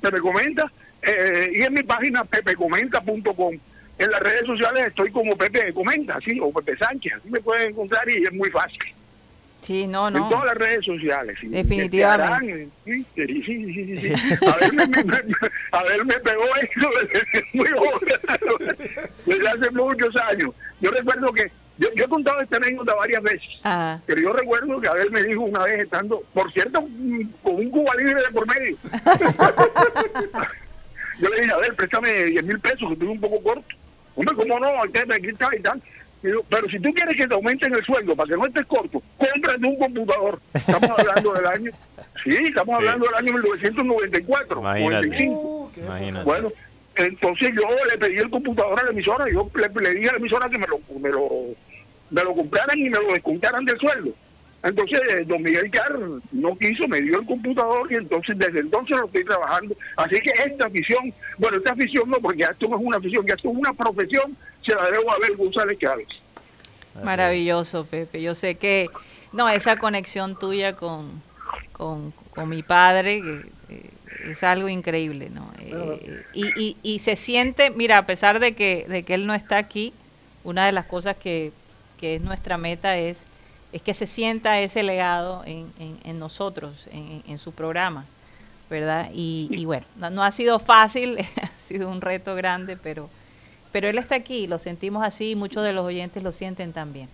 [0.00, 0.70] Pepe Comenta,
[1.02, 3.54] eh, y en mi página pepecomenta.com.
[3.98, 7.70] En las redes sociales estoy como Pepe Comenta, sí, o Pepe Sánchez, así me pueden
[7.70, 8.78] encontrar y es muy fácil.
[9.66, 10.18] Sí, no, no.
[10.18, 11.36] En todas las redes sociales.
[11.42, 12.68] Definitivamente.
[12.84, 14.12] Sí, sí, sí, sí.
[14.46, 15.02] A ver, me, me,
[15.72, 17.98] a ver, me pegó esto desde muy joven,
[19.26, 20.50] desde hace muchos años.
[20.80, 23.48] Yo recuerdo que, yo, yo he contado esta anécdota varias veces,
[24.06, 26.86] pero yo recuerdo que Abel me dijo una vez estando, por cierto,
[27.42, 28.76] con un cuba libre de por medio.
[31.18, 33.74] yo le dije, a ver, préstame 10 mil pesos, que estoy un poco corto.
[34.14, 34.80] Hombre, ¿cómo no?
[34.80, 35.82] Aquí está y tal
[36.48, 39.66] pero si tú quieres que te aumenten el sueldo para que no estés corto, cómprate
[39.66, 40.40] un computador.
[40.54, 41.72] Estamos hablando del año,
[42.24, 45.28] sí, estamos hablando del año 1994, Imagínate.
[45.28, 45.70] Uh,
[46.24, 46.52] bueno,
[46.96, 50.48] entonces yo le pedí el computador a la emisora, yo le, dije a la emisora
[50.48, 51.28] que me lo, me lo,
[52.10, 54.12] me lo compraran y me lo descontaran del sueldo.
[54.62, 55.96] Entonces, eh, don Miguel Carr
[56.32, 59.76] no quiso, me dio el computador y entonces desde entonces lo estoy trabajando.
[59.96, 63.34] Así que esta afición, bueno, esta afición no, porque esto no es una afición, ya
[63.34, 64.36] esto es una profesión,
[64.66, 66.08] se la debo a ver González Chávez.
[67.02, 68.20] Maravilloso, Pepe.
[68.22, 68.88] Yo sé que,
[69.32, 71.22] no, esa conexión tuya con,
[71.72, 72.12] con,
[72.46, 73.22] mi padre
[74.24, 75.50] es algo increíble, ¿no?
[75.60, 79.34] Eh, y, y, y, se siente, mira, a pesar de que, de que él no
[79.34, 79.92] está aquí,
[80.42, 81.52] una de las cosas que,
[81.98, 83.24] que es nuestra meta es
[83.76, 88.06] es que se sienta ese legado en, en, nosotros, en, en, su programa,
[88.70, 89.10] ¿verdad?
[89.12, 93.10] Y, bueno, no, ha sido fácil, ha sido un reto grande, pero,
[93.76, 97.10] pero él está aquí, lo sentimos así y muchos de los oyentes lo sienten también.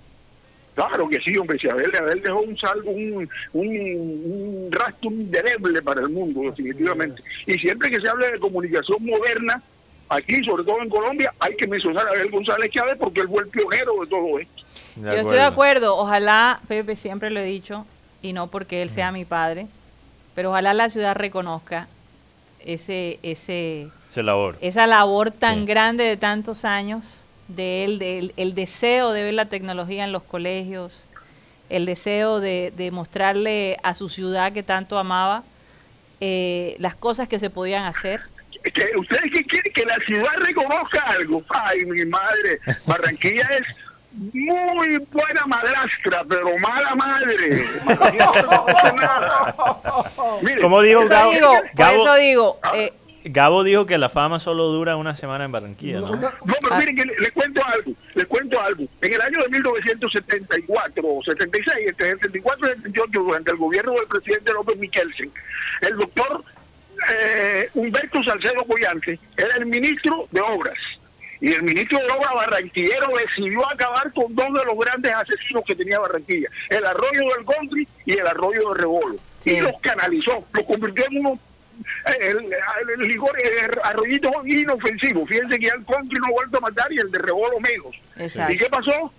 [0.77, 1.91] Claro que sí, hombre, si Abel,
[2.23, 7.21] dejó un salvo, un, un, rastro indeleble para el mundo, definitivamente.
[7.49, 9.61] Y siempre que se hable de comunicación moderna,
[10.09, 13.43] aquí, sobre todo en Colombia, hay que mencionar a Abel González Chávez porque él fue
[13.43, 14.63] el pionero de todo esto.
[14.95, 17.87] Yo estoy de acuerdo, ojalá, Pepe, siempre lo he dicho,
[18.23, 19.67] y no porque él sea mi padre,
[20.37, 21.89] pero ojalá la ciudad reconozca
[22.61, 24.59] ese, ese, labor.
[24.61, 27.05] esa labor tan grande de tantos años
[27.49, 31.05] de él, el deseo de ver la tecnología en los colegios,
[31.71, 35.45] el deseo de, de mostrarle a su ciudad que tanto amaba
[36.21, 38.21] eh, las cosas que se podían hacer.
[38.97, 39.73] ¿Ustedes qué quieren?
[39.73, 41.43] Que la ciudad reconozca algo.
[41.49, 43.63] Ay, mi madre, Barranquilla es
[44.13, 47.65] muy buena madrastra, pero mala madre.
[50.61, 52.93] Como digo, Gabo, digo, eso digo eh,
[53.25, 56.17] Gabo dijo que la fama solo dura una semana en Barranquilla, ¿no?
[56.17, 58.85] No, pero miren que le, cuento algo, le cuento algo.
[59.01, 64.07] En el año de 1974 o 76, entre 74 y 78, durante el gobierno del
[64.07, 65.31] presidente López Michelsen,
[65.83, 66.45] el doctor
[67.15, 70.79] eh, Humberto Salcedo Collante era el ministro de Obras.
[71.41, 75.75] Y el ministro de Obras barranquillero decidió acabar con dos de los grandes asesinos que
[75.75, 79.17] tenía Barranquilla, el arroyo del Gondri y el arroyo de Rebolo.
[79.45, 81.41] Y los canalizó, los convirtió en unos
[82.21, 82.53] el, el,
[83.03, 85.27] el arroyito inofensivo.
[85.27, 87.91] Fíjense que ya el Gondri no ha vuelto a matar y el de Rebolo menos.
[88.53, 89.13] ¿Y qué pasó?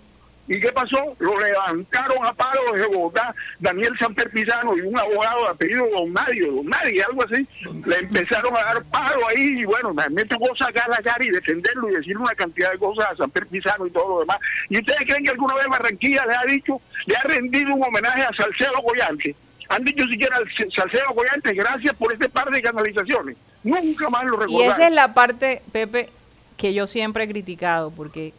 [0.46, 1.16] ¿Y qué pasó?
[1.20, 6.12] Lo levantaron a palo de Bogotá, Daniel Sanper Pizano y un abogado de apellido Don
[6.12, 7.48] Nadie, Don Nadie, algo así.
[7.86, 11.90] Le empezaron a dar palo ahí y bueno, me tocó sacar la cara y defenderlo
[11.90, 14.36] y decir una cantidad de cosas a Sanper Pizano y todo lo demás.
[14.68, 18.22] ¿Y ustedes creen que alguna vez Barranquilla le ha dicho, le ha rendido un homenaje
[18.22, 19.34] a Salcedo Collante?
[19.68, 20.36] Han dicho siquiera
[20.74, 23.36] Salcedo Collante, gracias por este par de canalizaciones.
[23.62, 24.60] Nunca más lo recordaron.
[24.60, 26.10] Y esa es la parte, Pepe,
[26.56, 28.32] que yo siempre he criticado, porque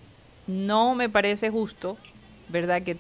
[0.47, 1.97] no me parece justo,
[2.49, 2.83] ¿verdad?
[2.83, 2.95] Que,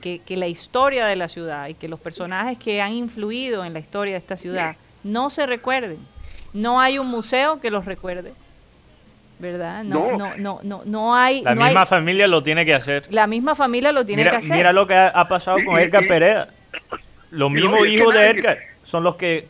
[0.00, 3.72] que, que, la historia de la ciudad y que los personajes que han influido en
[3.72, 5.98] la historia de esta ciudad no se recuerden.
[6.52, 8.32] No hay un museo que los recuerde.
[9.38, 9.84] ¿Verdad?
[9.84, 11.42] No, no, no, no, no hay.
[11.42, 13.06] La misma familia lo tiene que hacer.
[13.10, 14.52] La misma familia lo tiene que hacer.
[14.52, 16.48] Mira lo que ha, pasado con Edgar Perea.
[17.30, 19.48] Los mismos hijos de Edgar son los que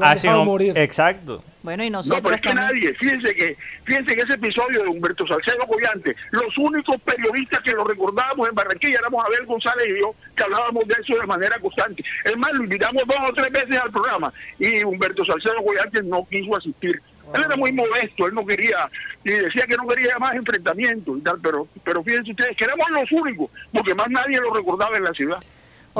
[0.00, 0.36] hacen.
[0.44, 0.76] Morir.
[0.76, 1.44] Exacto.
[1.62, 4.88] Bueno, y nosotros No, pero es que nadie, fíjense que, fíjense que ese episodio de
[4.88, 10.00] Humberto Salcedo Collante, los únicos periodistas que lo recordábamos en Barranquilla éramos Abel González y
[10.00, 12.02] yo, que hablábamos de eso de manera constante.
[12.24, 16.26] Es más, lo invitamos dos o tres veces al programa y Humberto Salcedo Collante no
[16.30, 17.02] quiso asistir.
[17.34, 18.90] Él era muy modesto, él no quería,
[19.24, 22.90] y decía que no quería más enfrentamientos y tal, pero, pero fíjense ustedes que éramos
[22.90, 25.38] los únicos, porque más nadie lo recordaba en la ciudad.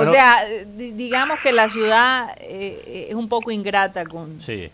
[0.08, 0.38] O sea,
[0.76, 4.70] digamos que la ciudad eh, es un poco ingrata con, sí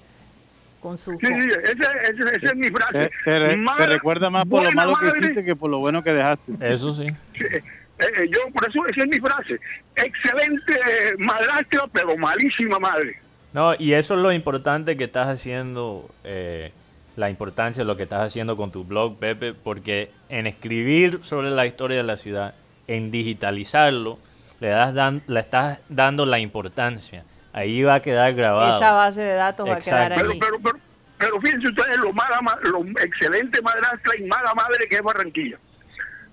[0.95, 3.11] Sí, sí, esa, es mi frase.
[3.25, 6.53] Te, recuerda más por lo malo que hiciste que por lo bueno que dejaste.
[6.61, 7.07] Eso sí.
[7.35, 7.63] Eh,
[7.99, 9.59] eh, yo, por eso, esa es mi frase.
[9.97, 10.75] Excelente
[11.19, 13.19] madrastra, pero malísima madre.
[13.53, 16.73] No, y eso es lo importante que estás haciendo, eh,
[17.17, 21.51] la importancia de lo que estás haciendo con tu blog, Pepe, porque en escribir sobre
[21.51, 22.55] la historia de la ciudad,
[22.87, 24.19] en digitalizarlo,
[24.61, 27.25] le, das dan, le estás dando la importancia
[27.57, 28.77] Ahí va a quedar grabado.
[28.77, 30.19] Esa base de datos va a quedar ahí.
[30.19, 30.79] Pero, pero,
[31.17, 35.59] pero, fíjense ustedes lo, mala, lo excelente madrastra y mala madre que es Barranquilla.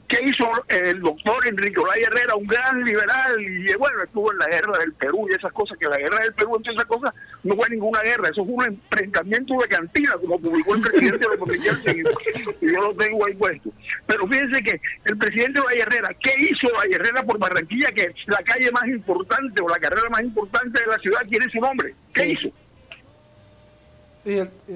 [0.07, 3.39] ¿Qué hizo el doctor Enrique Olay Herrera, un gran liberal?
[3.39, 6.33] Y bueno, estuvo en la guerra del Perú y esas cosas, que la guerra del
[6.33, 7.13] Perú, entre esas cosas,
[7.43, 11.37] no fue ninguna guerra, eso fue un enfrentamiento de cantina, como publicó el presidente de
[11.37, 13.69] los y yo lo tengo ahí puesto.
[14.05, 17.89] Pero fíjense que el presidente Olay Herrera, ¿qué hizo Olay Herrera por Barranquilla?
[17.91, 21.59] Que la calle más importante o la carrera más importante de la ciudad tiene su
[21.59, 21.95] nombre.
[22.13, 22.49] ¿Qué hizo?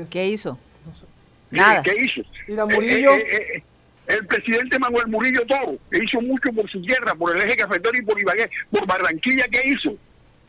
[0.09, 0.57] ¿Qué hizo?
[1.51, 1.81] Nada.
[1.81, 2.21] ¿Qué hizo?
[2.47, 3.11] ¿Y la Murillo?
[3.13, 3.63] Eh, eh, eh,
[4.07, 7.97] el presidente Manuel Murillo Toro, que hizo mucho por su tierra, por el eje cafetero
[7.97, 9.97] y por Ibagué, por Barranquilla, ¿qué hizo?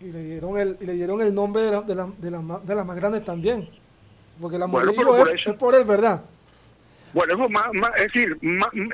[0.01, 2.74] Y le dieron el, y le dieron el nombre de, la, de, la, de, de
[2.74, 3.68] las más grandes también.
[4.40, 6.22] Porque la Murillo es, por él, ¿verdad?
[7.12, 7.66] Bueno, eso más,
[7.97, 8.39] es decir,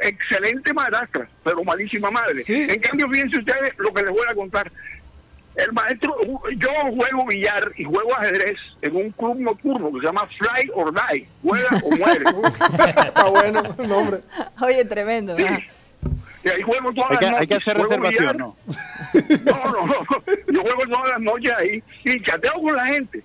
[0.00, 2.42] excelente madrastra, pero malísima madre.
[2.46, 4.70] En cambio, fíjense ustedes lo que les voy a contar.
[5.56, 6.16] El maestro,
[6.56, 10.92] yo juego billar y juego ajedrez en un club nocturno que se llama Fly or
[10.92, 11.28] Die.
[11.42, 12.24] Juega o muere.
[13.06, 14.20] Está bueno el nombre.
[14.60, 15.36] Oye, tremendo.
[15.38, 17.40] Y ahí juego todas hay que, las noches.
[17.40, 18.56] Hay que hacer reservación, ¿no?
[19.44, 19.94] No, no, no.
[20.52, 23.22] Yo juego todas las noches ahí y chateo con la gente.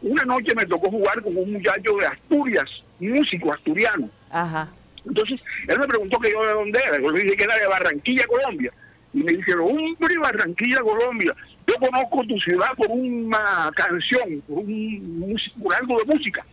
[0.00, 2.64] Una noche me tocó jugar con un muchacho de Asturias,
[2.98, 4.08] músico asturiano.
[4.30, 4.68] Ajá.
[5.04, 6.98] Entonces, él me preguntó que yo de dónde era.
[6.98, 8.72] Yo le dije que era de Barranquilla, Colombia.
[9.12, 11.34] Y me dijeron, hombre, Barranquilla, Colombia.
[11.68, 16.44] Yo conozco tu ciudad por una canción, por, un, por algo de música.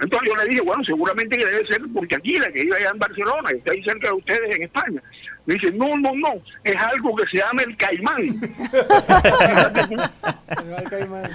[0.00, 2.90] Entonces yo le dije, bueno, seguramente que debe ser porque aquí, la que iba allá
[2.92, 5.02] en Barcelona, está ahí cerca de ustedes en España.
[5.46, 8.22] Me dice, no, no, no, es algo que se llama el caimán.
[10.78, 11.30] el caimán.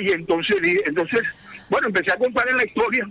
[0.00, 1.22] y entonces, entonces,
[1.68, 3.06] bueno, empecé a contar en la historia.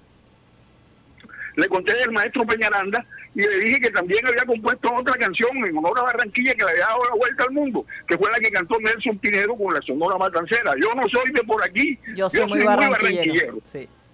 [1.55, 3.05] Le conté del maestro Peñaranda
[3.35, 6.71] y le dije que también había compuesto otra canción en honor a Barranquilla que le
[6.71, 9.81] había dado la vuelta al mundo, que fue la que cantó Nelson Pinedo con la
[9.81, 10.73] Sonora Matancera.
[10.81, 13.57] Yo no soy de por aquí, yo soy, muy, barranquillero.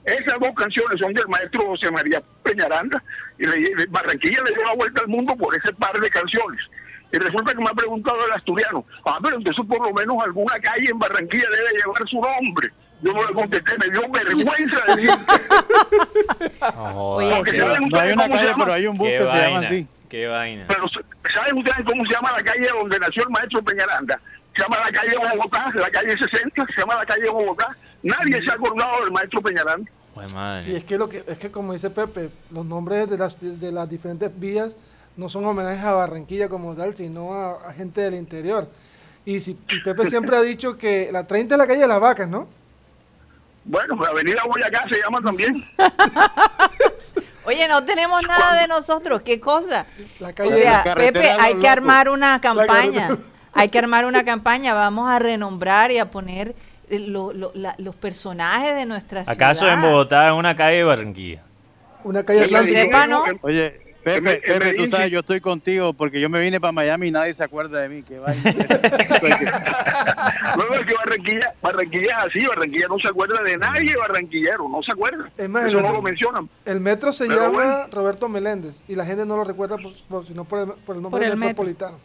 [0.08, 3.04] Esas dos canciones son del maestro José María Peñaranda
[3.38, 3.46] y
[3.90, 6.62] Barranquilla le dio la vuelta al mundo por ese par de canciones.
[7.12, 10.60] Y resulta que me ha preguntado el asturiano, ah, pero entonces por lo menos alguna
[10.60, 12.72] calle en Barranquilla debe llevar su nombre.
[13.02, 15.12] Yo no le contesté, me dio vergüenza de decir.
[16.76, 17.42] Oye,
[17.92, 19.88] no hay una calle, pero hay un bus que se llama así.
[20.10, 20.66] Qué vaina.
[20.68, 20.86] Pero
[21.34, 24.20] ¿saben ustedes cómo se llama la calle donde nació el maestro Peñaranda?
[24.56, 27.76] Se llama la calle Bogotá, la calle 60, se llama la calle Bogotá.
[28.02, 29.92] Nadie se ha acordado del maestro Peñaranda.
[30.16, 30.64] Pues madre.
[30.64, 33.72] Sí, es que, lo que, es que como dice Pepe, los nombres de las, de
[33.72, 34.76] las diferentes vías
[35.18, 38.70] no son homenajes a Barranquilla como tal, sino a, gente del interior.
[39.26, 42.30] Y, si, Pepe siempre ha dicho que la 30 es la calle de las vacas,
[42.30, 42.48] ¿no?
[43.68, 45.66] Bueno, Avenida Boyacá se llama también.
[47.46, 49.86] Oye, no tenemos nada de nosotros, ¿qué cosa?
[50.20, 53.10] o sea, Pepe, hay que armar una campaña.
[53.54, 56.56] Hay que armar una campaña, vamos a renombrar y a poner
[56.90, 59.36] eh, los personajes de nuestra ciudad.
[59.36, 61.42] ¿Acaso en Bogotá, en una calle de Barranquilla?
[62.04, 63.10] Una calle atlántica.
[63.42, 67.12] Oye, Pepe, Pepe, tú sabes, yo estoy contigo porque yo me vine para Miami y
[67.12, 68.04] nadie se acuerda de mí.
[68.04, 68.42] Que vaya.
[70.56, 74.82] no, es que Barranquilla, Barranquilla es así, Barranquilla no se acuerda de nadie barranquillero, no
[74.82, 75.30] se acuerda.
[75.38, 76.50] Es más, Eso no lo mencionan.
[76.66, 80.60] El metro se llama Roberto Meléndez y la gente no lo recuerda por, sino por
[80.60, 81.98] el, por el nombre del metropolitano.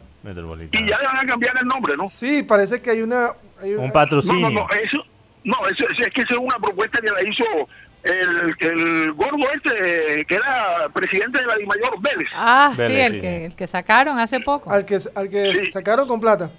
[0.71, 2.09] Y ya le van a cambiar el nombre, ¿no?
[2.09, 3.31] Sí, parece que hay una...
[3.61, 4.49] Un patrocinio.
[4.49, 5.05] No, no, no, eso,
[5.43, 7.45] no eso, es que esa es una propuesta que la hizo
[8.03, 12.29] el, el gordo este que era presidente de la DIMAYOR, Vélez.
[12.35, 14.71] Ah, sí, el, Que, el que sacaron hace poco.
[14.71, 16.51] Al que, al que sacaron con plata.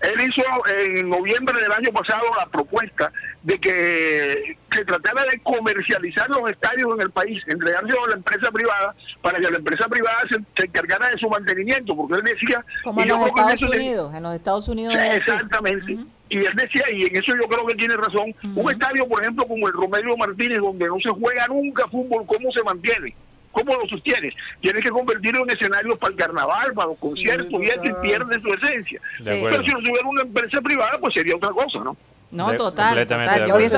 [0.00, 3.10] Él hizo en noviembre del año pasado la propuesta
[3.42, 8.50] de que se tratara de comercializar los estadios en el país, entregárselo a la empresa
[8.50, 12.62] privada para que la empresa privada se, encargara de su mantenimiento, porque él decía...
[12.82, 14.94] Como en los Estados Unidos, en los Estados Unidos.
[14.94, 15.98] exactamente
[16.34, 19.46] y él decía, y en eso yo creo que tiene razón, un estadio, por ejemplo,
[19.46, 23.14] como el Romelio Martínez, donde no se juega nunca fútbol, ¿cómo se mantiene?
[23.52, 24.34] ¿Cómo lo sostienes?
[24.60, 28.48] Tienes que convertirlo en escenario para el carnaval, para los conciertos, y eso pierde su
[28.48, 29.00] esencia.
[29.24, 31.96] Pero si no tuviera una empresa privada, pues sería otra cosa, ¿no?
[32.32, 33.06] No, total.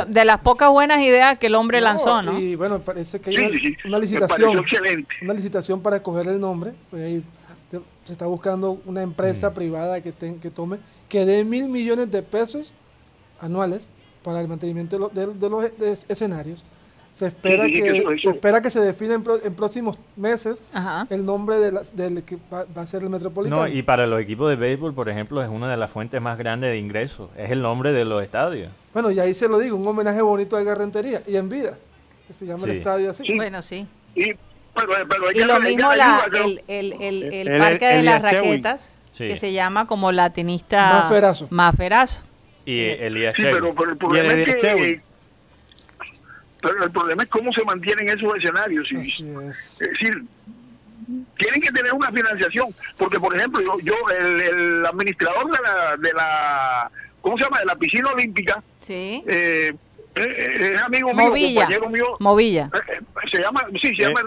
[0.09, 2.39] de, las pocas buenas ideas que el hombre lanzó, ¿no?
[2.39, 3.37] Y bueno, parece que hay
[3.85, 4.65] una, licitación.
[5.21, 6.73] Una licitación para escoger el nombre.
[6.89, 7.23] Pues ahí
[8.07, 9.55] se está buscando una empresa mm.
[9.55, 10.79] privada que, que tome
[11.09, 12.73] que dé mil millones de pesos
[13.41, 13.91] anuales
[14.23, 15.65] para el mantenimiento de, los
[16.09, 16.65] escenarios.
[17.13, 20.63] Se espera, que, se espera que se defina en, próximos meses
[21.09, 23.63] el nombre de del que va, a ser el Metropolitano.
[23.63, 26.37] No, y para los equipos de béisbol, por ejemplo, es una de las fuentes más
[26.37, 27.31] grandes de ingresos.
[27.39, 28.71] Es el nombre de los estadios.
[28.93, 31.79] Bueno, y ahí se lo digo, un homenaje bonito de Garrentería y en vida,
[32.27, 33.25] que se llama el estadio así.
[33.35, 33.87] Bueno, sí.
[34.15, 34.33] Y,
[35.35, 40.13] y lo mismo la, el, el, el, Parque de las Raquetas que se llama como
[40.13, 41.49] la tenista Maferazo.
[41.51, 42.23] Maferazo.
[42.65, 45.01] Y Elías sí, pero, el problema es que
[46.61, 48.89] pero el problema es cómo se mantienen esos escenarios.
[48.91, 49.79] es.
[49.79, 50.25] decir,
[51.37, 56.13] tienen que tener una financiación, porque por ejemplo, yo, yo el, administrador de la, de
[56.15, 56.91] la,
[57.21, 57.61] ¿cómo se llama?
[57.61, 59.23] De la piscina olímpica, sí.
[59.27, 59.75] eh,
[60.17, 62.17] es amigo mío, compañero mío.
[62.21, 62.71] Movilla.
[63.31, 64.21] se llama, sí, se llama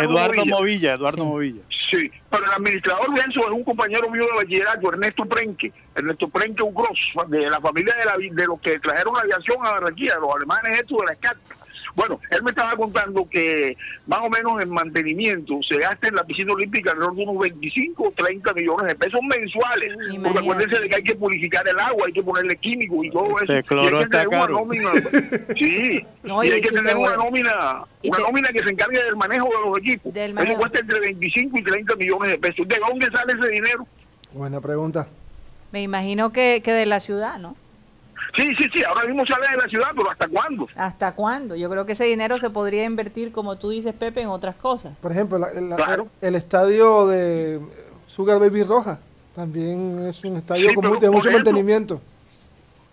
[0.00, 0.94] Eduardo, Movilla.
[0.94, 1.62] Eduardo Movilla.
[1.90, 5.72] Sí, pero el administrador de es un compañero mío de bachillerato, Ernesto Prenque.
[5.94, 9.58] Ernesto Prenque, un cross, de la familia de, la, de los que trajeron la aviación
[9.66, 11.36] a Barranquilla, los alemanes estos de la SCAT.
[11.96, 13.76] Bueno, él me estaba contando que
[14.06, 18.02] más o menos en mantenimiento se gasta en la piscina olímpica alrededor de unos 25
[18.02, 19.90] o 30 millones de pesos mensuales.
[20.22, 23.24] Porque acuérdense de que hay que purificar el agua, hay que ponerle químicos y todo
[23.40, 23.52] eso.
[23.84, 24.90] y hay que tener una nómina.
[25.56, 26.04] Sí,
[26.44, 29.78] y hay que tener una nómina, una nómina que se encargue del manejo de los
[29.78, 30.12] equipos.
[30.50, 32.68] Eso cuesta entre 25 y 30 millones de pesos.
[32.68, 33.86] ¿De dónde sale ese dinero?
[34.32, 35.06] Buena pregunta.
[35.70, 37.56] Me imagino que, que de la ciudad, ¿no?
[38.36, 40.68] Sí, sí, sí, ahora mismo sale de la ciudad, pero ¿hasta cuándo?
[40.76, 41.56] ¿Hasta cuándo?
[41.56, 44.96] Yo creo que ese dinero se podría invertir, como tú dices, Pepe, en otras cosas.
[44.98, 45.38] Por ejemplo,
[46.20, 47.60] el, estadio de
[48.06, 48.98] Sugar Baby Roja
[49.34, 52.00] también es un estadio con de mucho mantenimiento.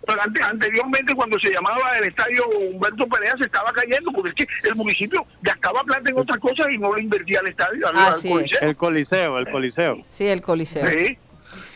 [0.06, 4.68] Pero anteriormente, cuando se llamaba el estadio Humberto Perea, se estaba cayendo, porque es que
[4.68, 7.86] el municipio gastaba plata en otras cosas y no le invertía al estadio.
[7.94, 8.16] Ah,
[8.62, 10.04] el Coliseo, el Coliseo.
[10.08, 10.86] Sí, el Coliseo.
[10.88, 11.18] Sí.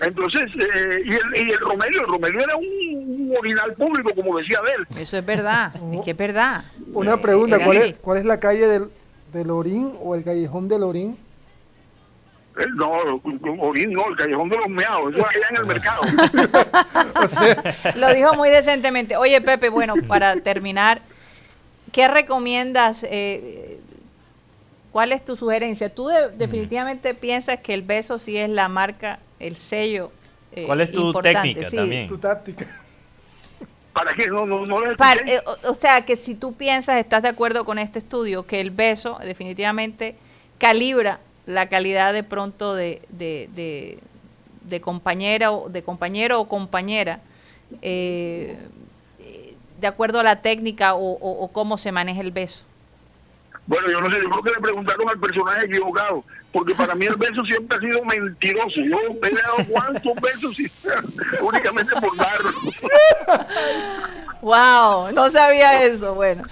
[0.00, 4.58] Entonces, eh, y, el, y el Romelio, el Romelio era un, original público, como decía
[4.76, 4.86] él.
[5.00, 6.64] Eso es verdad, es que es verdad.
[6.92, 8.90] Una pregunta, ¿cuál es, ¿cuál es la calle del,
[9.32, 11.16] del Orín o el callejón del Orín?
[12.58, 12.90] Eh, no,
[13.60, 16.02] Orín no, el callejón de los meados, eso allá en el mercado.
[17.96, 19.16] Lo dijo muy decentemente.
[19.16, 21.00] Oye, Pepe, bueno, para terminar,
[21.92, 23.04] ¿qué recomiendas?
[23.08, 23.80] Eh,
[24.92, 25.94] ¿Cuál es tu sugerencia?
[25.94, 30.10] ¿Tú definitivamente piensas que el beso sí es la marca el sello.
[30.52, 32.06] Eh, ¿Cuál es tu técnica también?
[32.06, 32.66] Tu táctica.
[33.92, 34.26] ¿Para qué?
[34.28, 37.98] No, no, no eh, o, sea, que si tú piensas, estás de acuerdo con este
[37.98, 40.16] estudio, que el beso definitivamente
[40.58, 43.98] calibra la calidad de pronto de, de,
[44.62, 47.20] de, compañera o de compañero o compañera
[47.80, 48.58] eh,
[49.80, 52.64] de acuerdo a la técnica o cómo se maneja el beso.
[53.66, 57.06] Bueno, yo no sé, yo creo que le preguntaron al personaje equivocado, porque para mí
[57.06, 58.80] el beso siempre ha sido mentiroso.
[58.80, 60.56] Yo he dado cuántos besos
[61.42, 62.50] únicamente por darlo.
[64.40, 66.44] wow, no sabía eso, bueno.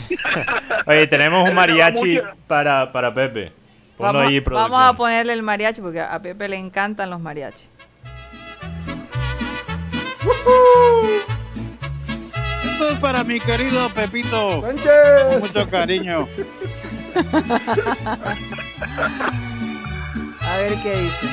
[0.86, 3.52] Oye, tenemos un mariachi para, para Pepe.
[3.96, 7.70] vamos, vamos a ponerle el mariachi porque a Pepe le encantan los mariachis.
[12.64, 14.62] Esto es para mi querido Pepito.
[14.62, 16.26] Con mucho cariño.
[20.40, 21.26] A ver qué dice.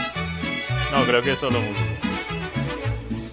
[0.91, 1.59] No, creo que eso lo.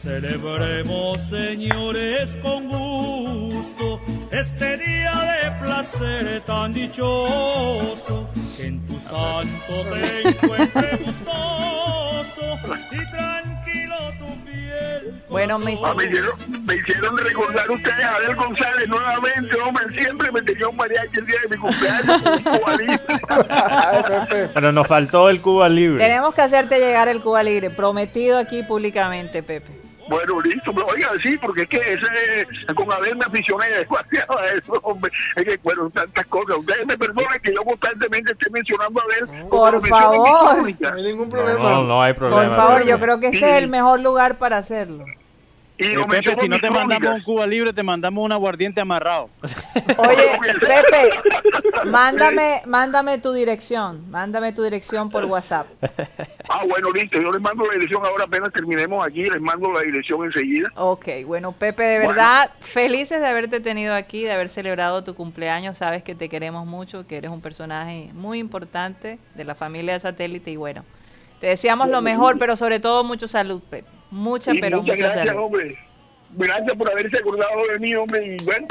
[0.03, 4.01] Celebremos, señores, con gusto
[4.31, 12.59] este día de placer tan dichoso, que en tu santo te encuentre gustoso
[12.91, 15.23] y tranquilo tu piel.
[15.29, 20.69] Bueno, me, ah, me, hicieron, recordar ustedes a Adel González nuevamente, hombre, siempre me tenía
[20.69, 24.51] un mariachi el día de mi cumpleaños, Cuba Libre.
[24.55, 26.05] Pero nos faltó el Cuba Libre.
[26.05, 29.88] Tenemos que hacerte llegar el Cuba Libre, prometido aquí públicamente, Pepe.
[30.09, 34.47] Bueno, listo, pero oiga, sí, porque es que ese, con haber me aficioné demasiado a
[34.47, 35.13] eso, hombre.
[35.37, 36.57] Es que, bueno, tantas cosas.
[36.59, 39.49] Ustedes me perdonen que yo constantemente esté mencionando a ver.
[39.49, 40.73] Por favor.
[40.81, 41.59] No hay ningún problema.
[41.59, 42.47] No, no, hay problema.
[42.47, 45.05] Por favor, yo creo que este es el mejor lugar para hacerlo.
[45.79, 49.31] Y Pepe, si no te mandamos un Cuba libre, te mandamos un aguardiente amarrado.
[49.99, 51.11] Oye, Pepe,
[51.87, 55.67] mándame, mándame tu dirección, mándame tu dirección por WhatsApp.
[56.51, 59.83] Ah, bueno, listo, yo les mando la dirección ahora apenas terminemos aquí, les mando la
[59.83, 60.67] dirección enseguida.
[60.77, 65.77] Ok, bueno, Pepe, de verdad, felices de haberte tenido aquí, de haber celebrado tu cumpleaños,
[65.77, 70.01] sabes que te queremos mucho, que eres un personaje muy importante de la familia de
[70.01, 70.87] satélite y bueno,
[71.39, 73.98] te deseamos lo mejor, pero sobre todo mucho salud, Pepe.
[74.11, 75.79] Muchas, pero muchas gracias, hombre.
[76.31, 78.37] Gracias por haberse acordado de mí, hombre.
[78.37, 78.67] Y bueno,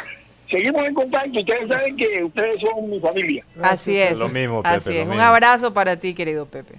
[0.49, 1.39] seguimos en contacto.
[1.39, 3.43] Ustedes saben que ustedes son mi familia.
[3.61, 4.17] Así es.
[4.17, 4.75] Lo mismo, Pepe.
[4.75, 5.07] Así es.
[5.07, 6.75] Un abrazo para ti, querido Pepe.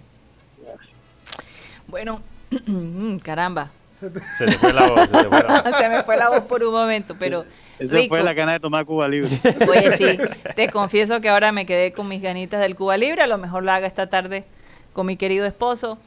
[1.87, 2.21] Bueno,
[3.23, 3.71] caramba.
[3.95, 4.21] Se, te...
[4.21, 5.11] fue la voz.
[5.11, 5.77] Se, fue la voz.
[5.79, 7.45] se me fue la voz por un momento, pero.
[7.79, 9.31] Esa fue la gana de tomar Cuba Libre.
[9.69, 10.19] Oye, sí.
[10.55, 13.23] Te confieso que ahora me quedé con mis ganitas del Cuba Libre.
[13.23, 14.45] A lo mejor lo haga esta tarde
[14.93, 15.99] con mi querido esposo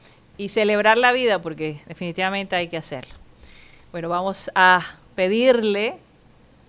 [0.41, 3.13] y celebrar la vida, porque definitivamente hay que hacerlo.
[3.91, 4.81] Bueno, vamos a
[5.13, 5.97] pedirle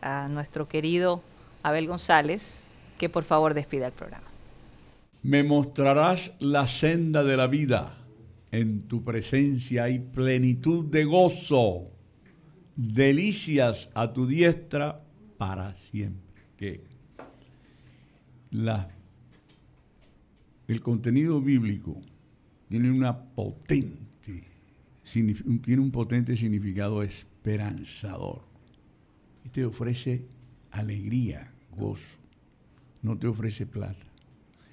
[0.03, 1.23] a nuestro querido
[1.63, 2.63] Abel González
[2.99, 4.27] que por favor despida el programa.
[5.23, 7.97] Me mostrarás la senda de la vida.
[8.51, 11.89] En tu presencia hay plenitud de gozo,
[12.77, 15.01] delicias a tu diestra
[15.39, 16.43] para siempre.
[16.59, 16.85] Que
[18.51, 18.91] la,
[20.69, 22.03] el contenido bíblico
[22.73, 23.99] tiene una potente,
[25.63, 28.41] tiene un potente significado esperanzador.
[29.45, 30.23] Y te ofrece
[30.71, 32.17] alegría, gozo.
[33.03, 34.07] No te ofrece plata.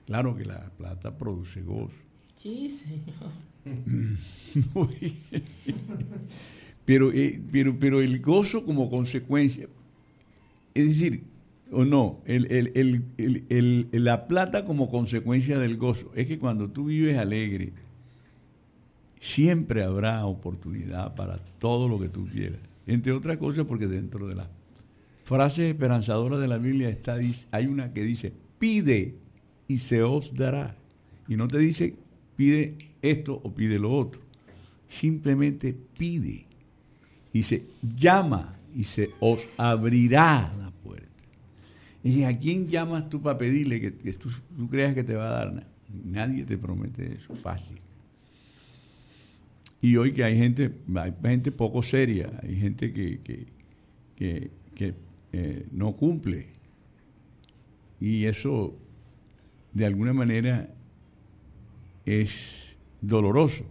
[0.06, 1.92] Claro que la plata produce gozo.
[2.38, 3.34] Sí, señor.
[6.86, 9.68] pero, eh, pero, pero el gozo como consecuencia,
[10.74, 11.24] es decir,
[11.70, 12.22] o no,
[13.92, 17.74] la plata como consecuencia del gozo, es que cuando tú vives alegre,
[19.20, 22.60] siempre habrá oportunidad para todo lo que tú quieras.
[22.88, 24.48] Entre otras cosas porque dentro de las
[25.26, 27.18] frases esperanzadoras de la Biblia está,
[27.52, 29.16] hay una que dice, pide
[29.68, 30.76] y se os dará.
[31.28, 31.96] Y no te dice,
[32.36, 34.22] pide esto o pide lo otro.
[34.90, 36.46] Simplemente pide.
[37.44, 37.64] Se
[37.96, 41.08] llama y se os abrirá la puerta.
[42.04, 45.28] Y dice, ¿a quién llamas tú para pedirle que, tú, tú creas que te va
[45.28, 45.68] a dar?
[46.06, 47.80] Nadie te promete eso, fácil.
[49.82, 53.20] Y hoy que hay gente, hay gente poco seria, hay gente que,
[54.16, 54.50] que,
[55.32, 56.48] eh, no cumple.
[58.02, 58.76] Y eso,
[59.74, 60.70] de alguna manera,
[62.06, 62.32] es
[63.02, 63.64] doloroso.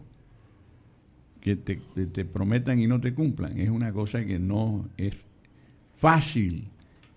[1.40, 3.58] Que te, te, prometan y no te cumplan.
[3.58, 5.14] Es una cosa que no es
[5.96, 6.64] fácil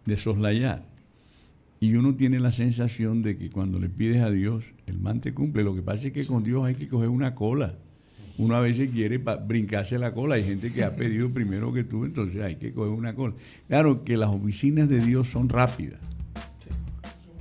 [0.06, 0.86] de soslayar.
[1.80, 5.34] Y uno tiene la sensación de que cuando le pides a Dios, el man te
[5.34, 5.64] cumple.
[5.64, 7.76] Lo que pasa es que con Dios hay que coger una cola
[8.38, 10.36] uno a veces quiere brincarse la cola.
[10.36, 13.34] Hay gente que ha pedido primero que tú, entonces hay que coger una cola.
[13.68, 16.00] Claro que las oficinas de Dios son rápidas.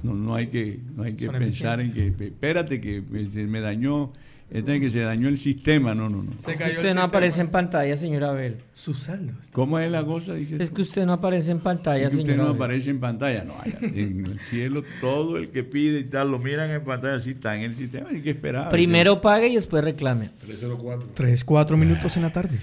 [0.02, 3.02] No, no hay que, no hay que pensar en que, espérate, que
[3.32, 4.12] se me dañó
[4.50, 6.32] este que se dañó el sistema, no, no, no.
[6.32, 8.56] Es que usted no aparece en pantalla, señora Abel.
[8.74, 9.32] Su saldo.
[9.52, 10.34] ¿Cómo es la cosa?
[10.34, 13.44] Dice es que usted no aparece en pantalla, es que Usted no aparece en pantalla.
[13.44, 17.30] No, en el cielo todo el que pide y tal, lo miran en pantalla, sí
[17.30, 18.70] está en el sistema, hay que esperar.
[18.70, 20.30] Primero pague y después reclame.
[20.40, 21.10] 304.
[21.14, 22.58] 3, 4 minutos en la tarde.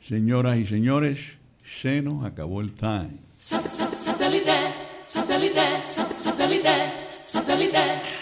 [0.00, 1.18] Señoras y señores,
[1.64, 3.10] se nos acabó el time.
[3.30, 4.52] Satélite,
[5.00, 6.70] satélite, satélite,
[7.20, 8.15] satélite.